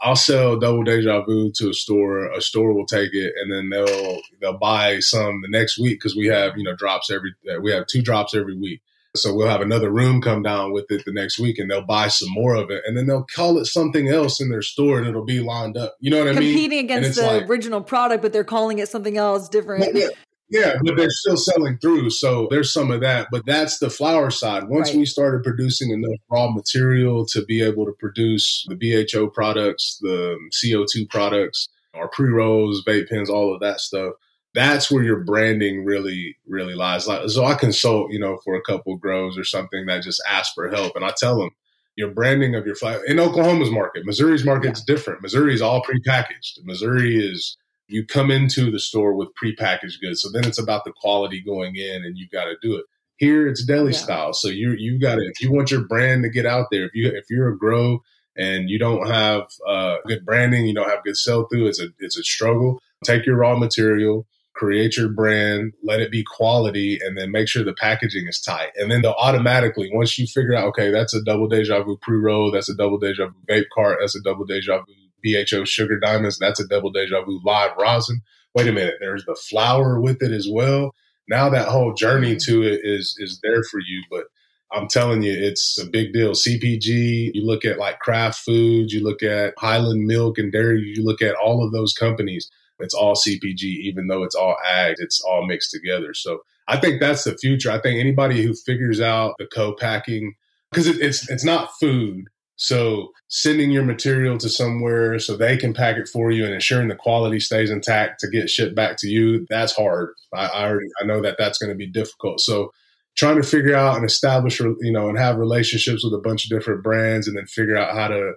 I'll 0.00 0.16
sell 0.16 0.58
double 0.58 0.84
deja 0.84 1.22
vu 1.24 1.50
to 1.56 1.70
a 1.70 1.74
store. 1.74 2.30
A 2.32 2.40
store 2.40 2.72
will 2.72 2.86
take 2.86 3.14
it, 3.14 3.32
and 3.40 3.52
then 3.52 3.70
they'll 3.70 4.20
they'll 4.40 4.58
buy 4.58 5.00
some 5.00 5.42
the 5.42 5.48
next 5.48 5.78
week 5.78 5.98
because 5.98 6.14
we 6.14 6.26
have 6.26 6.56
you 6.56 6.64
know 6.64 6.76
drops 6.76 7.10
every 7.10 7.34
we 7.60 7.72
have 7.72 7.86
two 7.86 8.02
drops 8.02 8.34
every 8.34 8.56
week. 8.56 8.80
So 9.16 9.32
we'll 9.32 9.48
have 9.48 9.60
another 9.60 9.90
room 9.90 10.20
come 10.20 10.42
down 10.42 10.72
with 10.72 10.90
it 10.90 11.04
the 11.04 11.12
next 11.12 11.38
week, 11.38 11.58
and 11.58 11.70
they'll 11.70 11.86
buy 11.86 12.08
some 12.08 12.30
more 12.32 12.56
of 12.56 12.70
it, 12.70 12.82
and 12.84 12.96
then 12.96 13.06
they'll 13.06 13.26
call 13.34 13.58
it 13.58 13.66
something 13.66 14.08
else 14.08 14.40
in 14.40 14.48
their 14.48 14.62
store, 14.62 14.98
and 14.98 15.06
it'll 15.06 15.24
be 15.24 15.38
lined 15.38 15.76
up. 15.76 15.96
You 16.00 16.10
know 16.10 16.18
what 16.18 16.28
I 16.28 16.32
mean? 16.32 16.52
Competing 16.52 16.78
against 16.80 17.14
the 17.14 17.26
like, 17.26 17.48
original 17.48 17.80
product, 17.80 18.22
but 18.22 18.32
they're 18.32 18.42
calling 18.42 18.80
it 18.80 18.88
something 18.88 19.16
else 19.16 19.48
different. 19.48 19.94
Yeah, 19.94 20.08
yeah, 20.48 20.74
but 20.82 20.96
they're 20.96 21.10
still 21.10 21.36
selling 21.36 21.78
through. 21.78 22.10
So 22.10 22.48
there's 22.50 22.72
some 22.72 22.90
of 22.90 23.00
that. 23.00 23.28
But 23.30 23.46
that's 23.46 23.78
the 23.78 23.88
flower 23.88 24.30
side. 24.30 24.68
Once 24.68 24.90
right. 24.90 24.98
we 24.98 25.06
started 25.06 25.42
producing 25.42 25.90
enough 25.90 26.18
raw 26.28 26.50
material 26.50 27.24
to 27.26 27.44
be 27.44 27.62
able 27.62 27.86
to 27.86 27.92
produce 27.92 28.66
the 28.68 28.76
BHO 28.76 29.28
products, 29.28 29.98
the 30.00 30.38
CO2 30.52 31.08
products, 31.08 31.68
our 31.94 32.08
pre 32.08 32.30
rolls, 32.30 32.84
vape 32.84 33.08
pens, 33.08 33.30
all 33.30 33.54
of 33.54 33.60
that 33.60 33.80
stuff, 33.80 34.14
that's 34.54 34.90
where 34.90 35.02
your 35.02 35.20
branding 35.20 35.84
really, 35.84 36.36
really 36.46 36.74
lies. 36.74 37.04
So 37.04 37.44
I 37.44 37.54
consult, 37.54 38.12
you 38.12 38.20
know, 38.20 38.38
for 38.44 38.54
a 38.54 38.62
couple 38.62 38.96
grows 38.96 39.36
or 39.36 39.44
something 39.44 39.86
that 39.86 40.04
just 40.04 40.22
ask 40.28 40.54
for 40.54 40.70
help. 40.70 40.94
And 40.94 41.04
I 41.04 41.12
tell 41.16 41.38
them, 41.38 41.50
your 41.96 42.10
branding 42.10 42.54
of 42.54 42.66
your 42.66 42.74
flower 42.74 43.04
in 43.04 43.20
Oklahoma's 43.20 43.70
market, 43.70 44.04
Missouri's 44.04 44.44
market's 44.44 44.84
yeah. 44.86 44.94
different. 44.94 45.22
Missouri 45.22 45.54
is 45.54 45.62
all 45.62 45.82
prepackaged. 45.82 46.64
Missouri 46.64 47.16
is 47.16 47.56
you 47.88 48.04
come 48.04 48.30
into 48.30 48.70
the 48.70 48.80
store 48.80 49.14
with 49.14 49.28
prepackaged 49.40 50.00
goods. 50.00 50.22
So 50.22 50.30
then 50.32 50.44
it's 50.44 50.58
about 50.58 50.84
the 50.84 50.92
quality 50.92 51.40
going 51.40 51.76
in 51.76 52.04
and 52.04 52.16
you 52.16 52.28
got 52.28 52.44
to 52.44 52.56
do 52.62 52.76
it. 52.76 52.84
Here 53.16 53.46
it's 53.46 53.64
deli 53.64 53.92
yeah. 53.92 53.98
style. 53.98 54.32
So 54.32 54.48
you 54.48 54.72
you 54.72 54.98
got 54.98 55.16
to 55.16 55.22
if 55.22 55.40
you 55.40 55.52
want 55.52 55.70
your 55.70 55.84
brand 55.84 56.24
to 56.24 56.30
get 56.30 56.46
out 56.46 56.66
there, 56.70 56.84
if 56.84 56.94
you 56.94 57.08
if 57.08 57.26
you're 57.30 57.48
a 57.48 57.58
grow 57.58 58.02
and 58.36 58.68
you 58.68 58.78
don't 58.78 59.06
have 59.06 59.44
uh, 59.66 59.98
good 60.06 60.24
branding, 60.24 60.66
you 60.66 60.74
don't 60.74 60.90
have 60.90 61.04
good 61.04 61.16
sell 61.16 61.46
through, 61.46 61.66
it's 61.66 61.80
a 61.80 61.88
it's 62.00 62.18
a 62.18 62.24
struggle. 62.24 62.80
Take 63.04 63.26
your 63.26 63.36
raw 63.36 63.56
material, 63.56 64.26
create 64.54 64.96
your 64.96 65.08
brand, 65.08 65.72
let 65.82 66.00
it 66.00 66.10
be 66.10 66.24
quality, 66.24 66.98
and 67.04 67.18
then 67.18 67.30
make 67.30 67.48
sure 67.48 67.64
the 67.64 67.74
packaging 67.74 68.26
is 68.28 68.40
tight. 68.40 68.70
And 68.76 68.90
then 68.90 69.02
they'll 69.02 69.12
automatically, 69.12 69.90
once 69.92 70.18
you 70.18 70.26
figure 70.26 70.54
out, 70.54 70.66
okay, 70.68 70.90
that's 70.90 71.14
a 71.14 71.22
double 71.22 71.48
deja 71.48 71.82
vu 71.82 71.98
pre 72.00 72.16
roll, 72.18 72.50
that's 72.50 72.70
a 72.70 72.76
double 72.76 72.98
deja 72.98 73.26
vu 73.26 73.34
vape 73.48 73.66
cart, 73.74 73.98
that's 74.00 74.16
a 74.16 74.22
double 74.22 74.44
deja 74.44 74.78
vu 74.78 74.94
BHO 75.24 75.64
Sugar 75.64 75.98
Diamonds. 75.98 76.38
That's 76.38 76.60
a 76.60 76.68
double 76.68 76.90
deja 76.90 77.22
vu 77.24 77.40
live 77.44 77.72
rosin. 77.78 78.22
Wait 78.54 78.68
a 78.68 78.72
minute, 78.72 78.96
there's 79.00 79.24
the 79.24 79.34
flower 79.34 80.00
with 80.00 80.22
it 80.22 80.30
as 80.30 80.46
well. 80.48 80.94
Now 81.28 81.48
that 81.48 81.68
whole 81.68 81.94
journey 81.94 82.36
to 82.44 82.62
it 82.62 82.80
is 82.84 83.16
is 83.18 83.40
there 83.42 83.62
for 83.64 83.80
you, 83.80 84.02
but 84.10 84.24
I'm 84.70 84.88
telling 84.88 85.22
you, 85.22 85.32
it's 85.32 85.78
a 85.78 85.86
big 85.86 86.12
deal. 86.12 86.32
CPG, 86.32 87.30
you 87.34 87.46
look 87.46 87.64
at 87.64 87.78
like 87.78 88.00
Kraft 88.00 88.40
Foods, 88.40 88.92
you 88.92 89.02
look 89.02 89.22
at 89.22 89.54
Hiland 89.58 90.06
Milk 90.06 90.36
and 90.36 90.52
Dairy, 90.52 90.80
you 90.80 91.04
look 91.04 91.22
at 91.22 91.36
all 91.36 91.64
of 91.64 91.72
those 91.72 91.92
companies. 91.92 92.50
It's 92.78 92.94
all 92.94 93.14
CPG, 93.14 93.62
even 93.62 94.06
though 94.08 94.22
it's 94.22 94.34
all 94.34 94.56
ag, 94.66 94.96
it's 94.98 95.20
all 95.20 95.46
mixed 95.46 95.70
together. 95.70 96.14
So 96.14 96.40
I 96.68 96.78
think 96.78 97.00
that's 97.00 97.24
the 97.24 97.36
future. 97.36 97.70
I 97.70 97.78
think 97.78 98.00
anybody 98.00 98.42
who 98.42 98.54
figures 98.54 99.00
out 99.00 99.34
the 99.38 99.46
co-packing, 99.46 100.34
because 100.70 100.86
it, 100.86 101.00
it's 101.00 101.28
it's 101.30 101.44
not 101.44 101.70
food, 101.78 102.26
so 102.56 103.10
sending 103.28 103.70
your 103.70 103.84
material 103.84 104.38
to 104.38 104.48
somewhere 104.48 105.18
so 105.18 105.36
they 105.36 105.56
can 105.56 105.74
pack 105.74 105.96
it 105.96 106.08
for 106.08 106.30
you 106.30 106.44
and 106.44 106.54
ensuring 106.54 106.88
the 106.88 106.94
quality 106.94 107.40
stays 107.40 107.70
intact 107.70 108.20
to 108.20 108.28
get 108.28 108.48
shipped 108.48 108.76
back 108.76 108.96
to 108.98 109.08
you, 109.08 109.46
that's 109.50 109.74
hard. 109.74 110.10
I, 110.32 110.46
I 110.46 110.68
already 110.68 110.88
I 111.00 111.04
know 111.04 111.20
that 111.22 111.36
that's 111.38 111.58
going 111.58 111.70
to 111.70 111.76
be 111.76 111.86
difficult. 111.86 112.40
So 112.40 112.70
trying 113.16 113.36
to 113.36 113.46
figure 113.46 113.74
out 113.74 113.96
and 113.96 114.04
establish, 114.04 114.60
you 114.60 114.92
know, 114.92 115.08
and 115.08 115.18
have 115.18 115.36
relationships 115.36 116.04
with 116.04 116.14
a 116.14 116.18
bunch 116.18 116.44
of 116.44 116.50
different 116.50 116.82
brands 116.82 117.26
and 117.26 117.36
then 117.36 117.46
figure 117.46 117.76
out 117.76 117.94
how 117.94 118.08
to 118.08 118.34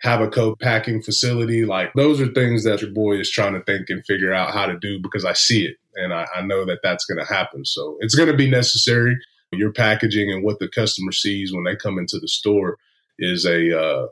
have 0.00 0.20
a 0.20 0.28
co-packing 0.28 1.02
facility. 1.02 1.64
Like 1.64 1.92
those 1.94 2.20
are 2.20 2.32
things 2.32 2.64
that 2.64 2.80
your 2.80 2.90
boy 2.90 3.18
is 3.18 3.30
trying 3.30 3.54
to 3.54 3.62
think 3.62 3.90
and 3.90 4.04
figure 4.06 4.32
out 4.32 4.52
how 4.52 4.66
to 4.66 4.78
do 4.78 4.98
because 4.98 5.24
I 5.24 5.34
see 5.34 5.66
it 5.66 5.76
and 5.94 6.12
I, 6.12 6.26
I 6.34 6.42
know 6.42 6.64
that 6.64 6.80
that's 6.82 7.04
going 7.04 7.18
to 7.18 7.32
happen. 7.32 7.64
So 7.64 7.96
it's 8.00 8.14
going 8.14 8.30
to 8.30 8.36
be 8.36 8.50
necessary. 8.50 9.16
Your 9.52 9.72
packaging 9.72 10.30
and 10.30 10.44
what 10.44 10.58
the 10.60 10.68
customer 10.68 11.12
sees 11.12 11.52
when 11.52 11.64
they 11.64 11.74
come 11.76 11.98
into 11.98 12.18
the 12.18 12.28
store 12.28 12.78
is 13.18 13.44
a 13.44 13.78
uh, 13.78 14.06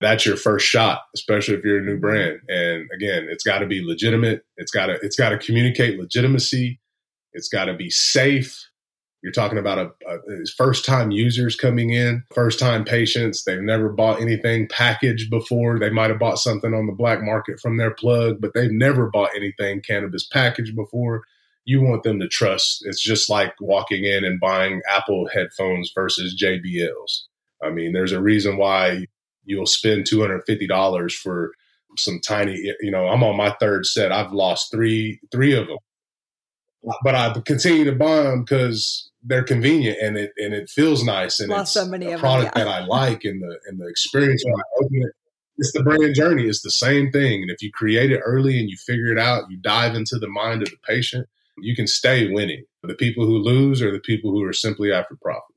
that's 0.00 0.26
your 0.26 0.36
first 0.36 0.66
shot, 0.66 1.00
especially 1.14 1.54
if 1.54 1.64
you're 1.64 1.78
a 1.78 1.82
new 1.82 1.98
brand. 1.98 2.40
And 2.48 2.88
again, 2.94 3.26
it's 3.30 3.42
got 3.42 3.60
to 3.60 3.66
be 3.66 3.82
legitimate. 3.82 4.44
It's 4.58 4.70
got 4.70 4.86
to 4.86 4.98
it's 5.02 5.16
got 5.16 5.30
to 5.30 5.38
communicate 5.38 5.98
legitimacy. 5.98 6.78
It's 7.32 7.48
got 7.48 7.64
to 7.64 7.74
be 7.74 7.90
safe. 7.90 8.68
You're 9.24 9.32
talking 9.32 9.56
about 9.56 9.78
a, 9.78 9.90
a 10.06 10.18
first 10.54 10.84
time 10.84 11.10
users 11.10 11.56
coming 11.56 11.88
in, 11.88 12.22
first 12.34 12.58
time 12.58 12.84
patients. 12.84 13.42
They've 13.42 13.58
never 13.58 13.88
bought 13.88 14.20
anything 14.20 14.68
packaged 14.68 15.30
before. 15.30 15.78
They 15.78 15.88
might 15.88 16.10
have 16.10 16.18
bought 16.18 16.38
something 16.38 16.74
on 16.74 16.86
the 16.86 16.92
black 16.92 17.22
market 17.22 17.58
from 17.58 17.78
their 17.78 17.92
plug, 17.92 18.38
but 18.38 18.52
they've 18.52 18.70
never 18.70 19.08
bought 19.08 19.30
anything 19.34 19.80
cannabis 19.80 20.26
packaged 20.26 20.76
before. 20.76 21.22
You 21.64 21.80
want 21.80 22.02
them 22.02 22.20
to 22.20 22.28
trust. 22.28 22.84
It's 22.84 23.02
just 23.02 23.30
like 23.30 23.54
walking 23.62 24.04
in 24.04 24.26
and 24.26 24.38
buying 24.38 24.82
Apple 24.94 25.26
headphones 25.32 25.90
versus 25.94 26.38
JBLs. 26.38 27.22
I 27.62 27.70
mean, 27.70 27.94
there's 27.94 28.12
a 28.12 28.20
reason 28.20 28.58
why 28.58 29.06
you'll 29.46 29.64
spend 29.64 30.04
$250 30.04 31.12
for 31.14 31.52
some 31.96 32.20
tiny, 32.20 32.74
you 32.82 32.90
know, 32.90 33.06
I'm 33.08 33.24
on 33.24 33.38
my 33.38 33.56
third 33.58 33.86
set. 33.86 34.12
I've 34.12 34.32
lost 34.34 34.70
three, 34.70 35.18
three 35.32 35.54
of 35.54 35.66
them, 35.66 35.78
but 37.02 37.14
I 37.14 37.32
continue 37.46 37.84
to 37.84 37.92
buy 37.92 38.24
them 38.24 38.42
because 38.42 39.10
they're 39.24 39.42
convenient 39.42 39.98
and 40.00 40.16
it, 40.16 40.32
and 40.36 40.52
it 40.54 40.68
feels 40.68 41.02
nice. 41.02 41.40
And 41.40 41.50
it's 41.50 41.72
so 41.72 41.86
many 41.86 42.12
a 42.12 42.18
product 42.18 42.54
them, 42.54 42.66
yeah. 42.66 42.72
that 42.72 42.82
I 42.82 42.86
like 42.86 43.24
and 43.24 43.42
the, 43.42 43.58
and 43.66 43.80
the 43.80 43.88
experience 43.88 44.44
when 44.44 44.54
I 44.54 44.84
open 44.84 45.02
it. 45.02 45.12
It's 45.56 45.72
the 45.72 45.82
brand 45.82 46.14
journey. 46.14 46.44
It's 46.46 46.62
the 46.62 46.70
same 46.70 47.10
thing. 47.10 47.42
And 47.42 47.50
if 47.50 47.62
you 47.62 47.70
create 47.72 48.10
it 48.10 48.18
early 48.18 48.58
and 48.58 48.68
you 48.68 48.76
figure 48.76 49.12
it 49.12 49.18
out, 49.18 49.50
you 49.50 49.56
dive 49.56 49.94
into 49.94 50.18
the 50.18 50.28
mind 50.28 50.62
of 50.62 50.70
the 50.70 50.76
patient, 50.86 51.28
you 51.58 51.74
can 51.74 51.86
stay 51.86 52.30
winning. 52.30 52.64
The 52.82 52.94
people 52.94 53.24
who 53.24 53.38
lose 53.38 53.80
are 53.80 53.92
the 53.92 54.00
people 54.00 54.30
who 54.30 54.44
are 54.44 54.52
simply 54.52 54.92
after 54.92 55.16
profit. 55.16 55.54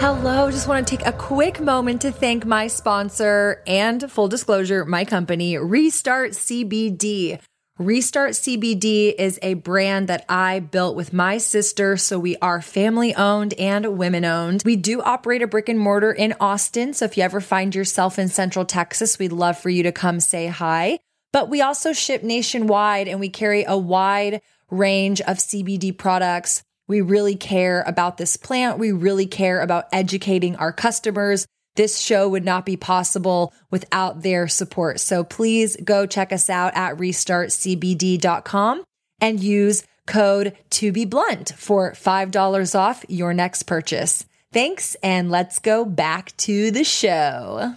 Hello, 0.00 0.50
just 0.50 0.68
want 0.68 0.86
to 0.86 0.96
take 0.96 1.06
a 1.06 1.12
quick 1.12 1.60
moment 1.60 2.02
to 2.02 2.12
thank 2.12 2.46
my 2.46 2.68
sponsor 2.68 3.62
and 3.66 4.10
full 4.10 4.28
disclosure, 4.28 4.84
my 4.84 5.04
company, 5.04 5.58
Restart 5.58 6.32
CBD. 6.32 7.40
Restart 7.80 8.32
CBD 8.32 9.14
is 9.16 9.38
a 9.40 9.54
brand 9.54 10.08
that 10.08 10.26
I 10.28 10.60
built 10.60 10.96
with 10.96 11.14
my 11.14 11.38
sister. 11.38 11.96
So 11.96 12.18
we 12.18 12.36
are 12.36 12.60
family 12.60 13.14
owned 13.14 13.54
and 13.54 13.96
women 13.96 14.26
owned. 14.26 14.62
We 14.66 14.76
do 14.76 15.00
operate 15.00 15.40
a 15.40 15.46
brick 15.46 15.70
and 15.70 15.78
mortar 15.78 16.12
in 16.12 16.34
Austin. 16.40 16.92
So 16.92 17.06
if 17.06 17.16
you 17.16 17.22
ever 17.22 17.40
find 17.40 17.74
yourself 17.74 18.18
in 18.18 18.28
Central 18.28 18.66
Texas, 18.66 19.18
we'd 19.18 19.32
love 19.32 19.56
for 19.56 19.70
you 19.70 19.82
to 19.84 19.92
come 19.92 20.20
say 20.20 20.48
hi. 20.48 20.98
But 21.32 21.48
we 21.48 21.62
also 21.62 21.94
ship 21.94 22.22
nationwide 22.22 23.08
and 23.08 23.18
we 23.18 23.30
carry 23.30 23.64
a 23.64 23.78
wide 23.78 24.42
range 24.68 25.22
of 25.22 25.38
CBD 25.38 25.96
products 25.96 26.62
we 26.90 27.02
really 27.02 27.36
care 27.36 27.82
about 27.86 28.16
this 28.16 28.36
plant. 28.36 28.80
We 28.80 28.90
really 28.90 29.26
care 29.26 29.60
about 29.60 29.86
educating 29.92 30.56
our 30.56 30.72
customers. 30.72 31.46
This 31.76 31.98
show 31.98 32.28
would 32.28 32.44
not 32.44 32.66
be 32.66 32.76
possible 32.76 33.52
without 33.70 34.22
their 34.22 34.48
support. 34.48 35.00
So 35.00 35.24
please 35.24 35.76
go 35.82 36.06
check 36.06 36.32
us 36.32 36.50
out 36.50 36.76
at 36.76 36.96
restartcbd.com 36.96 38.84
and 39.20 39.40
use 39.40 39.84
code 40.06 40.56
to 40.70 40.92
be 40.92 41.04
blunt 41.04 41.52
for 41.56 41.92
$5 41.92 42.78
off 42.78 43.04
your 43.08 43.32
next 43.32 43.64
purchase. 43.64 44.24
Thanks. 44.52 44.96
And 45.02 45.30
let's 45.30 45.58
go 45.60 45.84
back 45.84 46.36
to 46.38 46.70
the 46.70 46.84
show 46.84 47.74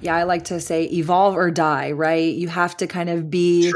yeah, 0.00 0.16
I 0.16 0.22
like 0.22 0.44
to 0.46 0.60
say 0.60 0.84
evolve 0.84 1.36
or 1.36 1.50
die, 1.50 1.92
right? 1.92 2.34
You 2.34 2.48
have 2.48 2.76
to 2.78 2.86
kind 2.86 3.10
of 3.10 3.30
be 3.30 3.72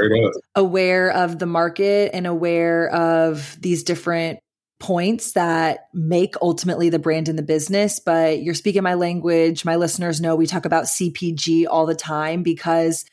aware 0.54 1.10
of 1.10 1.38
the 1.38 1.46
market 1.46 2.10
and 2.14 2.26
aware 2.26 2.88
of 2.88 3.60
these 3.60 3.82
different 3.82 4.40
points 4.84 5.32
that 5.32 5.88
make 5.94 6.34
ultimately 6.42 6.90
the 6.90 6.98
brand 6.98 7.30
in 7.30 7.36
the 7.36 7.42
business. 7.42 8.00
But 8.00 8.42
you're 8.42 8.52
speaking 8.52 8.82
my 8.82 8.92
language. 8.92 9.64
My 9.64 9.76
listeners 9.76 10.20
know 10.20 10.36
we 10.36 10.46
talk 10.46 10.66
about 10.66 10.84
CPG 10.84 11.64
all 11.66 11.86
the 11.86 11.94
time 11.94 12.42
because 12.42 13.06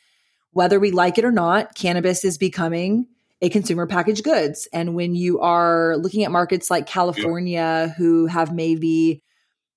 whether 0.50 0.78
we 0.78 0.90
like 0.90 1.16
it 1.16 1.24
or 1.24 1.32
not, 1.32 1.74
cannabis 1.74 2.26
is 2.26 2.36
becoming 2.36 3.06
a 3.40 3.48
consumer 3.48 3.86
packaged 3.86 4.22
goods. 4.22 4.68
And 4.70 4.94
when 4.94 5.14
you 5.14 5.40
are 5.40 5.96
looking 5.96 6.24
at 6.24 6.30
markets 6.30 6.70
like 6.70 6.86
California, 6.86 7.54
yeah. 7.54 7.88
who 7.88 8.26
have 8.26 8.52
maybe 8.52 9.22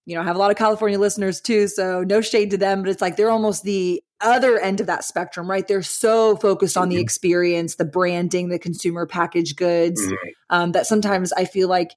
you 0.06 0.16
know, 0.16 0.22
I 0.22 0.26
have 0.26 0.36
a 0.36 0.40
lot 0.40 0.52
of 0.52 0.58
California 0.58 1.00
listeners 1.00 1.42
too, 1.42 1.68
so 1.68 2.04
no 2.04 2.22
shade 2.22 2.52
to 2.52 2.58
them, 2.58 2.84
but 2.84 2.92
it's 2.92 3.02
like 3.02 3.16
they're 3.16 3.32
almost 3.32 3.64
the 3.64 4.04
other 4.22 4.58
end 4.58 4.82
of 4.82 4.88
that 4.88 5.04
spectrum, 5.04 5.50
right? 5.50 5.68
They're 5.68 5.84
so 5.84 6.36
focused 6.36 6.78
on 6.78 6.90
mm-hmm. 6.90 6.98
the 6.98 7.02
experience, 7.02 7.76
the 7.76 7.86
branding, 7.86 8.50
the 8.50 8.60
consumer 8.60 9.06
package 9.06 9.56
goods, 9.56 10.02
mm-hmm. 10.02 10.16
um, 10.50 10.72
that 10.74 10.88
sometimes 10.88 11.34
I 11.34 11.46
feel 11.46 11.68
like 11.68 11.92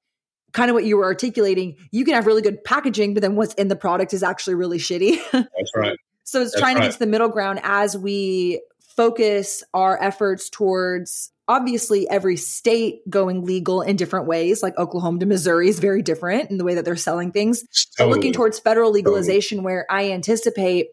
kind 0.51 0.69
of 0.69 0.75
what 0.75 0.85
you 0.85 0.97
were 0.97 1.05
articulating, 1.05 1.77
you 1.91 2.03
can 2.05 2.15
have 2.15 2.25
really 2.25 2.41
good 2.41 2.63
packaging, 2.63 3.13
but 3.13 3.21
then 3.21 3.35
what's 3.35 3.53
in 3.55 3.67
the 3.67 3.75
product 3.75 4.13
is 4.13 4.23
actually 4.23 4.55
really 4.55 4.79
shitty. 4.79 5.19
That's 5.31 5.71
right. 5.75 5.97
so 6.23 6.41
it's 6.41 6.51
That's 6.51 6.61
trying 6.61 6.75
right. 6.75 6.81
to 6.81 6.87
get 6.87 6.93
to 6.93 6.99
the 6.99 7.07
middle 7.07 7.29
ground 7.29 7.59
as 7.63 7.97
we 7.97 8.61
focus 8.95 9.63
our 9.73 10.01
efforts 10.01 10.49
towards 10.49 11.31
obviously 11.47 12.07
every 12.09 12.35
state 12.35 13.01
going 13.09 13.45
legal 13.45 13.81
in 13.81 13.95
different 13.95 14.27
ways 14.27 14.61
like 14.61 14.77
oklahoma 14.77 15.17
to 15.19 15.25
missouri 15.25 15.69
is 15.69 15.79
very 15.79 16.01
different 16.01 16.51
in 16.51 16.57
the 16.57 16.65
way 16.65 16.75
that 16.75 16.83
they're 16.83 16.97
selling 16.97 17.31
things 17.31 17.63
so 17.71 18.09
looking 18.09 18.33
towards 18.33 18.59
federal 18.59 18.91
legalization 18.91 19.63
where 19.63 19.85
i 19.89 20.11
anticipate 20.11 20.87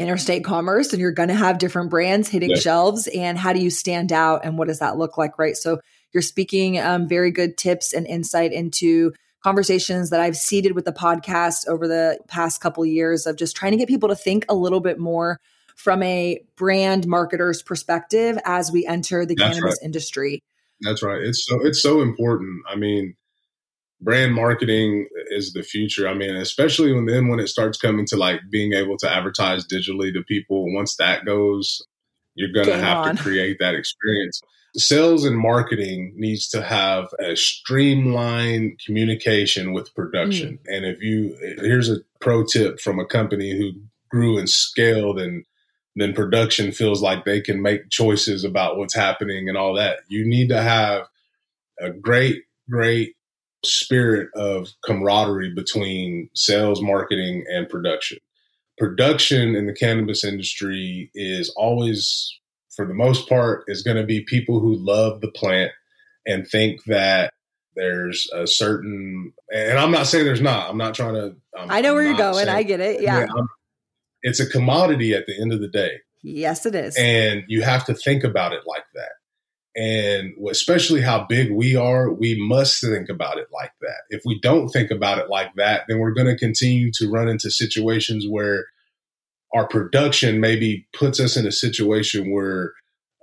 interstate 0.00 0.44
commerce 0.44 0.92
and 0.92 1.00
you're 1.00 1.12
going 1.12 1.28
to 1.28 1.34
have 1.34 1.58
different 1.58 1.90
brands 1.90 2.28
hitting 2.28 2.56
shelves 2.56 3.06
and 3.08 3.38
how 3.38 3.52
do 3.52 3.60
you 3.60 3.70
stand 3.70 4.12
out 4.12 4.44
and 4.44 4.58
what 4.58 4.66
does 4.66 4.78
that 4.78 4.96
look 4.96 5.18
like 5.18 5.38
right 5.38 5.56
so 5.56 5.78
you're 6.12 6.22
speaking 6.22 6.78
um, 6.80 7.06
very 7.06 7.30
good 7.30 7.56
tips 7.56 7.92
and 7.92 8.06
insight 8.06 8.52
into 8.52 9.12
conversations 9.44 10.10
that 10.10 10.20
i've 10.20 10.36
seeded 10.36 10.74
with 10.74 10.84
the 10.84 10.92
podcast 10.92 11.68
over 11.68 11.86
the 11.86 12.18
past 12.28 12.60
couple 12.60 12.82
of 12.82 12.88
years 12.88 13.26
of 13.26 13.36
just 13.36 13.54
trying 13.54 13.72
to 13.72 13.78
get 13.78 13.88
people 13.88 14.08
to 14.08 14.16
think 14.16 14.44
a 14.48 14.54
little 14.54 14.80
bit 14.80 14.98
more 14.98 15.38
from 15.80 16.02
a 16.02 16.38
brand 16.56 17.06
marketer's 17.06 17.62
perspective 17.62 18.38
as 18.44 18.70
we 18.70 18.86
enter 18.86 19.24
the 19.24 19.34
That's 19.34 19.54
cannabis 19.54 19.78
right. 19.80 19.84
industry. 19.86 20.42
That's 20.82 21.02
right. 21.02 21.20
It's 21.22 21.46
so 21.46 21.58
it's 21.64 21.80
so 21.80 22.02
important. 22.02 22.62
I 22.68 22.76
mean, 22.76 23.14
brand 24.00 24.34
marketing 24.34 25.08
is 25.30 25.52
the 25.52 25.62
future. 25.62 26.08
I 26.08 26.14
mean, 26.14 26.34
especially 26.36 26.92
when 26.92 27.06
then 27.06 27.28
when 27.28 27.40
it 27.40 27.48
starts 27.48 27.78
coming 27.78 28.06
to 28.06 28.16
like 28.16 28.40
being 28.50 28.72
able 28.72 28.96
to 28.98 29.10
advertise 29.10 29.66
digitally 29.66 30.12
to 30.12 30.22
people, 30.22 30.72
once 30.72 30.96
that 30.96 31.24
goes, 31.24 31.82
you're 32.34 32.52
gonna 32.52 32.78
have 32.78 32.98
on. 32.98 33.16
to 33.16 33.22
create 33.22 33.58
that 33.60 33.74
experience. 33.74 34.40
Sales 34.76 35.24
and 35.24 35.36
marketing 35.36 36.12
needs 36.16 36.48
to 36.48 36.62
have 36.62 37.08
a 37.18 37.36
streamlined 37.36 38.80
communication 38.84 39.72
with 39.72 39.94
production. 39.94 40.58
Mm. 40.68 40.76
And 40.76 40.86
if 40.86 41.02
you 41.02 41.36
here's 41.58 41.90
a 41.90 41.98
pro 42.20 42.44
tip 42.44 42.80
from 42.80 42.98
a 42.98 43.06
company 43.06 43.56
who 43.56 43.72
grew 44.10 44.38
and 44.38 44.48
scaled 44.48 45.20
and 45.20 45.44
then 45.96 46.12
production 46.12 46.72
feels 46.72 47.02
like 47.02 47.24
they 47.24 47.40
can 47.40 47.60
make 47.62 47.90
choices 47.90 48.44
about 48.44 48.76
what's 48.76 48.94
happening 48.94 49.48
and 49.48 49.58
all 49.58 49.74
that. 49.74 49.98
You 50.08 50.24
need 50.24 50.48
to 50.50 50.62
have 50.62 51.08
a 51.80 51.90
great, 51.90 52.44
great 52.70 53.14
spirit 53.64 54.28
of 54.34 54.68
camaraderie 54.84 55.54
between 55.54 56.28
sales, 56.34 56.82
marketing, 56.82 57.44
and 57.52 57.68
production. 57.68 58.18
Production 58.78 59.54
in 59.54 59.66
the 59.66 59.74
cannabis 59.74 60.24
industry 60.24 61.10
is 61.14 61.52
always, 61.56 62.38
for 62.74 62.86
the 62.86 62.94
most 62.94 63.28
part, 63.28 63.64
is 63.66 63.82
going 63.82 63.98
to 63.98 64.04
be 64.04 64.22
people 64.22 64.60
who 64.60 64.74
love 64.76 65.20
the 65.20 65.30
plant 65.30 65.72
and 66.26 66.46
think 66.46 66.84
that 66.84 67.32
there's 67.76 68.28
a 68.34 68.48
certain 68.48 69.32
and 69.54 69.78
i'm 69.78 69.92
not 69.92 70.04
saying 70.04 70.24
there's 70.24 70.40
not 70.40 70.68
i'm 70.68 70.76
not 70.76 70.92
trying 70.92 71.14
to 71.14 71.36
I'm, 71.56 71.70
i 71.70 71.80
know 71.80 71.94
where 71.94 72.02
you're 72.02 72.16
going 72.16 72.34
saying, 72.34 72.48
i 72.48 72.64
get 72.64 72.80
it 72.80 73.00
yeah, 73.00 73.20
yeah 73.20 73.42
it's 74.22 74.40
a 74.40 74.46
commodity 74.46 75.14
at 75.14 75.26
the 75.26 75.40
end 75.40 75.52
of 75.52 75.60
the 75.60 75.68
day. 75.68 76.00
Yes, 76.22 76.66
it 76.66 76.74
is. 76.74 76.96
And 76.98 77.44
you 77.48 77.62
have 77.62 77.84
to 77.86 77.94
think 77.94 78.24
about 78.24 78.52
it 78.52 78.60
like 78.66 78.84
that. 78.94 79.12
And 79.80 80.34
especially 80.50 81.00
how 81.00 81.24
big 81.24 81.50
we 81.50 81.74
are, 81.74 82.12
we 82.12 82.38
must 82.38 82.82
think 82.82 83.08
about 83.08 83.38
it 83.38 83.48
like 83.50 83.72
that. 83.80 84.02
If 84.10 84.20
we 84.26 84.38
don't 84.38 84.68
think 84.68 84.90
about 84.90 85.16
it 85.16 85.30
like 85.30 85.54
that, 85.54 85.84
then 85.88 85.98
we're 85.98 86.12
going 86.12 86.26
to 86.26 86.36
continue 86.36 86.92
to 86.96 87.10
run 87.10 87.28
into 87.28 87.50
situations 87.50 88.26
where 88.28 88.66
our 89.54 89.66
production 89.66 90.38
maybe 90.38 90.86
puts 90.92 91.18
us 91.18 91.34
in 91.34 91.46
a 91.46 91.52
situation 91.52 92.30
where 92.30 92.74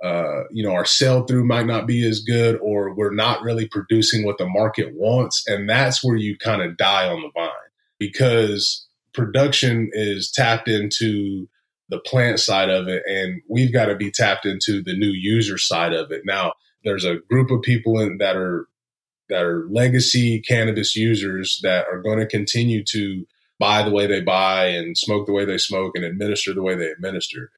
uh, 0.03 0.45
you 0.51 0.63
know 0.63 0.73
our 0.73 0.85
sell 0.85 1.25
through 1.25 1.45
might 1.45 1.67
not 1.67 1.85
be 1.85 2.07
as 2.07 2.21
good 2.21 2.57
or 2.61 2.93
we're 2.93 3.13
not 3.13 3.43
really 3.43 3.67
producing 3.67 4.25
what 4.25 4.37
the 4.39 4.47
market 4.47 4.93
wants 4.95 5.43
and 5.47 5.69
that's 5.69 6.03
where 6.03 6.15
you 6.15 6.37
kind 6.37 6.61
of 6.61 6.77
die 6.77 7.07
on 7.07 7.21
the 7.21 7.31
vine 7.33 7.49
because 7.97 8.87
production 9.13 9.89
is 9.93 10.29
tapped 10.31 10.67
into 10.67 11.47
the 11.89 11.99
plant 11.99 12.39
side 12.39 12.69
of 12.69 12.87
it, 12.87 13.03
and 13.07 13.41
we've 13.47 13.73
got 13.73 13.85
to 13.85 13.95
be 13.95 14.11
tapped 14.11 14.45
into 14.45 14.81
the 14.81 14.95
new 14.95 15.09
user 15.09 15.57
side 15.57 15.93
of 15.93 16.11
it. 16.11 16.23
Now, 16.25 16.53
there's 16.83 17.05
a 17.05 17.17
group 17.29 17.51
of 17.51 17.61
people 17.61 17.99
in, 17.99 18.17
that 18.17 18.35
are 18.35 18.67
that 19.29 19.43
are 19.43 19.67
legacy 19.69 20.39
cannabis 20.39 20.95
users 20.95 21.59
that 21.61 21.85
are 21.91 22.01
going 22.01 22.17
to 22.17 22.25
continue 22.25 22.81
to 22.81 23.25
buy 23.59 23.83
the 23.83 23.91
way 23.91 24.07
they 24.07 24.21
buy 24.21 24.67
and 24.67 24.97
smoke 24.97 25.25
the 25.25 25.33
way 25.33 25.43
they 25.43 25.57
smoke 25.57 25.93
and 25.95 26.05
administer 26.05 26.53
the 26.53 26.61
way 26.61 26.75
they 26.75 26.87
administer. 26.87 27.51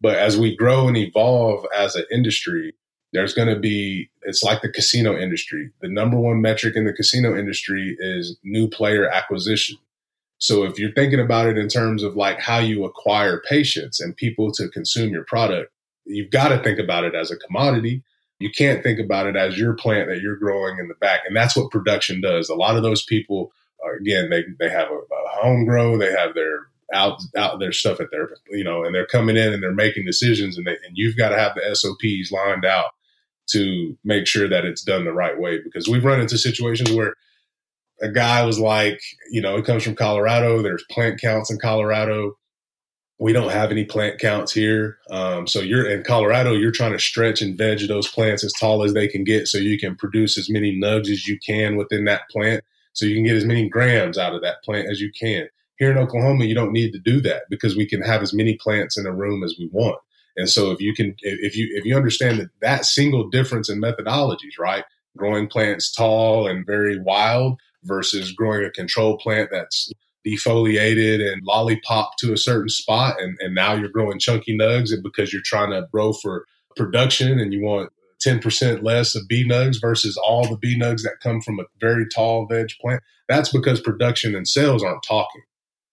But 0.00 0.16
as 0.16 0.38
we 0.38 0.56
grow 0.56 0.88
and 0.88 0.96
evolve 0.96 1.66
as 1.76 1.94
an 1.94 2.04
industry, 2.10 2.74
there's 3.14 3.32
going 3.32 3.48
to 3.48 3.58
be 3.58 4.10
it's 4.22 4.42
like 4.42 4.60
the 4.60 4.68
casino 4.68 5.16
industry 5.16 5.70
the 5.80 5.88
number 5.88 6.18
one 6.18 6.42
metric 6.42 6.76
in 6.76 6.84
the 6.84 6.92
casino 6.92 7.34
industry 7.38 7.96
is 8.00 8.36
new 8.42 8.68
player 8.68 9.08
acquisition 9.08 9.78
so 10.38 10.64
if 10.64 10.78
you're 10.78 10.92
thinking 10.92 11.20
about 11.20 11.46
it 11.46 11.56
in 11.56 11.68
terms 11.68 12.02
of 12.02 12.16
like 12.16 12.40
how 12.40 12.58
you 12.58 12.84
acquire 12.84 13.42
patients 13.48 14.00
and 14.00 14.16
people 14.16 14.50
to 14.52 14.68
consume 14.68 15.10
your 15.10 15.24
product 15.24 15.70
you've 16.06 16.30
got 16.30 16.48
to 16.48 16.62
think 16.62 16.78
about 16.78 17.04
it 17.04 17.14
as 17.14 17.30
a 17.30 17.36
commodity. 17.36 18.02
You 18.38 18.50
can't 18.50 18.82
think 18.82 18.98
about 18.98 19.26
it 19.26 19.36
as 19.36 19.58
your 19.58 19.74
plant 19.74 20.08
that 20.08 20.20
you're 20.20 20.36
growing 20.36 20.78
in 20.78 20.88
the 20.88 20.94
back 20.94 21.20
and 21.26 21.36
that's 21.36 21.56
what 21.56 21.70
production 21.70 22.20
does. 22.20 22.48
A 22.48 22.54
lot 22.54 22.76
of 22.76 22.82
those 22.82 23.04
people 23.04 23.52
uh, 23.84 23.96
again 23.96 24.30
they, 24.30 24.44
they 24.58 24.68
have 24.68 24.88
a, 24.90 24.94
a 24.94 25.28
home 25.40 25.64
grow 25.64 25.98
they 25.98 26.10
have 26.10 26.34
their 26.34 26.66
out 26.92 27.22
out 27.36 27.58
their 27.58 27.72
stuff 27.72 28.00
at 28.00 28.10
their 28.10 28.30
you 28.50 28.64
know 28.64 28.84
and 28.84 28.94
they're 28.94 29.06
coming 29.06 29.36
in 29.36 29.52
and 29.52 29.62
they're 29.62 29.72
making 29.72 30.04
decisions 30.04 30.56
and 30.56 30.66
they, 30.66 30.76
and 30.86 30.96
you've 30.96 31.16
got 31.16 31.30
to 31.30 31.38
have 31.38 31.54
the 31.54 31.74
SOPs 31.74 32.30
lined 32.30 32.64
out 32.64 32.92
to 33.46 33.96
make 34.04 34.26
sure 34.26 34.48
that 34.48 34.64
it's 34.64 34.82
done 34.82 35.04
the 35.04 35.12
right 35.12 35.38
way 35.38 35.58
because 35.58 35.88
we've 35.88 36.04
run 36.04 36.20
into 36.20 36.38
situations 36.38 36.90
where 36.92 37.14
a 38.02 38.08
guy 38.08 38.44
was 38.44 38.58
like 38.58 39.00
you 39.30 39.40
know 39.40 39.56
it 39.56 39.64
comes 39.64 39.82
from 39.82 39.94
Colorado 39.94 40.62
there's 40.62 40.84
plant 40.90 41.20
counts 41.20 41.50
in 41.50 41.58
Colorado 41.58 42.36
we 43.18 43.32
don't 43.32 43.52
have 43.52 43.70
any 43.70 43.84
plant 43.84 44.18
counts 44.18 44.52
here 44.52 44.98
um, 45.10 45.46
so 45.46 45.60
you're 45.60 45.88
in 45.88 46.02
Colorado 46.02 46.52
you're 46.52 46.72
trying 46.72 46.92
to 46.92 46.98
stretch 46.98 47.40
and 47.40 47.56
veg 47.56 47.86
those 47.88 48.08
plants 48.08 48.44
as 48.44 48.52
tall 48.52 48.82
as 48.82 48.94
they 48.94 49.08
can 49.08 49.24
get 49.24 49.48
so 49.48 49.58
you 49.58 49.78
can 49.78 49.96
produce 49.96 50.36
as 50.36 50.50
many 50.50 50.76
nugs 50.76 51.10
as 51.10 51.26
you 51.26 51.38
can 51.38 51.76
within 51.76 52.04
that 52.04 52.28
plant 52.30 52.64
so 52.92 53.06
you 53.06 53.14
can 53.14 53.24
get 53.24 53.36
as 53.36 53.44
many 53.44 53.68
grams 53.68 54.18
out 54.18 54.34
of 54.34 54.42
that 54.42 54.62
plant 54.62 54.88
as 54.90 55.00
you 55.00 55.10
can 55.12 55.48
here 55.76 55.90
in 55.90 55.98
Oklahoma, 55.98 56.44
you 56.44 56.54
don't 56.54 56.72
need 56.72 56.92
to 56.92 56.98
do 56.98 57.20
that 57.22 57.42
because 57.50 57.76
we 57.76 57.86
can 57.86 58.00
have 58.00 58.22
as 58.22 58.32
many 58.32 58.56
plants 58.56 58.96
in 58.96 59.06
a 59.06 59.12
room 59.12 59.42
as 59.42 59.56
we 59.58 59.68
want. 59.72 59.98
And 60.36 60.48
so 60.48 60.70
if 60.70 60.80
you 60.80 60.94
can, 60.94 61.14
if 61.20 61.56
you, 61.56 61.68
if 61.76 61.84
you 61.84 61.96
understand 61.96 62.40
that 62.40 62.50
that 62.60 62.84
single 62.84 63.28
difference 63.28 63.68
in 63.68 63.80
methodologies, 63.80 64.58
right? 64.58 64.84
Growing 65.16 65.46
plants 65.46 65.92
tall 65.92 66.46
and 66.48 66.66
very 66.66 66.98
wild 66.98 67.60
versus 67.84 68.32
growing 68.32 68.64
a 68.64 68.70
control 68.70 69.16
plant 69.18 69.50
that's 69.52 69.90
defoliated 70.26 71.20
and 71.20 71.42
lollipop 71.44 72.16
to 72.18 72.32
a 72.32 72.38
certain 72.38 72.68
spot. 72.68 73.20
And, 73.20 73.36
and 73.40 73.54
now 73.54 73.74
you're 73.74 73.88
growing 73.88 74.18
chunky 74.18 74.56
nugs 74.56 74.92
and 74.92 75.02
because 75.02 75.32
you're 75.32 75.42
trying 75.44 75.70
to 75.70 75.86
grow 75.92 76.12
for 76.12 76.46
production 76.76 77.38
and 77.38 77.52
you 77.52 77.62
want 77.62 77.90
10% 78.24 78.82
less 78.82 79.14
of 79.14 79.28
B 79.28 79.46
nugs 79.46 79.80
versus 79.80 80.16
all 80.16 80.48
the 80.48 80.56
B 80.56 80.78
nugs 80.78 81.02
that 81.02 81.20
come 81.22 81.42
from 81.42 81.60
a 81.60 81.64
very 81.78 82.06
tall 82.08 82.46
veg 82.46 82.68
plant. 82.80 83.02
That's 83.28 83.50
because 83.52 83.80
production 83.80 84.34
and 84.34 84.48
sales 84.48 84.82
aren't 84.82 85.02
talking 85.02 85.42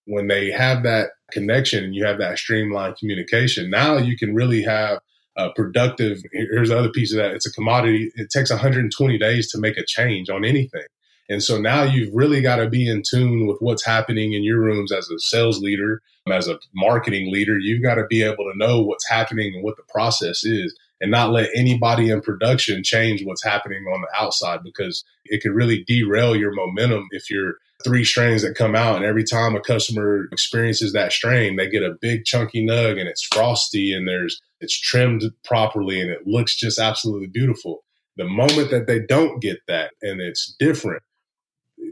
when 0.06 0.28
they 0.28 0.52
have 0.52 0.84
that 0.84 1.12
connection 1.32 1.84
and 1.84 1.96
you 1.96 2.06
have 2.06 2.18
that 2.18 2.38
streamlined 2.38 2.98
communication, 2.98 3.70
now 3.70 3.98
you 3.98 4.18
can 4.18 4.34
really 4.34 4.62
have 4.64 5.00
a 5.38 5.50
productive. 5.54 6.22
Here's 6.32 6.70
the 6.70 6.78
other 6.78 6.90
piece 6.90 7.12
of 7.14 7.18
that 7.18 7.32
it's 7.32 7.46
a 7.46 7.52
commodity. 7.52 8.12
It 8.16 8.30
takes 8.30 8.50
120 8.50 9.18
days 9.18 9.50
to 9.52 9.60
make 9.60 9.78
a 9.78 9.86
change 9.86 10.30
on 10.30 10.44
anything. 10.44 10.84
And 11.32 11.42
so 11.42 11.58
now 11.58 11.84
you've 11.84 12.14
really 12.14 12.42
got 12.42 12.58
to 12.58 12.70
be 12.70 12.90
in 12.90 13.04
tune 13.10 13.48
with 13.48 13.58
what's 13.62 13.86
happening 13.86 14.34
in 14.34 14.44
your 14.44 14.60
rooms 14.60 14.92
as 14.92 15.10
a 15.10 15.18
sales 15.18 15.62
leader, 15.62 16.02
as 16.30 16.50
a 16.50 16.60
marketing 16.76 17.32
leader. 17.32 17.58
You've 17.58 17.82
got 17.82 17.96
to 17.96 18.06
be 18.06 18.22
able 18.22 18.52
to 18.52 18.58
know 18.58 18.82
what's 18.82 19.08
happening 19.08 19.56
and 19.56 19.64
what 19.64 19.78
the 19.78 19.84
process 19.88 20.44
is 20.44 20.78
and 21.00 21.10
not 21.10 21.32
let 21.32 21.50
anybody 21.56 22.10
in 22.10 22.20
production 22.20 22.84
change 22.84 23.26
what's 23.26 23.46
happening 23.46 23.86
on 23.86 24.02
the 24.02 24.08
outside 24.14 24.60
because 24.62 25.06
it 25.24 25.42
could 25.42 25.54
really 25.54 25.86
derail 25.88 26.36
your 26.36 26.54
momentum 26.54 27.08
if 27.12 27.30
you're 27.30 27.56
three 27.84 28.04
strains 28.04 28.44
that 28.44 28.56
come 28.56 28.76
out 28.76 28.98
and 28.98 29.06
every 29.06 29.24
time 29.24 29.56
a 29.56 29.62
customer 29.62 30.28
experiences 30.32 30.94
that 30.94 31.12
strain 31.12 31.56
they 31.56 31.68
get 31.68 31.82
a 31.82 31.98
big 32.00 32.26
chunky 32.26 32.64
nug 32.64 33.00
and 33.00 33.10
it's 33.10 33.24
frosty 33.24 33.92
and 33.92 34.08
there's 34.08 34.40
it's 34.60 34.80
trimmed 34.80 35.24
properly 35.44 36.00
and 36.00 36.12
it 36.12 36.28
looks 36.28 36.56
just 36.56 36.78
absolutely 36.78 37.26
beautiful 37.26 37.84
the 38.18 38.26
moment 38.26 38.70
that 38.70 38.86
they 38.86 39.00
don't 39.00 39.42
get 39.42 39.58
that 39.68 39.94
and 40.04 40.22
it's 40.22 40.54
different 40.60 41.02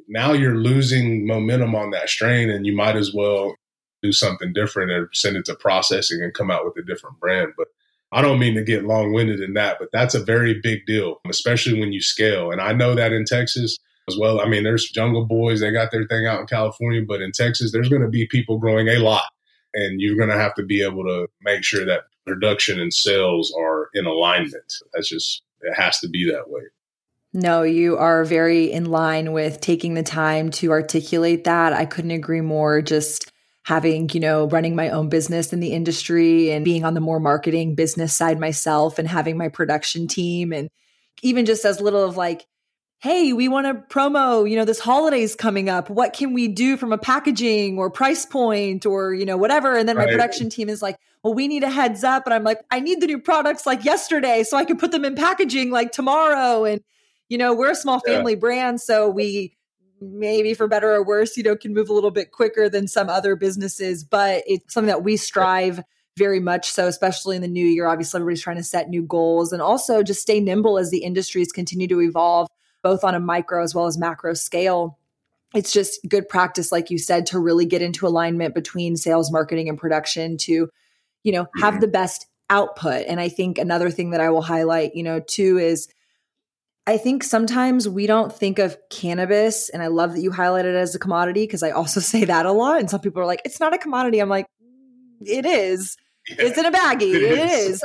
now 0.10 0.34
you're 0.34 0.57
losing 0.57 1.26
momentum 1.26 1.76
on 1.76 1.91
that 1.91 2.10
strain 2.10 2.49
and 2.49 2.66
you 2.66 2.76
might 2.76 2.95
as 2.95 3.14
well 3.14 3.55
do 4.01 4.12
something 4.12 4.53
different 4.53 4.91
and 4.91 5.07
send 5.14 5.38
it 5.38 5.45
to 5.45 5.55
processing 5.55 6.22
and 6.22 6.34
come 6.34 6.51
out 6.51 6.66
with 6.66 6.78
a 6.78 6.86
different 6.86 7.20
brand 7.20 7.53
but 7.57 7.68
I 8.12 8.24
don't 8.24 8.39
mean 8.39 8.55
to 8.55 8.64
get 8.64 8.86
long 8.86 9.14
winded 9.14 9.39
in 9.39 9.53
that, 9.53 9.78
but 9.80 9.89
that's 9.93 10.16
a 10.16 10.24
very 10.24 10.60
big 10.64 10.88
deal, 10.88 11.22
especially 11.30 11.80
when 11.80 11.93
you 11.93 12.01
scale. 12.01 12.49
And 12.49 12.60
I 12.60 12.74
know 12.74 12.95
that 12.95 13.14
in 13.14 13.24
Texas, 13.24 13.78
as 14.10 14.18
well. 14.18 14.41
I 14.41 14.45
mean, 14.45 14.64
there's 14.64 14.89
Jungle 14.89 15.26
Boys, 15.26 15.62
they 15.62 15.72
got 15.72 15.91
their 15.91 16.05
thing 16.05 16.26
out 16.26 16.41
in 16.41 16.47
California, 16.47 17.01
but 17.07 17.22
in 17.22 17.32
Texas, 17.32 17.72
there's 17.72 17.89
going 17.89 18.01
to 18.01 18.10
be 18.10 18.26
people 18.26 18.57
growing 18.57 18.88
a 18.88 18.97
lot. 18.97 19.26
And 19.74 20.01
you're 20.01 20.18
going 20.18 20.30
to 20.30 20.38
have 20.38 20.55
to 20.55 20.64
be 20.64 20.82
able 20.82 21.03
to 21.03 21.28
make 21.41 21.64
sure 21.64 21.86
that 21.86 22.05
production 22.26 22.80
and 22.80 22.93
sales 22.93 23.53
are 23.57 23.89
in 23.93 24.05
alignment. 24.05 24.74
That's 24.93 25.07
just, 25.07 25.43
it 25.62 25.76
has 25.76 25.99
to 25.99 26.10
be 26.10 26.30
that 26.32 26.49
way. 26.49 26.64
No, 27.32 27.61
you 27.61 27.97
are 27.97 28.25
very 28.25 28.71
in 28.71 28.86
line 28.86 29.34
with 29.34 29.61
taking 29.61 29.93
the 29.93 30.03
time 30.03 30.49
to 30.51 30.71
articulate 30.71 31.43
that. 31.43 31.73
I 31.73 31.86
couldn't 31.86 32.11
agree 32.11 32.41
more. 32.41 32.82
Just 32.82 33.32
having, 33.65 34.09
you 34.13 34.19
know, 34.19 34.47
running 34.47 34.75
my 34.75 34.89
own 34.89 35.09
business 35.09 35.53
in 35.53 35.59
the 35.59 35.73
industry 35.73 36.49
and 36.49 36.65
being 36.65 36.84
on 36.84 36.95
the 36.95 36.99
more 36.99 37.19
marketing 37.19 37.75
business 37.75 38.15
side 38.15 38.39
myself 38.39 38.97
and 38.97 39.07
having 39.07 39.38
my 39.38 39.47
production 39.47 40.07
team 40.07 40.51
and 40.51 40.69
even 41.21 41.45
just 41.45 41.65
as 41.65 41.80
little 41.80 42.03
of 42.03 42.17
like, 42.17 42.47
hey, 42.97 43.32
we 43.32 43.47
want 43.47 43.67
to 43.67 43.95
promo, 43.95 44.49
you 44.49 44.57
know, 44.57 44.65
this 44.65 44.80
holiday's 44.80 45.36
coming 45.36 45.69
up. 45.69 45.88
What 45.89 46.13
can 46.13 46.34
we 46.34 46.47
do 46.47 46.77
from 46.77 46.91
a 46.91 46.97
packaging 46.97 47.77
or 47.77 47.91
price 47.91 48.25
point 48.25 48.88
or, 48.88 49.13
you 49.13 49.25
know, 49.25 49.38
whatever? 49.38 49.77
And 49.77 49.88
then 49.88 49.97
right. 49.97 50.07
my 50.07 50.11
production 50.11 50.49
team 50.49 50.67
is 50.67 50.82
like, 50.82 50.97
well, 51.21 51.36
we 51.36 51.47
need 51.47 51.63
a 51.63 51.69
heads 51.69 52.03
up. 52.03 52.25
And 52.25 52.34
I'm 52.34 52.43
like, 52.43 52.61
I 52.71 52.80
need 52.80 53.01
the 53.01 53.07
new 53.07 53.19
products 53.19 53.67
like 53.67 53.86
yesterday 53.86 54.43
so 54.43 54.57
I 54.57 54.65
can 54.65 54.77
put 54.77 54.91
them 54.91 55.05
in 55.05 55.15
packaging 55.15 55.69
like 55.69 55.91
tomorrow. 55.91 56.65
And, 56.65 56.82
you 57.30 57.38
know, 57.38 57.53
we're 57.53 57.71
a 57.71 57.75
small 57.75 57.99
family 58.01 58.34
yeah. 58.34 58.39
brand. 58.39 58.82
So 58.82 59.09
we 59.09 59.55
maybe 60.01 60.53
for 60.53 60.67
better 60.67 60.91
or 60.91 61.05
worse, 61.05 61.38
you 61.38 61.43
know, 61.43 61.55
can 61.55 61.73
move 61.73 61.89
a 61.89 61.93
little 61.93 62.11
bit 62.11 62.32
quicker 62.32 62.69
than 62.69 62.88
some 62.88 63.09
other 63.09 63.36
businesses, 63.36 64.03
but 64.03 64.43
it's 64.47 64.73
something 64.73 64.88
that 64.88 65.03
we 65.03 65.17
strive 65.17 65.82
very 66.17 66.39
much 66.39 66.71
so, 66.71 66.88
especially 66.88 67.36
in 67.36 67.41
the 67.41 67.47
new 67.47 67.65
year. 67.65 67.88
Obviously, 67.88 68.17
everybody's 68.17 68.41
trying 68.41 68.57
to 68.57 68.63
set 68.63 68.89
new 68.89 69.01
goals 69.01 69.53
and 69.53 69.61
also 69.61 70.03
just 70.03 70.21
stay 70.21 70.39
nimble 70.39 70.77
as 70.77 70.91
the 70.91 71.03
industries 71.03 71.51
continue 71.51 71.88
to 71.88 72.01
evolve 72.01 72.47
both 72.82 73.03
on 73.03 73.15
a 73.15 73.19
micro 73.19 73.63
as 73.63 73.75
well 73.75 73.88
as 73.88 73.97
macro 73.97 74.34
scale. 74.34 74.97
It's 75.53 75.71
just 75.71 75.99
good 76.07 76.30
practice, 76.30 76.71
like 76.71 76.89
you 76.89 76.97
said, 76.97 77.25
to 77.27 77.39
really 77.39 77.65
get 77.65 77.82
into 77.82 78.07
alignment 78.07 78.53
between 78.53 78.95
sales, 78.95 79.32
marketing, 79.32 79.67
and 79.67 79.77
production 79.77 80.38
to, 80.38 80.69
you 81.23 81.32
know, 81.32 81.47
have 81.59 81.75
mm-hmm. 81.75 81.82
the 81.82 81.88
best 81.88 82.27
output. 82.49 83.05
And 83.07 83.19
I 83.19 83.30
think 83.30 83.57
another 83.57 83.89
thing 83.89 84.11
that 84.11 84.21
I 84.21 84.30
will 84.30 84.41
highlight, 84.41 84.95
you 84.95 85.03
know, 85.03 85.19
too 85.19 85.57
is 85.57 85.88
I 86.90 86.98
think 86.98 87.24
sometimes 87.24 87.88
we 87.88 88.08
don't 88.08 88.34
think 88.34 88.58
of 88.58 88.76
cannabis, 88.90 89.70
and 89.70 89.84
I 89.84 89.88
love 89.88 90.14
that 90.14 90.22
you 90.22 90.32
highlighted 90.32 90.74
it 90.74 90.76
as 90.76 90.96
a 90.96 91.00
commodity 91.00 91.44
because 91.44 91.62
I 91.62 91.70
also 91.70 92.00
say 92.14 92.26
that 92.26 92.48
a 92.48 92.52
lot. 92.52 92.80
And 92.80 92.90
some 92.90 93.00
people 93.00 93.22
are 93.22 93.28
like, 93.28 93.44
it's 93.46 93.60
not 93.60 93.76
a 93.76 93.78
commodity. 93.78 94.18
I'm 94.18 94.28
like, 94.28 94.48
mm, 94.60 95.28
it 95.28 95.46
is. 95.46 95.96
Yeah, 96.28 96.36
it's 96.40 96.58
in 96.58 96.66
a 96.66 96.72
baggie. 96.72 97.14
it, 97.14 97.22
it 97.22 97.50
is. 97.52 97.70
is 97.76 97.84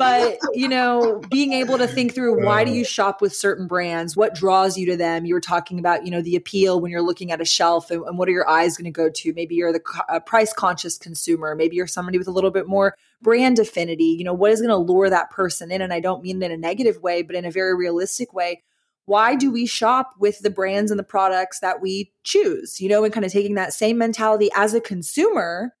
but 0.00 0.38
you 0.54 0.66
know 0.66 1.20
being 1.30 1.52
able 1.52 1.76
to 1.76 1.86
think 1.86 2.14
through 2.14 2.42
why 2.44 2.64
do 2.64 2.72
you 2.72 2.82
uh. 2.82 2.86
shop 2.86 3.20
with 3.20 3.34
certain 3.34 3.66
brands 3.66 4.16
what 4.16 4.34
draws 4.34 4.76
you 4.76 4.86
to 4.86 4.96
them? 4.96 5.24
You 5.24 5.34
were 5.34 5.40
talking 5.40 5.78
about 5.78 6.04
you 6.04 6.10
know 6.10 6.22
the 6.22 6.36
appeal 6.36 6.80
when 6.80 6.90
you're 6.90 7.02
looking 7.02 7.32
at 7.32 7.40
a 7.40 7.44
shelf 7.44 7.90
and, 7.90 8.02
and 8.04 8.18
what 8.18 8.28
are 8.28 8.32
your 8.32 8.48
eyes 8.48 8.76
going 8.76 8.86
to 8.86 8.90
go 8.90 9.10
to? 9.10 9.32
Maybe 9.34 9.54
you're 9.54 9.72
the 9.72 10.22
price 10.26 10.52
conscious 10.52 10.98
consumer. 10.98 11.54
Maybe 11.54 11.76
you're 11.76 11.86
somebody 11.86 12.18
with 12.18 12.28
a 12.28 12.32
little 12.32 12.50
bit 12.50 12.66
more 12.66 12.96
brand 13.22 13.58
affinity. 13.58 14.16
You 14.18 14.24
know 14.24 14.32
what 14.32 14.52
is 14.52 14.60
going 14.60 14.70
to 14.70 14.76
lure 14.76 15.10
that 15.10 15.30
person 15.30 15.70
in? 15.70 15.82
And 15.82 15.92
i 15.92 16.00
don't 16.00 16.22
mean 16.22 16.42
it 16.42 16.46
in 16.46 16.52
a 16.52 16.56
negative 16.56 17.02
way 17.02 17.22
but 17.22 17.36
in 17.36 17.44
a 17.44 17.50
very 17.50 17.74
realistic 17.74 18.32
way. 18.32 18.62
Why 19.06 19.34
do 19.34 19.50
we 19.50 19.66
shop 19.66 20.12
with 20.18 20.38
the 20.40 20.50
brands 20.50 20.90
and 20.90 20.98
the 20.98 21.04
products 21.04 21.60
that 21.60 21.80
we 21.80 22.12
choose? 22.24 22.80
You 22.80 22.88
know 22.88 23.04
and 23.04 23.12
kind 23.12 23.26
of 23.26 23.32
taking 23.32 23.54
that 23.54 23.72
same 23.72 23.98
mentality 23.98 24.50
as 24.54 24.74
a 24.74 24.80
consumer 24.80 25.74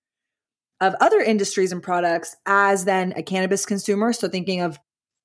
of 0.80 0.94
other 1.00 1.20
industries 1.20 1.72
and 1.72 1.82
products 1.82 2.36
as 2.46 2.84
then 2.84 3.12
a 3.16 3.22
cannabis 3.22 3.66
consumer. 3.66 4.12
So 4.12 4.28
thinking 4.28 4.60
of 4.60 4.78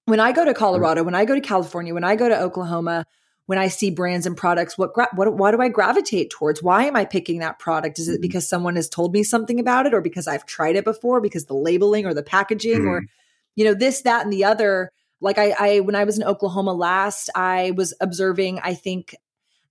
when 0.05 0.19
I 0.19 0.31
go 0.31 0.45
to 0.45 0.53
Colorado, 0.53 1.03
when 1.03 1.15
I 1.15 1.25
go 1.25 1.35
to 1.35 1.41
California, 1.41 1.93
when 1.93 2.03
I 2.03 2.15
go 2.15 2.29
to 2.29 2.39
Oklahoma, 2.39 3.05
when 3.47 3.57
I 3.57 3.67
see 3.67 3.91
brands 3.91 4.25
and 4.25 4.35
products, 4.35 4.77
what, 4.77 4.93
gra- 4.93 5.09
what 5.13 5.35
why 5.35 5.51
do 5.51 5.61
I 5.61 5.69
gravitate 5.69 6.29
towards? 6.29 6.63
Why 6.63 6.85
am 6.85 6.95
I 6.95 7.05
picking 7.05 7.39
that 7.39 7.59
product? 7.59 7.99
Is 7.99 8.07
it 8.07 8.13
mm-hmm. 8.13 8.21
because 8.21 8.47
someone 8.47 8.75
has 8.75 8.89
told 8.89 9.13
me 9.13 9.23
something 9.23 9.59
about 9.59 9.85
it, 9.85 9.93
or 9.93 10.01
because 10.01 10.27
I've 10.27 10.45
tried 10.45 10.75
it 10.75 10.83
before? 10.83 11.21
Because 11.21 11.45
the 11.45 11.53
labeling 11.53 12.05
or 12.05 12.13
the 12.13 12.23
packaging, 12.23 12.81
mm. 12.81 12.87
or 12.87 13.01
mm-hmm. 13.01 13.05
you 13.55 13.65
know 13.65 13.73
this, 13.73 14.01
that, 14.01 14.23
and 14.23 14.33
the 14.33 14.45
other. 14.45 14.91
Like 15.21 15.37
I, 15.37 15.55
I, 15.57 15.79
when 15.79 15.95
I 15.95 16.03
was 16.03 16.17
in 16.17 16.25
Oklahoma 16.25 16.73
last, 16.73 17.29
I 17.35 17.71
was 17.71 17.93
observing. 18.01 18.59
I 18.63 18.73
think 18.73 19.15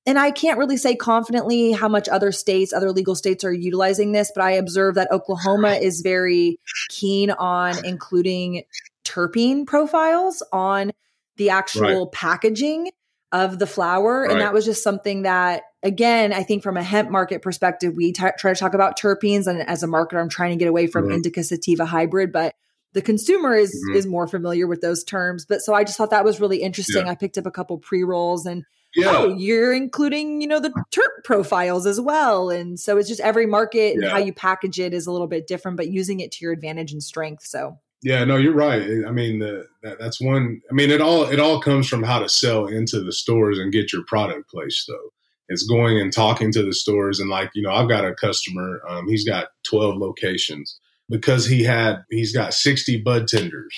and 0.06 0.18
I 0.18 0.30
can't 0.30 0.58
really 0.58 0.76
say 0.76 0.96
confidently 0.96 1.72
how 1.72 1.88
much 1.88 2.08
other 2.08 2.30
states, 2.30 2.72
other 2.72 2.92
legal 2.92 3.14
states 3.14 3.42
are 3.44 3.52
utilizing 3.52 4.12
this, 4.12 4.30
but 4.34 4.44
I 4.44 4.52
observe 4.52 4.96
that 4.96 5.10
Oklahoma 5.10 5.74
is 5.74 6.02
very 6.02 6.58
keen 6.90 7.30
on 7.30 7.84
including 7.86 8.64
terpene 9.04 9.66
profiles 9.66 10.42
on 10.52 10.92
the 11.36 11.50
actual 11.50 12.04
right. 12.04 12.12
packaging 12.12 12.90
of 13.32 13.58
the 13.58 13.66
flower. 13.66 14.22
Right. 14.22 14.30
And 14.30 14.40
that 14.40 14.52
was 14.52 14.64
just 14.64 14.82
something 14.82 15.22
that, 15.22 15.62
again, 15.82 16.32
I 16.32 16.42
think 16.42 16.62
from 16.62 16.76
a 16.76 16.82
hemp 16.82 17.10
market 17.10 17.42
perspective, 17.42 17.94
we 17.96 18.12
t- 18.12 18.22
try 18.38 18.52
to 18.52 18.58
talk 18.58 18.74
about 18.74 18.98
terpenes. 18.98 19.46
And 19.46 19.60
as 19.62 19.82
a 19.82 19.86
marketer, 19.86 20.20
I'm 20.20 20.28
trying 20.28 20.50
to 20.50 20.56
get 20.56 20.68
away 20.68 20.86
from 20.86 21.04
mm-hmm. 21.04 21.14
indica 21.14 21.42
sativa 21.42 21.84
hybrid, 21.84 22.30
but 22.30 22.54
the 22.92 23.02
consumer 23.02 23.54
is 23.54 23.70
mm-hmm. 23.70 23.96
is 23.96 24.06
more 24.06 24.28
familiar 24.28 24.66
with 24.66 24.80
those 24.80 25.02
terms. 25.02 25.46
But 25.46 25.62
so 25.62 25.74
I 25.74 25.82
just 25.82 25.98
thought 25.98 26.10
that 26.10 26.24
was 26.24 26.40
really 26.40 26.58
interesting. 26.58 27.06
Yeah. 27.06 27.12
I 27.12 27.16
picked 27.16 27.38
up 27.38 27.46
a 27.46 27.50
couple 27.50 27.78
pre 27.78 28.04
rolls 28.04 28.46
and 28.46 28.64
yeah. 28.96 29.10
oh, 29.10 29.34
you're 29.36 29.72
including, 29.72 30.40
you 30.40 30.46
know, 30.46 30.60
the 30.60 30.70
terp 30.90 31.24
profiles 31.24 31.86
as 31.86 32.00
well. 32.00 32.50
And 32.50 32.78
so 32.78 32.96
it's 32.96 33.08
just 33.08 33.20
every 33.20 33.46
market 33.46 33.94
and 33.96 34.04
how 34.04 34.18
you 34.18 34.32
package 34.32 34.78
it 34.78 34.94
is 34.94 35.06
a 35.06 35.12
little 35.12 35.26
bit 35.26 35.46
different, 35.46 35.76
but 35.76 35.88
using 35.88 36.20
it 36.20 36.32
to 36.32 36.38
your 36.44 36.52
advantage 36.52 36.92
and 36.92 37.02
strength. 37.02 37.44
So 37.44 37.78
yeah, 38.04 38.22
no, 38.24 38.36
you're 38.36 38.54
right. 38.54 38.82
I 39.06 39.10
mean, 39.10 39.38
the, 39.38 39.66
that, 39.82 39.98
that's 39.98 40.20
one. 40.20 40.60
I 40.70 40.74
mean, 40.74 40.90
it 40.90 41.00
all 41.00 41.24
it 41.24 41.40
all 41.40 41.58
comes 41.58 41.88
from 41.88 42.02
how 42.02 42.18
to 42.18 42.28
sell 42.28 42.66
into 42.66 43.00
the 43.00 43.12
stores 43.12 43.58
and 43.58 43.72
get 43.72 43.94
your 43.94 44.04
product 44.04 44.50
placed. 44.50 44.84
Though 44.86 45.10
it's 45.48 45.66
going 45.66 45.98
and 45.98 46.12
talking 46.12 46.52
to 46.52 46.62
the 46.62 46.74
stores 46.74 47.18
and 47.18 47.30
like 47.30 47.50
you 47.54 47.62
know, 47.62 47.72
I've 47.72 47.88
got 47.88 48.04
a 48.04 48.14
customer. 48.14 48.82
Um, 48.86 49.08
he's 49.08 49.24
got 49.26 49.48
12 49.64 49.96
locations 49.96 50.78
because 51.08 51.46
he 51.46 51.62
had 51.62 52.04
he's 52.10 52.34
got 52.34 52.52
60 52.52 53.00
bud 53.00 53.26
tenders 53.26 53.74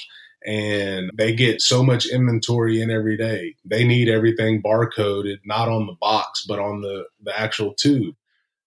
and 0.46 1.10
they 1.14 1.34
get 1.34 1.60
so 1.60 1.82
much 1.82 2.06
inventory 2.06 2.80
in 2.80 2.90
every 2.90 3.16
day. 3.16 3.56
They 3.64 3.84
need 3.84 4.08
everything 4.08 4.62
barcoded, 4.62 5.38
not 5.44 5.68
on 5.68 5.86
the 5.86 5.96
box, 6.00 6.44
but 6.46 6.58
on 6.58 6.80
the 6.80 7.06
the 7.22 7.38
actual 7.38 7.74
tube 7.74 8.14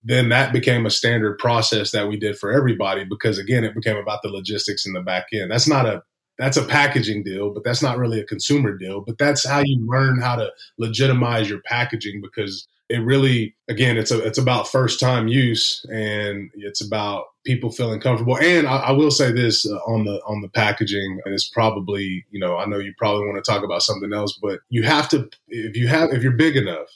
then 0.03 0.29
that 0.29 0.53
became 0.53 0.85
a 0.85 0.91
standard 0.91 1.37
process 1.37 1.91
that 1.91 2.07
we 2.07 2.17
did 2.17 2.37
for 2.37 2.51
everybody 2.51 3.03
because 3.03 3.37
again 3.37 3.63
it 3.63 3.75
became 3.75 3.97
about 3.97 4.21
the 4.21 4.29
logistics 4.29 4.85
in 4.85 4.93
the 4.93 5.01
back 5.01 5.27
end 5.33 5.51
that's 5.51 5.67
not 5.67 5.85
a 5.85 6.01
that's 6.37 6.57
a 6.57 6.63
packaging 6.63 7.23
deal 7.23 7.51
but 7.51 7.63
that's 7.63 7.81
not 7.81 7.97
really 7.97 8.19
a 8.19 8.25
consumer 8.25 8.77
deal 8.77 9.01
but 9.01 9.17
that's 9.17 9.45
how 9.45 9.59
you 9.59 9.85
learn 9.85 10.19
how 10.21 10.35
to 10.35 10.49
legitimize 10.77 11.49
your 11.49 11.61
packaging 11.65 12.21
because 12.21 12.67
it 12.89 12.99
really 12.99 13.55
again 13.67 13.97
it's 13.97 14.11
a, 14.11 14.19
it's 14.25 14.39
about 14.39 14.67
first 14.67 14.99
time 14.99 15.27
use 15.27 15.85
and 15.91 16.49
it's 16.55 16.83
about 16.85 17.25
people 17.45 17.71
feeling 17.71 17.99
comfortable. 17.99 18.37
And 18.37 18.67
I, 18.67 18.77
I 18.77 18.91
will 18.91 19.11
say 19.11 19.31
this 19.31 19.65
uh, 19.69 19.77
on 19.87 20.05
the 20.05 20.21
on 20.25 20.41
the 20.41 20.49
packaging 20.49 21.19
and 21.23 21.33
it's 21.33 21.49
probably 21.49 22.25
you 22.31 22.39
know 22.39 22.57
I 22.57 22.65
know 22.65 22.79
you 22.79 22.93
probably 22.97 23.25
want 23.25 23.43
to 23.43 23.51
talk 23.51 23.63
about 23.63 23.83
something 23.83 24.13
else 24.13 24.37
but 24.41 24.59
you 24.69 24.83
have 24.83 25.07
to 25.09 25.29
if 25.47 25.77
you 25.77 25.87
have 25.87 26.11
if 26.11 26.23
you're 26.23 26.31
big 26.33 26.55
enough 26.55 26.87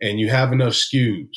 and 0.00 0.18
you 0.18 0.28
have 0.28 0.52
enough 0.52 0.72
SKUs 0.72 1.36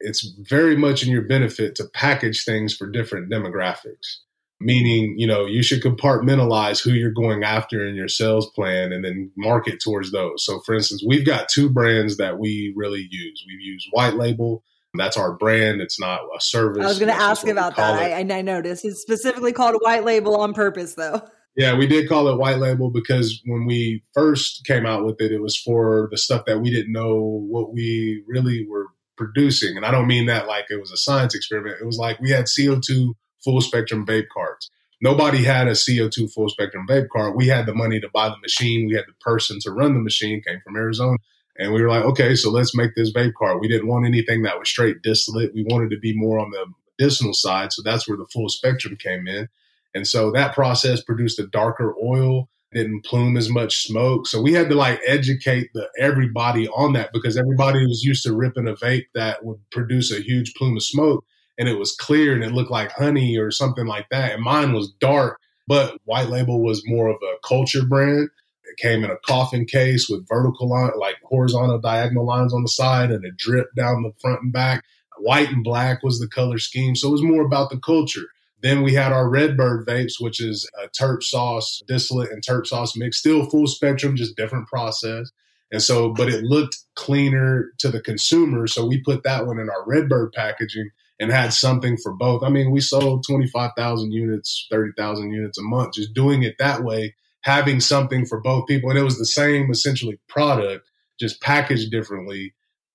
it's 0.00 0.34
very 0.40 0.76
much 0.76 1.02
in 1.02 1.10
your 1.10 1.22
benefit 1.22 1.74
to 1.76 1.84
package 1.94 2.44
things 2.44 2.74
for 2.74 2.86
different 2.86 3.30
demographics 3.30 4.18
meaning 4.60 5.18
you 5.18 5.26
know 5.26 5.46
you 5.46 5.62
should 5.62 5.82
compartmentalize 5.82 6.82
who 6.82 6.90
you're 6.90 7.10
going 7.10 7.42
after 7.44 7.86
in 7.86 7.94
your 7.94 8.08
sales 8.08 8.50
plan 8.50 8.92
and 8.92 9.04
then 9.04 9.30
market 9.36 9.80
towards 9.82 10.12
those. 10.12 10.44
So 10.44 10.60
for 10.60 10.74
instance 10.74 11.02
we've 11.06 11.26
got 11.26 11.48
two 11.48 11.68
brands 11.68 12.16
that 12.16 12.38
we 12.38 12.72
really 12.76 13.06
use. 13.10 13.44
We've 13.46 13.60
used 13.60 13.88
white 13.92 14.14
label. 14.14 14.62
That's 14.96 15.16
our 15.16 15.32
brand. 15.32 15.80
It's 15.80 15.98
not 15.98 16.20
a 16.36 16.40
service. 16.40 16.84
I 16.84 16.86
was 16.86 17.00
going 17.00 17.12
to 17.12 17.20
ask 17.20 17.48
about 17.48 17.74
that. 17.74 18.00
I, 18.00 18.20
I 18.20 18.42
noticed. 18.42 18.84
It's 18.84 19.00
specifically 19.00 19.52
called 19.52 19.74
white 19.80 20.04
label 20.04 20.36
on 20.36 20.54
purpose 20.54 20.94
though. 20.94 21.20
Yeah, 21.56 21.76
we 21.76 21.86
did 21.86 22.08
call 22.08 22.28
it 22.28 22.38
white 22.38 22.58
label 22.58 22.90
because 22.90 23.40
when 23.46 23.64
we 23.66 24.02
first 24.12 24.64
came 24.64 24.86
out 24.86 25.04
with 25.04 25.20
it, 25.20 25.30
it 25.30 25.40
was 25.40 25.56
for 25.56 26.08
the 26.10 26.18
stuff 26.18 26.46
that 26.46 26.60
we 26.60 26.70
didn't 26.70 26.92
know 26.92 27.44
what 27.48 27.72
we 27.72 28.24
really 28.26 28.66
were 28.68 28.86
producing. 29.16 29.76
And 29.76 29.86
I 29.86 29.92
don't 29.92 30.08
mean 30.08 30.26
that 30.26 30.48
like 30.48 30.66
it 30.70 30.80
was 30.80 30.90
a 30.90 30.96
science 30.96 31.34
experiment. 31.34 31.78
It 31.80 31.86
was 31.86 31.98
like 31.98 32.18
we 32.20 32.30
had 32.30 32.46
CO2 32.46 33.14
full 33.44 33.60
spectrum 33.60 34.06
vape 34.06 34.28
carts. 34.32 34.70
Nobody 35.00 35.44
had 35.44 35.68
a 35.68 35.72
CO2 35.72 36.32
full 36.32 36.48
spectrum 36.48 36.86
vape 36.88 37.08
cart. 37.10 37.36
We 37.36 37.46
had 37.48 37.66
the 37.66 37.74
money 37.74 38.00
to 38.00 38.08
buy 38.08 38.28
the 38.28 38.38
machine. 38.38 38.88
We 38.88 38.94
had 38.94 39.04
the 39.06 39.14
person 39.20 39.58
to 39.60 39.70
run 39.70 39.94
the 39.94 40.00
machine, 40.00 40.40
came 40.40 40.60
from 40.64 40.76
Arizona. 40.76 41.18
And 41.58 41.72
we 41.72 41.82
were 41.82 41.90
like, 41.90 42.04
okay, 42.04 42.34
so 42.34 42.50
let's 42.50 42.74
make 42.74 42.94
this 42.94 43.12
vape 43.12 43.34
cart. 43.34 43.60
We 43.60 43.68
didn't 43.68 43.86
want 43.86 44.06
anything 44.06 44.42
that 44.42 44.58
was 44.58 44.68
straight 44.68 45.02
distillate. 45.02 45.54
We 45.54 45.64
wanted 45.68 45.90
to 45.90 45.98
be 45.98 46.16
more 46.16 46.38
on 46.38 46.50
the 46.50 46.66
medicinal 46.98 47.34
side. 47.34 47.72
So 47.72 47.82
that's 47.82 48.08
where 48.08 48.16
the 48.16 48.26
full 48.32 48.48
spectrum 48.48 48.96
came 48.96 49.26
in. 49.26 49.48
And 49.94 50.06
so 50.06 50.30
that 50.32 50.54
process 50.54 51.02
produced 51.02 51.38
a 51.38 51.46
darker 51.46 51.94
oil 52.02 52.48
didn't 52.72 53.04
plume 53.04 53.36
as 53.36 53.48
much 53.48 53.86
smoke. 53.86 54.26
So 54.26 54.40
we 54.40 54.52
had 54.52 54.68
to 54.68 54.74
like 54.74 55.00
educate 55.06 55.70
the 55.74 55.88
everybody 55.98 56.66
on 56.68 56.92
that 56.94 57.10
because 57.12 57.36
everybody 57.36 57.86
was 57.86 58.02
used 58.02 58.24
to 58.24 58.34
ripping 58.34 58.66
a 58.66 58.74
vape 58.74 59.06
that 59.14 59.44
would 59.44 59.58
produce 59.70 60.10
a 60.10 60.20
huge 60.20 60.54
plume 60.54 60.76
of 60.76 60.82
smoke 60.82 61.24
and 61.58 61.68
it 61.68 61.78
was 61.78 61.94
clear 61.94 62.34
and 62.34 62.42
it 62.42 62.52
looked 62.52 62.70
like 62.70 62.92
honey 62.92 63.36
or 63.36 63.50
something 63.50 63.86
like 63.86 64.08
that. 64.10 64.32
And 64.32 64.42
mine 64.42 64.72
was 64.72 64.92
dark, 65.00 65.40
but 65.66 65.98
White 66.04 66.28
Label 66.28 66.62
was 66.62 66.82
more 66.86 67.08
of 67.08 67.16
a 67.22 67.46
culture 67.46 67.84
brand. 67.84 68.28
It 68.64 68.76
came 68.76 69.04
in 69.04 69.10
a 69.10 69.18
coffin 69.18 69.66
case 69.66 70.08
with 70.08 70.28
vertical 70.28 70.68
line, 70.68 70.90
like 70.98 71.16
horizontal 71.24 71.78
diagonal 71.78 72.26
lines 72.26 72.52
on 72.52 72.62
the 72.62 72.68
side 72.68 73.10
and 73.10 73.24
it 73.24 73.36
dripped 73.36 73.76
down 73.76 74.02
the 74.02 74.12
front 74.20 74.42
and 74.42 74.52
back. 74.52 74.84
White 75.18 75.50
and 75.50 75.62
black 75.62 76.02
was 76.02 76.18
the 76.18 76.28
color 76.28 76.58
scheme. 76.58 76.96
So 76.96 77.08
it 77.08 77.12
was 77.12 77.22
more 77.22 77.44
about 77.44 77.70
the 77.70 77.78
culture. 77.78 78.26
Then 78.62 78.82
we 78.82 78.94
had 78.94 79.12
our 79.12 79.28
RedBird 79.28 79.84
vapes, 79.84 80.14
which 80.18 80.40
is 80.40 80.68
a 80.82 80.88
terp 80.88 81.22
sauce, 81.22 81.82
distillate 81.86 82.30
and 82.30 82.42
terp 82.42 82.66
sauce 82.66 82.96
mix, 82.96 83.18
still 83.18 83.48
full 83.50 83.66
spectrum, 83.66 84.16
just 84.16 84.36
different 84.36 84.66
process. 84.68 85.30
And 85.70 85.82
so, 85.82 86.10
but 86.10 86.28
it 86.28 86.44
looked 86.44 86.78
cleaner 86.94 87.72
to 87.78 87.90
the 87.90 88.00
consumer. 88.00 88.66
So 88.66 88.86
we 88.86 89.02
put 89.02 89.22
that 89.24 89.46
one 89.46 89.58
in 89.58 89.68
our 89.68 89.84
RedBird 89.86 90.32
packaging 90.32 90.90
and 91.20 91.30
had 91.30 91.52
something 91.52 91.96
for 91.96 92.12
both. 92.12 92.42
I 92.42 92.48
mean, 92.48 92.70
we 92.70 92.80
sold 92.80 93.24
25,000 93.26 94.12
units, 94.12 94.66
30,000 94.70 95.30
units 95.30 95.58
a 95.58 95.62
month, 95.62 95.94
just 95.94 96.14
doing 96.14 96.42
it 96.42 96.56
that 96.58 96.82
way, 96.82 97.14
having 97.42 97.80
something 97.80 98.26
for 98.26 98.40
both 98.40 98.66
people. 98.66 98.90
And 98.90 98.98
it 98.98 99.04
was 99.04 99.18
the 99.18 99.24
same 99.24 99.70
essentially 99.70 100.18
product, 100.28 100.88
just 101.20 101.40
packaged 101.40 101.90
differently 101.90 102.54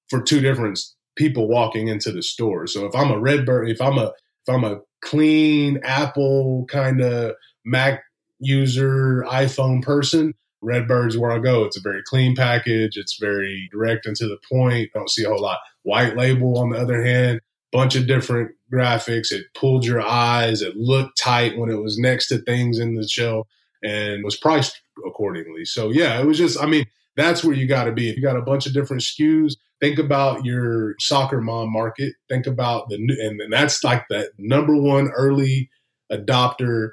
for 0.10 0.22
two 0.22 0.42
different 0.42 0.80
people 1.16 1.48
walking 1.48 1.88
into 1.88 2.12
the 2.12 2.24
store. 2.24 2.68
So 2.68 2.86
if 2.86 2.96
I'm 2.96 3.12
a 3.12 3.20
RedBird, 3.20 3.70
if 3.72 3.82
I'm 3.82 3.98
a 3.98 4.12
if 4.48 4.56
I'm 4.56 4.64
a 4.64 4.80
clean 5.02 5.80
Apple 5.84 6.66
kind 6.70 7.02
of 7.02 7.36
Mac 7.66 8.04
user, 8.40 9.24
iPhone 9.30 9.84
person, 9.84 10.34
RedBird's 10.64 11.18
where 11.18 11.32
I 11.32 11.40
go. 11.40 11.64
It's 11.64 11.78
a 11.78 11.82
very 11.82 12.02
clean 12.04 12.36
package. 12.36 12.98
It's 12.98 13.18
very 13.20 13.70
direct 13.72 14.06
and 14.06 14.16
to 14.18 14.28
the 14.28 14.38
point. 14.52 14.90
Don't 14.94 15.10
see 15.10 15.24
a 15.24 15.30
whole 15.30 15.42
lot. 15.42 15.60
White 15.84 16.18
label, 16.18 16.58
on 16.58 16.70
the 16.70 16.80
other 16.80 17.04
hand, 17.04 17.42
bunch 17.72 17.96
of 17.96 18.08
different 18.08 18.52
graphics. 18.74 19.32
It 19.32 19.46
pulled 19.54 19.86
your 19.86 20.02
eyes. 20.02 20.62
It 20.62 20.76
looked 20.76 21.18
tight 21.18 21.58
when 21.58 21.70
it 21.70 21.82
was 21.82 21.98
next 21.98 22.28
to 22.28 22.40
things 22.40 22.80
in 22.80 22.96
the 22.96 23.08
show 23.08 23.48
and 23.84 24.24
was 24.24 24.36
priced 24.36 24.82
accordingly. 25.06 25.66
So 25.66 25.90
yeah, 25.92 26.20
it 26.20 26.26
was 26.26 26.38
just, 26.38 26.62
I 26.62 26.66
mean, 26.66 26.86
that's 27.16 27.44
where 27.44 27.56
you 27.56 27.68
got 27.68 27.86
to 27.86 27.92
be. 27.92 28.10
If 28.10 28.16
you 28.16 28.22
got 28.22 28.38
a 28.38 28.42
bunch 28.42 28.66
of 28.66 28.74
different 28.74 29.02
SKUs, 29.02 29.56
think 29.80 30.00
about 30.00 30.46
your 30.46 30.96
soccer 31.00 31.42
mom 31.42 31.72
market. 31.72 32.16
Think 32.30 32.48
about 32.48 32.90
the 32.90 32.98
new, 32.98 33.16
and, 33.20 33.42
and 33.42 33.52
that's 33.52 33.84
like 33.84 34.06
the 34.10 34.30
number 34.38 34.76
one 34.76 35.10
early 35.10 35.70
adopter. 36.12 36.92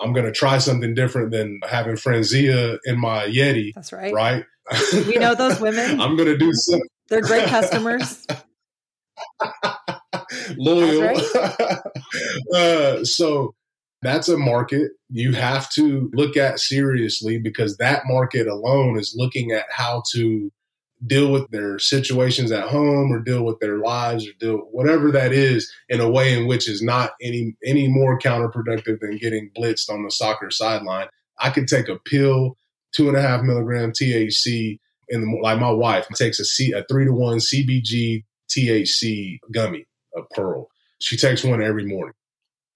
I'm 0.00 0.12
going 0.12 0.26
to 0.26 0.32
try 0.32 0.58
something 0.58 0.94
different 0.94 1.30
than 1.30 1.60
having 1.68 1.94
Franzia 1.94 2.78
in 2.84 3.00
my 3.00 3.26
Yeti. 3.26 3.72
That's 3.74 3.92
right. 3.92 4.12
Right. 4.12 4.44
We 4.92 5.14
know 5.14 5.34
those 5.34 5.60
women. 5.60 6.00
I'm 6.00 6.16
going 6.16 6.28
to 6.28 6.38
do 6.38 6.52
something. 6.52 6.88
They're 7.08 7.22
great 7.22 7.48
customers. 7.48 8.26
Loyal. 10.58 11.02
Right. 11.02 11.78
uh, 12.54 13.04
so 13.04 13.54
that's 14.02 14.28
a 14.28 14.36
market 14.36 14.92
you 15.10 15.32
have 15.32 15.70
to 15.70 16.10
look 16.12 16.36
at 16.36 16.60
seriously 16.60 17.38
because 17.38 17.76
that 17.78 18.02
market 18.06 18.46
alone 18.46 18.98
is 18.98 19.14
looking 19.16 19.52
at 19.52 19.64
how 19.70 20.02
to 20.12 20.52
deal 21.06 21.30
with 21.30 21.48
their 21.50 21.78
situations 21.78 22.50
at 22.50 22.68
home 22.68 23.12
or 23.12 23.20
deal 23.20 23.44
with 23.44 23.58
their 23.60 23.78
lives 23.78 24.26
or 24.26 24.32
deal 24.40 24.58
whatever 24.72 25.12
that 25.12 25.32
is 25.32 25.72
in 25.88 26.00
a 26.00 26.10
way 26.10 26.36
in 26.36 26.46
which 26.46 26.68
is 26.68 26.82
not 26.82 27.12
any 27.22 27.54
any 27.64 27.88
more 27.88 28.18
counterproductive 28.18 28.98
than 29.00 29.16
getting 29.18 29.50
blitzed 29.56 29.90
on 29.90 30.04
the 30.04 30.10
soccer 30.10 30.50
sideline. 30.50 31.08
I 31.38 31.50
could 31.50 31.68
take 31.68 31.88
a 31.88 31.98
pill, 32.04 32.56
two 32.92 33.08
and 33.08 33.16
a 33.16 33.22
half 33.22 33.42
milligram 33.42 33.92
THC, 33.92 34.78
in 35.08 35.20
the 35.20 35.38
like 35.40 35.60
my 35.60 35.70
wife 35.70 36.06
takes 36.14 36.40
a 36.40 36.44
C 36.44 36.72
a 36.72 36.84
three 36.90 37.04
to 37.04 37.12
one 37.12 37.38
CBG 37.38 38.24
THC 38.50 39.38
gummy, 39.52 39.86
a 40.18 40.34
pearl. 40.34 40.68
She 40.98 41.16
takes 41.16 41.44
one 41.44 41.62
every 41.62 41.84
morning. 41.84 42.14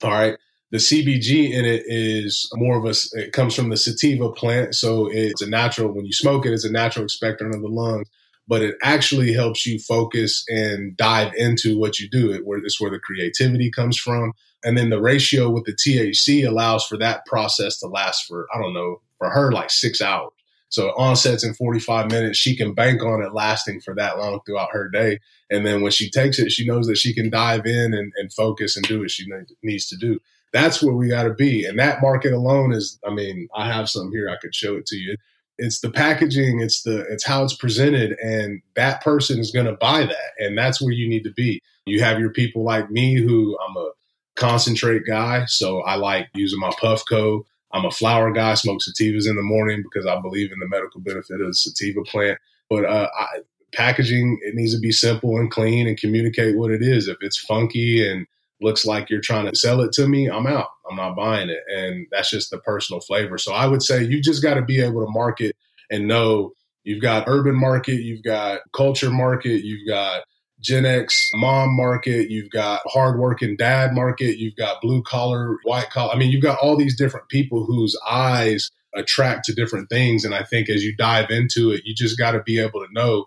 All 0.03 0.11
right. 0.11 0.37
The 0.71 0.79
CBG 0.79 1.53
in 1.53 1.67
it 1.67 1.83
is 1.87 2.51
more 2.55 2.79
of 2.79 2.85
a, 2.87 2.95
it 3.19 3.33
comes 3.33 3.55
from 3.55 3.69
the 3.69 3.77
sativa 3.77 4.33
plant. 4.33 4.75
So 4.75 5.09
it's 5.13 5.43
a 5.43 5.49
natural, 5.49 5.93
when 5.93 6.07
you 6.07 6.15
smoke 6.15 6.47
it, 6.47 6.53
it's 6.53 6.65
a 6.65 6.73
natural 6.73 7.05
expectorant 7.05 7.55
of 7.55 7.61
the 7.61 7.69
lungs, 7.69 8.09
but 8.49 8.63
it 8.63 8.77
actually 8.83 9.35
helps 9.35 9.67
you 9.67 9.79
focus 9.79 10.45
and 10.49 10.97
dive 10.97 11.35
into 11.35 11.79
what 11.79 11.99
you 12.01 12.09
do. 12.09 12.33
It 12.33 12.47
where 12.47 12.59
it's 12.59 12.81
where 12.81 12.91
the 12.91 12.99
creativity 12.99 13.71
comes 13.71 13.99
from. 13.99 14.33
And 14.65 14.79
then 14.79 14.89
the 14.89 15.01
ratio 15.01 15.51
with 15.51 15.65
the 15.65 15.75
THC 15.75 16.49
allows 16.49 16.87
for 16.87 16.97
that 16.99 17.27
process 17.27 17.79
to 17.81 17.87
last 17.89 18.25
for, 18.27 18.47
I 18.55 18.59
don't 18.59 18.75
know, 18.75 19.03
for 19.19 19.29
her, 19.29 19.53
like 19.53 19.71
six 19.71 20.01
hours. 20.01 20.33
So 20.73 20.93
onsets 20.97 21.45
in 21.45 21.53
45 21.53 22.11
minutes. 22.11 22.39
She 22.39 22.57
can 22.57 22.73
bank 22.73 23.03
on 23.03 23.23
it 23.23 23.35
lasting 23.35 23.83
for 23.83 23.95
that 23.95 24.19
long 24.19 24.41
throughout 24.45 24.73
her 24.73 24.89
day. 24.89 25.21
And 25.51 25.67
then 25.67 25.83
when 25.83 25.93
she 25.93 26.11
takes 26.11 26.39
it, 26.39 26.51
she 26.51 26.67
knows 26.67 26.87
that 26.87 26.97
she 26.97 27.13
can 27.13 27.29
dive 27.29 27.67
in 27.67 27.93
and, 27.93 28.11
and 28.17 28.33
focus 28.33 28.75
and 28.75 28.87
do 28.87 29.01
what 29.01 29.11
she 29.11 29.27
needs 29.63 29.87
to 29.89 29.97
do. 29.97 30.19
That's 30.53 30.83
where 30.83 30.95
we 30.95 31.09
got 31.09 31.25
to 31.25 31.35
be. 31.35 31.67
And 31.67 31.79
that 31.79 32.01
market 32.01 32.33
alone 32.33 32.73
is, 32.73 32.99
I 33.07 33.13
mean, 33.13 33.49
I 33.55 33.71
have 33.71 33.91
some 33.91 34.11
here. 34.13 34.31
I 34.31 34.37
could 34.41 34.55
show 34.55 34.77
it 34.77 34.87
to 34.87 34.97
you. 34.97 35.17
It's 35.59 35.81
the 35.81 35.91
packaging. 35.91 36.61
It's 36.61 36.83
the, 36.83 37.01
it's 37.11 37.27
how 37.27 37.45
it's 37.45 37.55
presented. 37.55 38.19
And 38.23 38.63
that 38.75 39.03
person 39.03 39.41
is 39.41 39.51
going 39.51 39.67
to 39.67 39.75
buy 39.75 40.05
that. 40.05 40.33
And 40.39 40.57
that's 40.57 40.81
where 40.81 40.93
you 40.93 41.07
need 41.07 41.25
to 41.25 41.33
be. 41.33 41.61
You 41.85 42.01
have 42.01 42.19
your 42.19 42.31
people 42.31 42.65
like 42.65 42.91
me 42.91 43.15
who 43.15 43.59
I'm 43.69 43.77
a, 43.77 43.91
concentrate 44.35 45.03
guy. 45.07 45.45
So 45.47 45.83
I 45.83 45.97
like 45.97 46.29
using 46.35 46.59
my 46.59 46.71
Puffco. 46.71 47.45
I'm 47.73 47.85
a 47.85 47.91
flower 47.91 48.31
guy, 48.33 48.55
smoke 48.55 48.81
sativas 48.81 49.29
in 49.29 49.37
the 49.37 49.43
morning 49.43 49.83
because 49.83 50.07
I 50.07 50.21
believe 50.21 50.53
in 50.53 50.59
the 50.59 50.69
medical 50.69 51.01
benefit 51.01 51.41
of 51.41 51.47
the 51.47 51.55
sativa 51.55 52.03
plant. 52.03 52.39
But 52.69 52.85
uh, 52.85 53.09
I, 53.19 53.27
packaging, 53.73 54.39
it 54.43 54.55
needs 54.55 54.75
to 54.75 54.81
be 54.81 54.93
simple 54.93 55.39
and 55.39 55.51
clean 55.51 55.87
and 55.89 55.99
communicate 55.99 56.57
what 56.57 56.71
it 56.71 56.83
is. 56.83 57.09
If 57.09 57.19
it's 57.21 57.39
funky 57.39 58.09
and 58.09 58.27
looks 58.61 58.85
like 58.85 59.11
you're 59.11 59.21
trying 59.21 59.51
to 59.51 59.57
sell 59.57 59.81
it 59.81 59.93
to 59.93 60.07
me, 60.07 60.29
I'm 60.29 60.47
out. 60.47 60.69
I'm 60.89 60.97
not 60.97 61.17
buying 61.17 61.49
it. 61.49 61.61
And 61.69 62.07
that's 62.11 62.31
just 62.31 62.51
the 62.51 62.59
personal 62.59 63.01
flavor. 63.01 63.39
So 63.39 63.53
I 63.53 63.67
would 63.67 63.83
say 63.83 64.05
you 64.05 64.21
just 64.21 64.43
got 64.43 64.55
to 64.55 64.63
be 64.63 64.81
able 64.81 65.05
to 65.05 65.11
market 65.11 65.57
and 65.91 66.07
know 66.07 66.53
you've 66.85 67.03
got 67.03 67.29
urban 67.29 67.55
market, 67.55 68.03
you've 68.03 68.23
got 68.23 68.61
culture 68.73 69.11
market, 69.11 69.65
you've 69.65 69.87
got 69.89 70.23
Gen 70.63 70.87
X 70.87 71.29
mom 71.35 71.75
market, 71.77 72.31
you've 72.31 72.51
got 72.51 72.83
hardworking 72.87 73.57
dad 73.57 73.93
market, 73.93 74.39
you've 74.39 74.57
got 74.57 74.81
blue 74.81 75.03
collar, 75.03 75.59
white 75.65 75.91
collar. 75.91 76.13
I 76.15 76.17
mean, 76.17 76.31
you've 76.31 76.43
got 76.43 76.59
all 76.61 76.77
these 76.77 76.97
different 76.97 77.29
people 77.29 77.65
whose 77.65 77.99
eyes 78.09 78.71
attract 78.95 79.45
to 79.47 79.55
different 79.55 79.89
things. 79.89 80.25
And 80.25 80.35
I 80.35 80.43
think 80.43 80.69
as 80.69 80.85
you 80.85 80.95
dive 80.97 81.31
into 81.31 81.71
it, 81.71 81.83
you 81.85 81.95
just 81.95 82.19
got 82.19 82.33
to 82.33 82.43
be 82.43 82.59
able 82.59 82.81
to 82.81 82.93
know, 82.93 83.27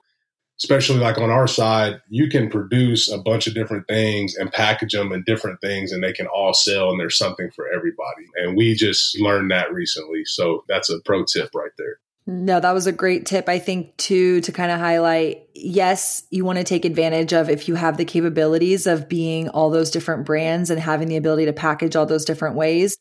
especially 0.59 0.99
like 0.99 1.17
on 1.17 1.29
our 1.29 1.47
side, 1.47 2.01
you 2.07 2.29
can 2.29 2.49
produce 2.49 3.11
a 3.11 3.17
bunch 3.17 3.47
of 3.47 3.53
different 3.53 3.87
things 3.87 4.35
and 4.35 4.51
package 4.51 4.93
them 4.93 5.11
in 5.11 5.23
different 5.25 5.59
things 5.61 5.91
and 5.91 6.03
they 6.03 6.13
can 6.13 6.27
all 6.27 6.53
sell 6.53 6.89
and 6.89 6.99
there's 6.99 7.17
something 7.17 7.49
for 7.55 7.67
everybody. 7.67 8.25
And 8.37 8.55
we 8.55 8.75
just 8.75 9.19
learned 9.19 9.51
that 9.51 9.73
recently. 9.73 10.23
So 10.25 10.63
that's 10.67 10.89
a 10.89 10.99
pro 11.01 11.25
tip 11.25 11.49
right 11.53 11.71
there. 11.77 11.97
No, 12.27 12.59
that 12.59 12.73
was 12.73 12.87
a 12.87 12.91
great 12.91 13.27
tip. 13.27 13.47
I 13.47 13.59
think 13.59 13.95
too 13.97 14.41
to 14.41 14.51
kind 14.51 14.71
of 14.71 14.79
highlight 14.79 15.43
yes, 15.53 16.23
you 16.31 16.43
want 16.43 16.57
to 16.57 16.63
take 16.63 16.83
advantage 16.83 17.33
of 17.33 17.49
if 17.49 17.67
you 17.67 17.75
have 17.75 17.97
the 17.97 18.05
capabilities 18.05 18.87
of 18.87 19.07
being 19.07 19.47
all 19.49 19.69
those 19.69 19.91
different 19.91 20.25
brands 20.25 20.71
and 20.71 20.79
having 20.79 21.07
the 21.07 21.17
ability 21.17 21.45
to 21.45 21.53
package 21.53 21.95
all 21.95 22.07
those 22.07 22.25
different 22.25 22.55
ways. 22.55 22.97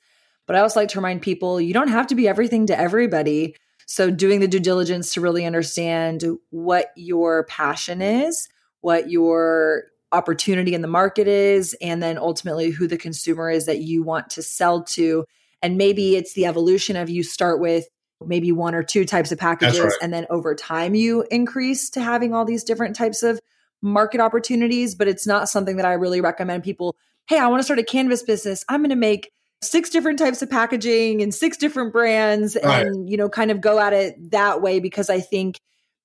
But 0.47 0.57
I 0.57 0.61
also 0.61 0.81
like 0.81 0.91
to 0.91 0.99
remind 0.99 1.22
people 1.22 1.59
you 1.59 1.72
don't 1.72 1.89
have 1.89 2.07
to 2.09 2.14
be 2.14 2.29
everything 2.29 2.66
to 2.66 2.79
everybody. 2.79 3.57
So 3.87 4.11
doing 4.11 4.41
the 4.41 4.49
due 4.49 4.61
diligence 4.61 5.14
to 5.14 5.22
really 5.22 5.47
understand 5.47 6.25
what 6.51 6.91
your 6.95 7.45
passion 7.45 8.03
is, 8.03 8.49
what 8.83 9.11
your 9.11 9.85
opportunity 10.12 10.75
in 10.75 10.83
the 10.83 10.89
market 10.89 11.29
is, 11.29 11.75
and 11.81 12.03
then 12.03 12.18
ultimately 12.18 12.70
who 12.70 12.87
the 12.87 12.99
consumer 12.99 13.51
is 13.51 13.66
that 13.66 13.81
you 13.81 14.03
want 14.03 14.31
to 14.31 14.43
sell 14.43 14.85
to. 14.85 15.25
And 15.62 15.79
maybe 15.79 16.14
it's 16.16 16.35
the 16.35 16.45
evolution 16.45 16.97
of 16.97 17.09
you 17.09 17.22
start 17.22 17.59
with 17.59 17.87
maybe 18.25 18.53
one 18.53 18.75
or 18.75 18.83
two 18.83 19.05
types 19.05 19.33
of 19.33 19.39
packages 19.39 19.81
right. 19.81 19.93
and 20.03 20.12
then 20.12 20.27
over 20.31 20.55
time 20.55 20.95
you 20.95 21.25
increase 21.31 21.91
to 21.91 22.01
having 22.01 22.35
all 22.35 22.45
these 22.45 22.65
different 22.65 22.97
types 22.97 23.23
of 23.23 23.41
market 23.83 24.21
opportunities 24.21 24.95
but 24.95 25.09
it's 25.09 25.27
not 25.27 25.49
something 25.49 25.77
that 25.77 25.87
i 25.87 25.93
really 25.93 26.21
recommend 26.21 26.62
people 26.62 26.97
hey 27.27 27.39
i 27.39 27.47
want 27.47 27.61
to 27.61 27.65
start 27.65 27.79
a 27.79 27.85
cannabis 27.85 28.23
business 28.23 28.65
i'm 28.69 28.81
going 28.81 28.91
to 28.91 28.97
make 28.97 29.31
six 29.62 29.91
different 29.91 30.19
types 30.19 30.43
of 30.43 30.51
packaging 30.51 31.23
and 31.23 31.35
six 31.35 31.57
different 31.57 31.93
brands 31.93 32.57
right. 32.62 32.87
and 32.87 33.11
you 33.11 33.17
know 33.17 33.29
kind 33.29 33.51
of 33.51 33.61
go 33.61 33.79
at 33.79 33.93
it 33.93 34.31
that 34.31 34.62
way 34.62 34.81
because 34.81 35.11
i 35.11 35.21
think 35.21 35.61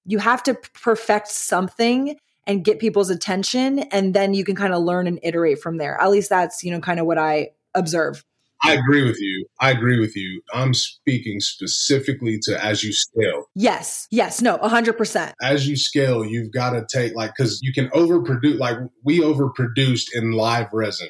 you 0.06 0.18
have 0.18 0.42
to 0.44 0.56
perfect 0.74 1.28
something 1.28 2.18
and 2.48 2.66
get 2.66 2.80
people's 2.80 3.10
attention 3.10 3.80
and 3.80 4.14
then 4.14 4.34
you 4.34 4.44
can 4.44 4.56
kind 4.56 4.74
of 4.74 4.82
learn 4.82 5.08
and 5.08 5.20
iterate 5.24 5.60
from 5.60 5.78
there 5.78 6.00
at 6.02 6.10
least 6.10 6.30
that's 6.30 6.64
you 6.64 6.72
know 6.72 6.80
kind 6.80 7.00
of 7.00 7.06
what 7.06 7.18
i 7.18 7.50
observe 7.76 8.24
I 8.64 8.74
agree 8.74 9.04
with 9.04 9.20
you. 9.20 9.46
I 9.60 9.72
agree 9.72 10.00
with 10.00 10.16
you. 10.16 10.42
I'm 10.54 10.74
speaking 10.74 11.40
specifically 11.40 12.40
to 12.44 12.64
as 12.64 12.84
you 12.84 12.92
scale. 12.92 13.46
Yes. 13.56 14.08
Yes. 14.12 14.42
No, 14.42 14.58
100%. 14.58 15.34
As 15.42 15.68
you 15.68 15.78
scale, 15.78 16.26
you've 16.26 16.52
got 16.52 16.72
to 16.72 16.86
take, 16.92 17.16
like, 17.16 17.32
because 17.36 17.62
you 17.62 17.72
can 17.72 17.88
overproduce, 17.90 18.60
like, 18.60 18.78
we 19.04 19.20
overproduced 19.20 20.08
in 20.14 20.34
live 20.34 20.68
resin. 20.74 21.10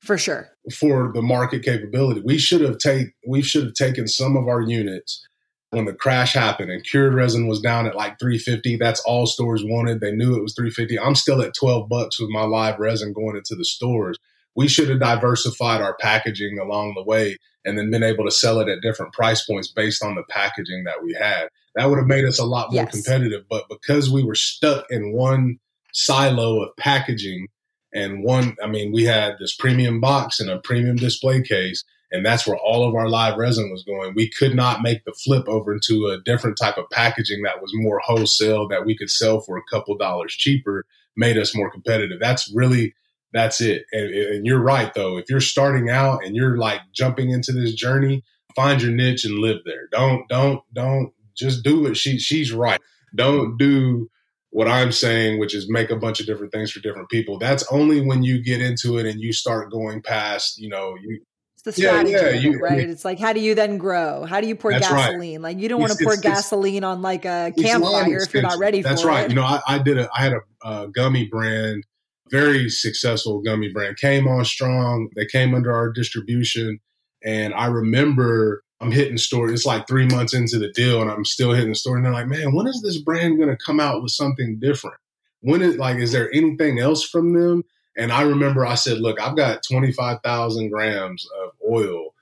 For 0.00 0.16
sure. 0.16 0.48
For 0.72 1.12
the 1.12 1.22
market 1.22 1.64
capability. 1.64 2.22
We 2.24 2.38
should 2.38 2.60
have 2.60 2.78
take 2.78 3.08
we 3.26 3.42
should 3.42 3.64
have 3.64 3.74
taken 3.74 4.06
some 4.06 4.36
of 4.36 4.46
our 4.46 4.60
units 4.60 5.26
when 5.70 5.84
the 5.84 5.92
crash 5.92 6.32
happened 6.32 6.70
and 6.70 6.84
cured 6.84 7.14
resin 7.14 7.48
was 7.48 7.60
down 7.60 7.86
at 7.86 7.96
like 7.96 8.18
350 8.18 8.76
that's 8.76 9.00
all 9.00 9.26
stores 9.26 9.64
wanted 9.64 10.00
they 10.00 10.12
knew 10.12 10.36
it 10.36 10.42
was 10.42 10.54
350 10.54 10.98
i'm 11.00 11.14
still 11.14 11.42
at 11.42 11.54
12 11.54 11.88
bucks 11.88 12.20
with 12.20 12.30
my 12.30 12.42
live 12.42 12.78
resin 12.78 13.12
going 13.12 13.36
into 13.36 13.54
the 13.54 13.64
stores 13.64 14.16
we 14.56 14.68
should 14.68 14.88
have 14.88 15.00
diversified 15.00 15.82
our 15.82 15.96
packaging 16.00 16.58
along 16.58 16.94
the 16.94 17.04
way 17.04 17.36
and 17.64 17.76
then 17.76 17.90
been 17.90 18.02
able 18.02 18.24
to 18.24 18.30
sell 18.30 18.58
it 18.58 18.68
at 18.68 18.80
different 18.80 19.12
price 19.12 19.44
points 19.44 19.68
based 19.68 20.02
on 20.02 20.14
the 20.14 20.22
packaging 20.30 20.84
that 20.84 21.02
we 21.02 21.12
had. 21.12 21.48
That 21.74 21.90
would 21.90 21.98
have 21.98 22.06
made 22.06 22.24
us 22.24 22.38
a 22.38 22.44
lot 22.44 22.72
more 22.72 22.84
yes. 22.84 22.92
competitive. 22.92 23.44
But 23.50 23.68
because 23.68 24.10
we 24.10 24.24
were 24.24 24.34
stuck 24.34 24.86
in 24.90 25.12
one 25.12 25.58
silo 25.92 26.62
of 26.62 26.74
packaging 26.76 27.48
and 27.92 28.24
one, 28.24 28.56
I 28.62 28.66
mean, 28.66 28.92
we 28.92 29.04
had 29.04 29.36
this 29.38 29.54
premium 29.54 30.00
box 30.00 30.40
and 30.40 30.48
a 30.48 30.58
premium 30.58 30.96
display 30.96 31.42
case, 31.42 31.84
and 32.10 32.24
that's 32.24 32.46
where 32.46 32.58
all 32.58 32.88
of 32.88 32.94
our 32.94 33.08
live 33.08 33.36
resin 33.36 33.70
was 33.70 33.82
going. 33.82 34.14
We 34.14 34.30
could 34.30 34.54
not 34.54 34.80
make 34.80 35.04
the 35.04 35.12
flip 35.12 35.48
over 35.48 35.74
into 35.74 36.06
a 36.06 36.20
different 36.22 36.56
type 36.56 36.78
of 36.78 36.88
packaging 36.90 37.42
that 37.42 37.60
was 37.60 37.72
more 37.74 38.00
wholesale 38.04 38.68
that 38.68 38.86
we 38.86 38.96
could 38.96 39.10
sell 39.10 39.40
for 39.40 39.58
a 39.58 39.64
couple 39.70 39.96
dollars 39.98 40.34
cheaper, 40.34 40.86
made 41.16 41.36
us 41.36 41.54
more 41.54 41.70
competitive. 41.70 42.20
That's 42.20 42.50
really 42.54 42.94
that's 43.36 43.60
it. 43.60 43.84
And, 43.92 44.14
and, 44.14 44.46
you're 44.46 44.62
right, 44.62 44.92
though. 44.94 45.16
If 45.18 45.26
you're 45.28 45.40
starting 45.40 45.90
out 45.90 46.24
and 46.24 46.34
you're 46.34 46.56
like 46.56 46.80
jumping 46.92 47.30
into 47.30 47.52
this 47.52 47.74
journey, 47.74 48.22
find 48.54 48.80
your 48.80 48.92
niche 48.92 49.24
and 49.24 49.38
live 49.38 49.58
there. 49.64 49.88
Don't, 49.92 50.28
don't, 50.28 50.60
don't 50.72 51.12
just 51.34 51.62
do 51.62 51.86
it. 51.86 51.96
She, 51.96 52.18
she's 52.18 52.52
right. 52.52 52.80
Don't 53.14 53.56
do 53.58 54.08
what 54.50 54.68
I'm 54.68 54.92
saying, 54.92 55.38
which 55.38 55.54
is 55.54 55.70
make 55.70 55.90
a 55.90 55.96
bunch 55.96 56.20
of 56.20 56.26
different 56.26 56.52
things 56.52 56.70
for 56.70 56.80
different 56.80 57.10
people. 57.10 57.38
That's 57.38 57.64
only 57.70 58.00
when 58.00 58.22
you 58.22 58.42
get 58.42 58.62
into 58.62 58.98
it 58.98 59.06
and 59.06 59.20
you 59.20 59.32
start 59.32 59.70
going 59.70 60.02
past, 60.02 60.58
you 60.58 60.68
know, 60.68 60.96
you, 61.00 61.20
the 61.66 61.72
strategy, 61.72 62.12
yeah, 62.12 62.28
yeah, 62.28 62.38
you, 62.38 62.58
right? 62.60 62.78
It's 62.78 63.04
like, 63.04 63.18
how 63.18 63.32
do 63.32 63.40
you 63.40 63.56
then 63.56 63.76
grow? 63.76 64.24
How 64.24 64.40
do 64.40 64.46
you 64.46 64.54
pour 64.54 64.70
gasoline? 64.70 65.42
Right. 65.42 65.50
Like, 65.50 65.58
you 65.58 65.68
don't 65.68 65.80
want 65.80 65.92
to 65.98 66.04
pour 66.04 66.16
gasoline 66.16 66.84
on 66.84 67.02
like 67.02 67.24
a 67.24 67.52
campfire 67.58 68.18
if 68.18 68.32
you're 68.32 68.42
not 68.44 68.58
ready 68.60 68.82
That's 68.82 69.04
right. 69.04 69.24
it. 69.24 69.30
You 69.30 69.34
know, 69.34 69.42
I, 69.42 69.60
I 69.66 69.78
did 69.78 69.98
a, 69.98 70.08
I 70.16 70.22
had 70.22 70.32
a, 70.32 70.40
a 70.62 70.88
gummy 70.88 71.26
brand 71.26 71.84
very 72.30 72.68
successful 72.68 73.40
gummy 73.40 73.68
brand. 73.68 73.96
Came 73.98 74.26
on 74.26 74.44
strong. 74.44 75.08
They 75.16 75.26
came 75.26 75.54
under 75.54 75.72
our 75.74 75.90
distribution. 75.90 76.80
And 77.24 77.54
I 77.54 77.66
remember 77.66 78.62
I'm 78.80 78.92
hitting 78.92 79.18
store. 79.18 79.50
It's 79.50 79.66
like 79.66 79.86
three 79.86 80.06
months 80.06 80.34
into 80.34 80.58
the 80.58 80.70
deal, 80.70 81.00
and 81.00 81.10
I'm 81.10 81.24
still 81.24 81.52
hitting 81.52 81.70
the 81.70 81.74
store. 81.74 81.96
And 81.96 82.04
they're 82.04 82.12
like, 82.12 82.28
"Man, 82.28 82.54
when 82.54 82.66
is 82.66 82.82
this 82.82 82.98
brand 82.98 83.38
going 83.38 83.48
to 83.48 83.64
come 83.64 83.80
out 83.80 84.02
with 84.02 84.12
something 84.12 84.58
different? 84.58 84.98
When 85.40 85.62
is 85.62 85.76
like, 85.76 85.96
is 85.96 86.12
there 86.12 86.32
anything 86.34 86.78
else 86.78 87.02
from 87.02 87.32
them?" 87.32 87.64
And 87.96 88.12
I 88.12 88.22
remember 88.22 88.66
I 88.66 88.74
said, 88.74 88.98
"Look, 88.98 89.20
I've 89.20 89.36
got 89.36 89.62
25,000 89.62 90.68
grams 90.68 91.26
of 91.42 91.52
oil. 91.68 92.14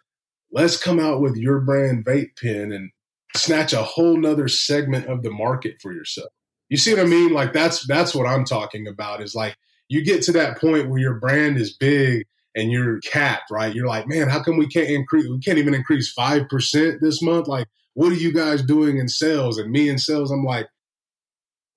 Let's 0.52 0.76
come 0.76 1.00
out 1.00 1.20
with 1.20 1.36
your 1.36 1.61
brand 1.61 2.05
vape 2.05 2.36
pen 2.40 2.70
and 2.70 2.90
snatch 3.34 3.72
a 3.72 3.82
whole 3.82 4.16
nother 4.16 4.46
segment 4.46 5.07
of 5.07 5.22
the 5.22 5.30
market 5.30 5.82
for 5.82 5.92
yourself." 5.92 6.30
You 6.68 6.76
see 6.76 6.94
what 6.94 7.02
I 7.02 7.07
mean? 7.07 7.32
Like 7.32 7.52
that's 7.52 7.86
that's 7.86 8.14
what 8.14 8.28
I'm 8.28 8.44
talking 8.44 8.86
about. 8.86 9.20
Is 9.22 9.34
like 9.34 9.57
you 9.89 10.05
get 10.05 10.22
to 10.22 10.32
that 10.32 10.59
point 10.59 10.89
where 10.89 11.01
your 11.01 11.14
brand 11.14 11.59
is 11.59 11.72
big 11.72 12.26
and 12.55 12.70
you're 12.70 13.01
capped, 13.01 13.51
right? 13.51 13.74
You're 13.74 13.87
like, 13.87 14.07
man, 14.07 14.28
how 14.28 14.43
come 14.43 14.57
we 14.57 14.66
can't 14.66 14.89
increase? 14.89 15.28
We 15.28 15.41
can't 15.41 15.59
even 15.59 15.74
increase 15.74 16.11
five 16.11 16.49
percent 16.49 17.01
this 17.01 17.22
month. 17.22 17.49
Like, 17.49 17.66
what 17.95 18.12
are 18.12 18.16
you 18.16 18.32
guys 18.32 18.62
doing 18.62 18.99
in 18.99 19.09
sales? 19.09 19.59
And 19.59 19.70
me 19.70 19.89
in 19.89 19.99
sales, 19.99 20.30
I'm 20.30 20.45
like, 20.45 20.68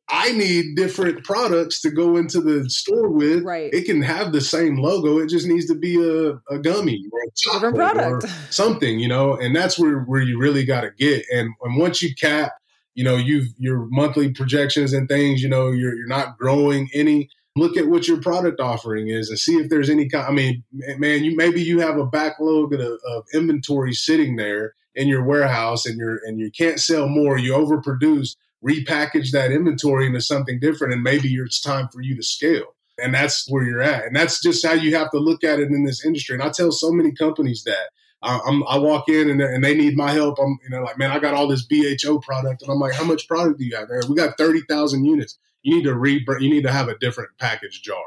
I 0.09 0.31
need 0.31 0.75
different 0.75 1.25
products 1.25 1.81
to 1.81 1.91
go 1.91 2.15
into 2.15 2.39
the 2.39 2.69
store 2.69 3.09
with. 3.09 3.43
Right. 3.43 3.73
It 3.73 3.85
can 3.85 4.01
have 4.01 4.31
the 4.31 4.39
same 4.39 4.77
logo. 4.77 5.19
It 5.19 5.27
just 5.27 5.47
needs 5.47 5.65
to 5.67 5.75
be 5.75 5.95
a, 5.95 6.39
a 6.49 6.59
gummy 6.59 7.03
or 7.11 7.19
a 7.19 7.31
different 7.35 7.75
product 7.75 8.23
or 8.23 8.27
something, 8.49 8.99
you 8.99 9.07
know. 9.07 9.35
And 9.35 9.55
that's 9.55 9.77
where 9.77 10.01
where 10.01 10.21
you 10.21 10.39
really 10.39 10.63
got 10.63 10.81
to 10.81 10.91
get. 10.91 11.25
And 11.33 11.53
and 11.61 11.77
once 11.77 12.01
you 12.01 12.15
cap, 12.15 12.53
you 12.95 13.03
know, 13.03 13.17
you've 13.17 13.47
your 13.57 13.87
monthly 13.89 14.31
projections 14.31 14.93
and 14.93 15.09
things. 15.09 15.41
You 15.41 15.49
know, 15.49 15.71
you're 15.71 15.95
you're 15.95 16.07
not 16.07 16.37
growing 16.37 16.89
any 16.93 17.29
look 17.57 17.77
at 17.77 17.87
what 17.87 18.07
your 18.07 18.21
product 18.21 18.59
offering 18.59 19.09
is 19.09 19.29
and 19.29 19.39
see 19.39 19.55
if 19.55 19.69
there's 19.69 19.89
any 19.89 20.07
kind. 20.07 20.25
I 20.27 20.31
mean, 20.31 20.63
man, 20.97 21.23
you 21.23 21.35
maybe 21.35 21.61
you 21.61 21.79
have 21.79 21.97
a 21.97 22.05
backlog 22.05 22.73
of, 22.73 22.81
of 22.81 23.25
inventory 23.33 23.93
sitting 23.93 24.35
there 24.35 24.75
in 24.95 25.07
your 25.07 25.23
warehouse 25.23 25.85
and 25.85 25.97
you're 25.97 26.19
and 26.25 26.39
you 26.39 26.51
can't 26.51 26.79
sell 26.79 27.07
more. 27.07 27.37
You 27.37 27.53
overproduce. 27.53 28.35
Repackage 28.65 29.31
that 29.31 29.51
inventory 29.51 30.07
into 30.07 30.19
something 30.19 30.59
different, 30.59 30.91
and 30.91 31.03
maybe 31.03 31.31
it's 31.35 31.61
time 31.61 31.89
for 31.89 32.01
you 32.01 32.15
to 32.15 32.23
scale. 32.23 32.75
And 32.97 33.13
that's 33.13 33.47
where 33.47 33.63
you're 33.63 33.83
at. 33.83 34.05
And 34.05 34.15
that's 34.15 34.41
just 34.41 34.65
how 34.65 34.73
you 34.73 34.95
have 34.95 35.11
to 35.11 35.19
look 35.19 35.43
at 35.43 35.59
it 35.59 35.67
in 35.67 35.85
this 35.85 36.03
industry. 36.03 36.33
And 36.33 36.43
I 36.43 36.49
tell 36.49 36.71
so 36.71 36.91
many 36.91 37.11
companies 37.11 37.63
that. 37.63 37.89
I, 38.23 38.39
I 38.67 38.79
walk 38.79 39.09
in 39.09 39.29
and, 39.29 39.39
and, 39.39 39.63
they 39.63 39.75
need 39.75 39.95
my 39.95 40.11
help. 40.11 40.39
I'm, 40.39 40.57
you 40.63 40.71
know, 40.71 40.81
like, 40.81 40.97
man, 40.97 41.11
I 41.11 41.19
got 41.19 41.35
all 41.35 41.47
this 41.47 41.67
BHO 41.67 42.17
product, 42.17 42.63
and 42.63 42.71
I'm 42.71 42.79
like, 42.79 42.95
how 42.95 43.03
much 43.03 43.27
product 43.27 43.59
do 43.59 43.65
you 43.65 43.75
have 43.75 43.89
there? 43.89 44.01
We 44.09 44.15
got 44.15 44.39
thirty 44.39 44.61
thousand 44.67 45.05
units 45.05 45.37
you 45.67 45.75
need 45.75 45.83
to 45.83 45.93
re 45.93 46.25
you 46.39 46.49
need 46.49 46.63
to 46.63 46.71
have 46.71 46.87
a 46.87 46.97
different 46.99 47.29
package 47.39 47.81
jar. 47.81 47.97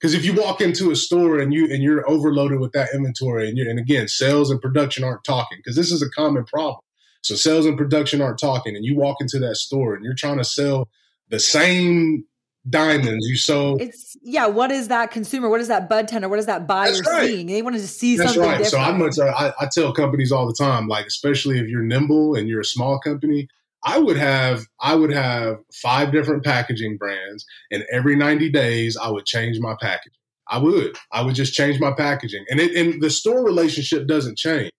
Because 0.00 0.14
if 0.14 0.24
you 0.24 0.34
walk 0.34 0.60
into 0.60 0.90
a 0.90 0.96
store 0.96 1.38
and 1.38 1.52
you 1.52 1.70
and 1.72 1.82
you're 1.82 2.08
overloaded 2.08 2.58
with 2.58 2.72
that 2.72 2.88
inventory, 2.94 3.48
and 3.48 3.58
you 3.58 3.68
and 3.68 3.78
again, 3.78 4.08
sales 4.08 4.50
and 4.50 4.60
production 4.60 5.04
aren't 5.04 5.22
talking 5.22 5.58
because 5.58 5.76
this 5.76 5.92
is 5.92 6.02
a 6.02 6.08
common 6.10 6.44
problem. 6.44 6.80
So 7.22 7.34
sales 7.34 7.66
and 7.66 7.76
production 7.76 8.22
aren't 8.22 8.38
talking, 8.38 8.76
and 8.76 8.84
you 8.84 8.96
walk 8.96 9.18
into 9.20 9.38
that 9.40 9.56
store 9.56 9.94
and 9.94 10.04
you're 10.04 10.14
trying 10.14 10.38
to 10.38 10.44
sell 10.44 10.88
the 11.28 11.38
same 11.38 12.24
diamonds. 12.70 13.26
You 13.28 13.36
sold. 13.36 13.82
It's 13.82 14.16
yeah. 14.22 14.46
What 14.46 14.72
is 14.72 14.88
that 14.88 15.10
consumer? 15.10 15.50
What 15.50 15.60
is 15.60 15.68
that 15.68 15.90
bud 15.90 16.08
tender? 16.08 16.30
What 16.30 16.38
is 16.38 16.46
that 16.46 16.66
buyer 16.66 16.92
right. 16.92 17.28
seeing? 17.28 17.46
They 17.46 17.60
wanted 17.60 17.80
to 17.80 17.88
see 17.88 18.16
That's 18.16 18.32
something. 18.32 18.48
Right. 18.48 18.58
Different. 18.64 18.70
So 18.70 18.78
I'm 18.78 18.98
much. 18.98 19.18
I, 19.18 19.52
I 19.60 19.68
tell 19.70 19.92
companies 19.92 20.32
all 20.32 20.46
the 20.46 20.54
time, 20.54 20.88
like 20.88 21.04
especially 21.04 21.58
if 21.58 21.68
you're 21.68 21.82
nimble 21.82 22.36
and 22.36 22.48
you're 22.48 22.60
a 22.60 22.64
small 22.64 22.98
company, 22.98 23.48
I 23.86 23.98
would 23.98 24.16
have 24.16 24.66
I 24.80 24.96
would 24.96 25.12
have 25.12 25.58
five 25.72 26.12
different 26.12 26.44
packaging 26.44 26.96
brands, 26.98 27.46
and 27.70 27.84
every 27.90 28.16
90 28.16 28.50
days 28.50 28.96
I 28.96 29.08
would 29.08 29.26
change 29.26 29.60
my 29.60 29.76
packaging. 29.80 30.12
I 30.48 30.58
would. 30.58 30.96
I 31.12 31.22
would 31.22 31.36
just 31.36 31.54
change 31.54 31.80
my 31.80 31.92
packaging, 31.92 32.44
and 32.50 32.60
it, 32.60 32.76
and 32.76 33.00
the 33.00 33.10
store 33.10 33.44
relationship 33.44 34.06
doesn't 34.08 34.36
change. 34.36 34.72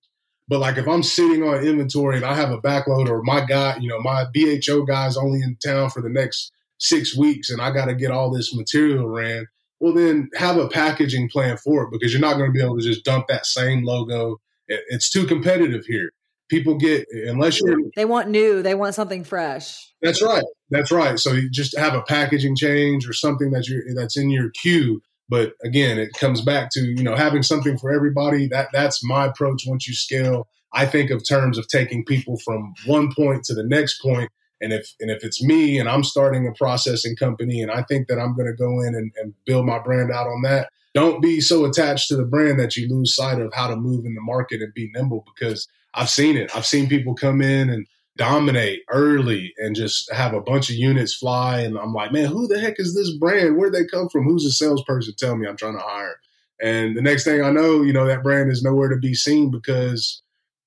But 0.49 0.59
like 0.59 0.77
if 0.77 0.87
I'm 0.87 1.03
sitting 1.03 1.43
on 1.43 1.65
inventory 1.65 2.17
and 2.17 2.25
I 2.25 2.35
have 2.35 2.51
a 2.51 2.61
backload, 2.61 3.09
or 3.09 3.23
my 3.23 3.45
guy, 3.45 3.77
you 3.77 3.87
know, 3.87 3.99
my 3.99 4.25
BHO 4.33 4.83
guy's 4.83 5.17
only 5.17 5.41
in 5.41 5.57
town 5.65 5.89
for 5.89 6.01
the 6.01 6.09
next 6.09 6.51
six 6.77 7.15
weeks, 7.17 7.49
and 7.49 7.61
I 7.61 7.71
got 7.71 7.85
to 7.85 7.95
get 7.95 8.11
all 8.11 8.29
this 8.29 8.53
material 8.53 9.07
ran. 9.07 9.47
Well, 9.79 9.93
then 9.93 10.29
have 10.35 10.57
a 10.57 10.67
packaging 10.67 11.29
plan 11.29 11.57
for 11.57 11.83
it 11.83 11.91
because 11.91 12.11
you're 12.11 12.21
not 12.21 12.37
going 12.37 12.49
to 12.49 12.53
be 12.53 12.63
able 12.63 12.77
to 12.77 12.83
just 12.83 13.05
dump 13.05 13.27
that 13.29 13.45
same 13.45 13.83
logo. 13.83 14.37
It's 14.67 15.09
too 15.09 15.25
competitive 15.25 15.85
here. 15.85 16.11
People 16.49 16.75
get 16.75 17.05
unless 17.11 17.59
you're 17.59 17.77
they 17.95 18.05
want 18.05 18.29
new, 18.29 18.61
they 18.61 18.75
want 18.75 18.95
something 18.95 19.23
fresh. 19.23 19.91
That's 20.01 20.21
right. 20.23 20.45
That's 20.69 20.91
right. 20.91 21.19
So 21.19 21.33
you 21.33 21.49
just 21.49 21.77
have 21.77 21.93
a 21.93 22.01
packaging 22.01 22.55
change 22.55 23.07
or 23.07 23.13
something 23.13 23.51
that 23.51 23.67
you 23.67 23.83
that's 23.95 24.17
in 24.17 24.29
your 24.29 24.49
queue 24.51 25.01
but 25.29 25.53
again, 25.63 25.99
it 25.99 26.13
comes 26.13 26.41
back 26.41 26.69
to, 26.71 26.81
you 26.81 27.03
know, 27.03 27.15
having 27.15 27.43
something 27.43 27.77
for 27.77 27.91
everybody. 27.91 28.47
That 28.47 28.69
that's 28.71 29.03
my 29.03 29.25
approach 29.25 29.63
once 29.67 29.87
you 29.87 29.93
scale. 29.93 30.47
I 30.73 30.85
think 30.85 31.11
of 31.11 31.27
terms 31.27 31.57
of 31.57 31.67
taking 31.67 32.05
people 32.05 32.37
from 32.37 32.73
one 32.85 33.13
point 33.13 33.43
to 33.45 33.53
the 33.53 33.63
next 33.63 34.01
point. 34.01 34.31
And 34.61 34.73
if 34.73 34.93
and 34.99 35.11
if 35.11 35.23
it's 35.23 35.43
me 35.43 35.79
and 35.79 35.89
I'm 35.89 36.03
starting 36.03 36.47
a 36.47 36.53
processing 36.53 37.15
company 37.15 37.61
and 37.61 37.71
I 37.71 37.83
think 37.83 38.07
that 38.07 38.19
I'm 38.19 38.35
going 38.35 38.47
to 38.47 38.53
go 38.53 38.81
in 38.81 38.95
and, 38.95 39.11
and 39.17 39.33
build 39.45 39.65
my 39.65 39.79
brand 39.79 40.11
out 40.11 40.27
on 40.27 40.41
that, 40.43 40.69
don't 40.93 41.21
be 41.21 41.41
so 41.41 41.65
attached 41.65 42.07
to 42.07 42.15
the 42.15 42.25
brand 42.25 42.59
that 42.59 42.77
you 42.77 42.89
lose 42.89 43.13
sight 43.13 43.39
of 43.39 43.53
how 43.53 43.67
to 43.67 43.75
move 43.75 44.05
in 44.05 44.15
the 44.15 44.21
market 44.21 44.61
and 44.61 44.73
be 44.73 44.89
nimble 44.93 45.25
because 45.35 45.67
I've 45.97 46.09
seen 46.09 46.37
it. 46.37 46.55
I've 46.55 46.65
seen 46.65 46.87
people 46.87 47.15
come 47.15 47.41
in 47.41 47.69
and 47.69 47.87
dominate 48.17 48.83
early 48.89 49.53
and 49.57 49.75
just 49.75 50.11
have 50.13 50.33
a 50.33 50.41
bunch 50.41 50.69
of 50.69 50.75
units 50.75 51.13
fly. 51.13 51.61
And 51.61 51.77
I'm 51.77 51.93
like, 51.93 52.11
man, 52.11 52.25
who 52.25 52.47
the 52.47 52.59
heck 52.59 52.75
is 52.79 52.95
this 52.95 53.11
brand? 53.17 53.57
Where'd 53.57 53.73
they 53.73 53.85
come 53.85 54.07
from? 54.09 54.23
Who's 54.23 54.43
the 54.43 54.51
salesperson? 54.51 55.15
Tell 55.17 55.35
me 55.35 55.47
I'm 55.47 55.57
trying 55.57 55.77
to 55.77 55.83
hire. 55.83 56.15
And 56.61 56.95
the 56.95 57.01
next 57.01 57.23
thing 57.23 57.43
I 57.43 57.51
know, 57.51 57.81
you 57.81 57.93
know, 57.93 58.05
that 58.07 58.23
brand 58.23 58.51
is 58.51 58.63
nowhere 58.63 58.89
to 58.89 58.97
be 58.97 59.13
seen 59.13 59.51
because, 59.51 60.21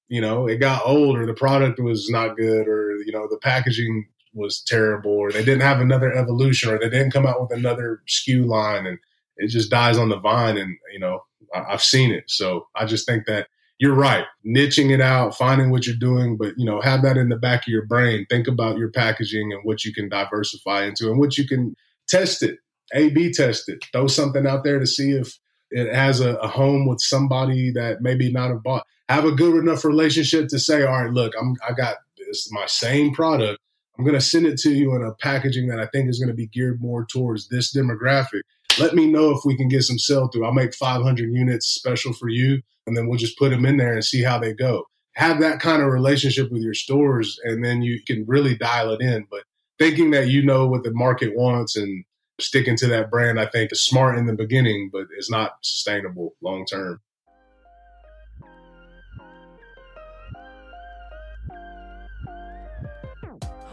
you 0.09 0.21
know, 0.21 0.47
it 0.47 0.59
got 0.59 0.83
old 0.85 1.17
or 1.17 1.27
the 1.27 1.35
product 1.35 1.81
was 1.81 2.11
not 2.11 2.37
good 2.37 2.69
or, 2.69 2.97
you 3.05 3.13
know, 3.13 3.29
the 3.29 3.39
packaging 3.39 4.07
was 4.35 4.63
terrible 4.63 5.13
or 5.13 5.33
they 5.33 5.45
didn't 5.45 5.63
have 5.63 5.81
another 5.81 6.13
evolution 6.13 6.71
or 6.73 6.79
they 6.79 6.89
didn't 6.89 7.13
come 7.13 7.27
out 7.27 7.41
with 7.41 7.53
another 7.53 8.03
SKU 8.09 8.47
line 8.47 8.87
and 8.87 8.99
it 9.37 9.49
just 9.49 9.71
dies 9.71 9.99
on 9.99 10.09
the 10.09 10.19
vine. 10.19 10.57
And, 10.57 10.77
you 10.93 11.01
know, 11.01 11.25
I've 11.55 11.83
seen 11.83 12.13
it. 12.13 12.25
So 12.29 12.69
I 12.77 12.85
just 12.85 13.07
think 13.07 13.27
that 13.27 13.49
you're 13.81 13.95
right. 13.95 14.27
Niching 14.47 14.91
it 14.91 15.01
out, 15.01 15.37
finding 15.37 15.71
what 15.71 15.87
you're 15.87 15.97
doing, 15.97 16.37
but 16.37 16.53
you 16.59 16.67
know, 16.67 16.83
have 16.83 17.03
that 17.03 17.17
in 17.17 17.31
the 17.31 17.37
back 17.37 17.63
of 17.63 17.69
your 17.69 17.87
brain. 17.87 18.27
Think 18.29 18.47
about 18.47 18.77
your 18.77 18.91
packaging 18.91 19.53
and 19.53 19.63
what 19.65 19.87
you 19.87 19.95
can 19.95 20.09
diversify 20.09 20.85
into 20.85 21.11
and 21.11 21.19
what 21.19 21.39
you 21.39 21.49
can 21.49 21.75
test 22.07 22.43
it, 22.43 22.59
A 22.93 23.09
B 23.09 23.33
test 23.33 23.71
it. 23.71 23.83
Throw 23.91 24.07
something 24.07 24.47
out 24.47 24.65
there 24.65 24.79
to 24.79 24.87
see 24.87 25.13
if 25.13 25.39
it 25.71 25.93
has 25.95 26.21
a, 26.21 26.35
a 26.37 26.47
home 26.47 26.87
with 26.87 27.01
somebody 27.01 27.71
that 27.71 28.03
maybe 28.03 28.31
not 28.31 28.51
have 28.51 28.63
bought. 28.63 28.85
Have 29.09 29.25
a 29.25 29.33
good 29.33 29.57
enough 29.57 29.85
relationship 29.85 30.49
to 30.49 30.59
say, 30.59 30.83
all 30.83 31.03
right, 31.03 31.13
look, 31.13 31.33
I'm 31.41 31.57
I 31.67 31.73
got 31.73 31.97
this 32.19 32.53
my 32.53 32.67
same 32.67 33.15
product. 33.15 33.59
I'm 33.99 34.05
gonna 34.05 34.21
send 34.21 34.45
it 34.45 34.59
to 34.59 34.75
you 34.75 34.95
in 34.95 35.03
a 35.03 35.15
packaging 35.15 35.69
that 35.69 35.81
I 35.81 35.87
think 35.87 36.11
is 36.11 36.21
gonna 36.21 36.35
be 36.35 36.49
geared 36.49 36.83
more 36.83 37.07
towards 37.07 37.49
this 37.49 37.75
demographic. 37.75 38.43
Let 38.79 38.95
me 38.95 39.07
know 39.07 39.31
if 39.31 39.41
we 39.47 39.57
can 39.57 39.69
get 39.69 39.85
some 39.85 39.99
sell 39.99 40.29
through. 40.29 40.45
I'll 40.45 40.53
make 40.53 40.75
500 40.75 41.31
units 41.33 41.67
special 41.67 42.13
for 42.13 42.29
you 42.29 42.61
and 42.91 42.97
then 42.97 43.07
we'll 43.07 43.19
just 43.19 43.39
put 43.39 43.51
them 43.51 43.65
in 43.65 43.77
there 43.77 43.93
and 43.93 44.05
see 44.05 44.21
how 44.21 44.37
they 44.37 44.53
go. 44.53 44.85
Have 45.15 45.41
that 45.41 45.61
kind 45.61 45.81
of 45.81 45.93
relationship 45.93 46.51
with 46.51 46.61
your 46.61 46.75
stores, 46.75 47.39
and 47.45 47.65
then 47.65 47.83
you 47.83 48.03
can 48.05 48.25
really 48.27 48.57
dial 48.57 48.91
it 48.91 49.01
in. 49.01 49.29
But 49.31 49.45
thinking 49.79 50.11
that 50.11 50.29
you 50.29 50.43
know 50.43 50.67
what 50.67 50.83
the 50.83 50.93
market 50.93 51.37
wants 51.37 51.77
and 51.77 52.05
sticking 52.41 52.77
to 52.79 52.89
that 52.89 53.11
brand, 53.11 53.39
I 53.39 53.47
think, 53.47 53.71
is 53.71 53.81
smart 53.81 54.19
in 54.19 54.27
the 54.27 54.35
beginning, 54.35 54.91
but 54.93 55.07
it's 55.17 55.31
not 55.31 55.53
sustainable 55.63 56.35
long 56.43 56.67
term. 56.67 57.01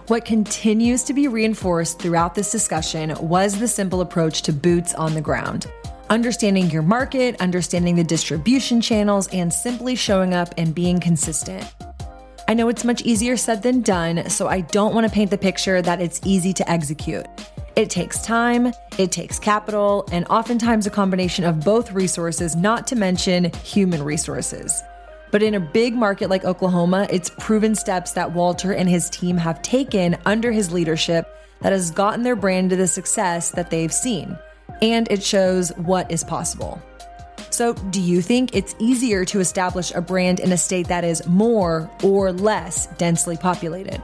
What 0.07 0.25
continues 0.25 1.03
to 1.03 1.13
be 1.13 1.27
reinforced 1.27 1.99
throughout 1.99 2.35
this 2.35 2.51
discussion 2.51 3.15
was 3.19 3.59
the 3.59 3.67
simple 3.67 3.99
approach 3.99 4.43
to 4.43 4.53
boots 4.53 4.93
on 4.93 5.15
the 5.15 5.21
ground 5.21 5.67
understanding 6.09 6.69
your 6.69 6.81
market, 6.81 7.39
understanding 7.41 7.95
the 7.95 8.03
distribution 8.03 8.81
channels, 8.81 9.27
and 9.29 9.53
simply 9.53 9.95
showing 9.95 10.33
up 10.33 10.53
and 10.57 10.73
being 10.73 10.99
consistent. 10.99 11.73
I 12.47 12.53
know 12.53 12.69
it's 12.69 12.85
much 12.85 13.01
easier 13.01 13.35
said 13.35 13.61
than 13.61 13.81
done, 13.81 14.29
so 14.29 14.47
I 14.47 14.61
don't 14.61 14.93
want 14.93 15.05
to 15.05 15.13
paint 15.13 15.31
the 15.31 15.37
picture 15.37 15.81
that 15.81 16.01
it's 16.01 16.21
easy 16.23 16.53
to 16.53 16.69
execute. 16.69 17.25
It 17.75 17.89
takes 17.89 18.21
time, 18.21 18.71
it 18.97 19.11
takes 19.11 19.37
capital, 19.37 20.07
and 20.11 20.25
oftentimes 20.29 20.87
a 20.87 20.89
combination 20.89 21.43
of 21.43 21.59
both 21.59 21.91
resources, 21.91 22.55
not 22.55 22.87
to 22.87 22.95
mention 22.95 23.51
human 23.63 24.01
resources. 24.01 24.81
But 25.29 25.43
in 25.43 25.55
a 25.55 25.59
big 25.59 25.93
market 25.93 26.29
like 26.29 26.45
Oklahoma, 26.45 27.05
it's 27.11 27.29
proven 27.37 27.75
steps 27.75 28.13
that 28.13 28.31
Walter 28.31 28.71
and 28.71 28.87
his 28.87 29.09
team 29.09 29.37
have 29.37 29.61
taken 29.61 30.17
under 30.25 30.51
his 30.51 30.71
leadership 30.71 31.27
that 31.61 31.73
has 31.73 31.91
gotten 31.91 32.23
their 32.23 32.35
brand 32.35 32.69
to 32.69 32.77
the 32.77 32.87
success 32.87 33.51
that 33.51 33.69
they've 33.69 33.93
seen 33.93 34.37
and 34.81 35.09
it 35.11 35.23
shows 35.23 35.69
what 35.77 36.11
is 36.11 36.23
possible. 36.23 36.81
So, 37.49 37.73
do 37.73 38.01
you 38.01 38.21
think 38.21 38.55
it's 38.55 38.75
easier 38.77 39.25
to 39.25 39.39
establish 39.39 39.91
a 39.95 40.01
brand 40.01 40.39
in 40.39 40.51
a 40.51 40.57
state 40.57 40.87
that 40.89 41.03
is 41.03 41.25
more 41.27 41.89
or 42.03 42.31
less 42.31 42.87
densely 42.97 43.37
populated? 43.37 44.01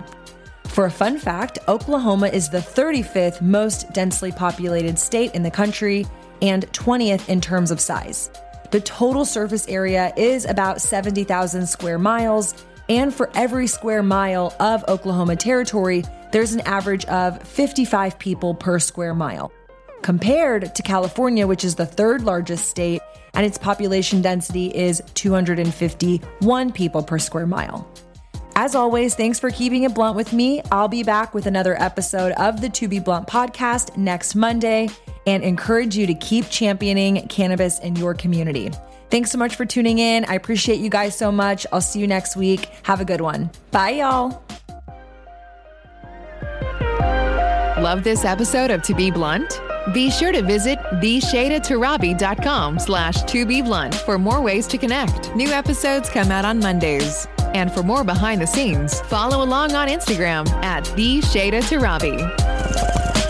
For 0.66 0.86
a 0.86 0.92
fun 0.92 1.20
fact, 1.20 1.60
Oklahoma 1.68 2.30
is 2.30 2.50
the 2.50 2.58
35th 2.58 3.42
most 3.42 3.94
densely 3.94 4.32
populated 4.32 4.98
state 4.98 5.36
in 5.36 5.44
the 5.44 5.52
country 5.52 6.08
and 6.42 6.66
20th 6.72 7.30
in 7.30 7.42
terms 7.42 7.70
of 7.70 7.80
size. 7.80 8.32
The 8.72 8.82
total 8.82 9.24
surface 9.24 9.68
area 9.68 10.12
is 10.18 10.46
about 10.46 10.82
70,000 10.82 11.68
square 11.68 12.00
miles, 12.00 12.56
and 12.90 13.14
for 13.14 13.30
every 13.36 13.68
square 13.68 14.02
mile 14.02 14.56
of 14.60 14.84
Oklahoma 14.88 15.36
territory, 15.36 16.04
there's 16.32 16.54
an 16.54 16.62
average 16.62 17.06
of 17.06 17.42
55 17.44 18.18
people 18.18 18.56
per 18.56 18.80
square 18.80 19.14
mile 19.14 19.52
compared 20.04 20.76
to 20.76 20.84
California, 20.84 21.48
which 21.48 21.64
is 21.64 21.76
the 21.76 21.86
third 21.86 22.22
largest 22.24 22.70
state, 22.70 23.02
and 23.34 23.46
its 23.46 23.58
population 23.58 24.22
density 24.22 24.68
is 24.68 25.02
251 25.16 26.72
people 26.72 27.02
per 27.02 27.18
square 27.18 27.48
mile. 27.48 27.90
As 28.56 28.76
always, 28.76 29.16
thanks 29.16 29.40
for 29.40 29.50
keeping 29.50 29.84
it 29.84 29.96
blunt 29.96 30.16
with 30.16 30.32
me. 30.32 30.62
I'll 30.72 30.88
be 30.88 31.02
back 31.02 31.34
with 31.34 31.48
another 31.48 31.82
episode 31.82 32.34
of 32.34 32.62
the 32.62 32.70
To 32.70 32.88
Be 32.88 33.00
Blunt 33.00 33.28
podcast 33.28 33.98
next 33.98 34.36
Monday 34.36 34.90
and 35.26 35.44
encourage 35.44 35.98
you 35.98 36.06
to 36.06 36.14
keep 36.14 36.50
championing 36.50 37.28
cannabis 37.30 37.80
in 37.80 37.96
your 37.96 38.14
community. 38.14 38.70
Thanks 39.10 39.32
so 39.32 39.38
much 39.38 39.56
for 39.56 39.66
tuning 39.66 40.00
in. 40.00 40.26
I 40.26 40.36
appreciate 40.36 40.80
you 40.80 40.90
guys 40.90 41.18
so 41.18 41.32
much. 41.32 41.66
I'll 41.72 41.82
see 41.82 42.00
you 42.00 42.08
next 42.08 42.36
week. 42.36 42.70
Have 42.84 43.02
a 43.02 43.06
good 43.06 43.22
one. 43.22 43.50
Bye, 43.72 43.92
y'all. 43.92 44.44
Love 47.82 48.04
this 48.04 48.24
episode 48.24 48.70
of 48.70 48.84
To 48.84 48.94
Be 48.94 49.10
Blunt? 49.10 49.60
Be 49.92 50.10
sure 50.10 50.32
to 50.32 50.42
visit 50.42 50.80
theshaydatorabi.com 50.80 52.80
slash 52.80 53.22
to 53.24 53.46
be 53.46 53.62
blunt 53.62 53.94
for 53.94 54.18
more 54.18 54.42
ways 54.42 54.66
to 54.68 54.78
connect. 54.78 55.36
New 55.36 55.50
episodes 55.50 56.10
come 56.10 56.32
out 56.32 56.46
on 56.46 56.60
Mondays. 56.60 57.28
And 57.54 57.72
for 57.72 57.84
more 57.84 58.04
behind 58.04 58.42
the 58.42 58.48
scenes, 58.48 59.02
follow 59.02 59.44
along 59.44 59.74
on 59.74 59.88
Instagram 59.88 60.50
at 60.64 60.86
the 60.96 61.20
Torabi. 61.20 63.23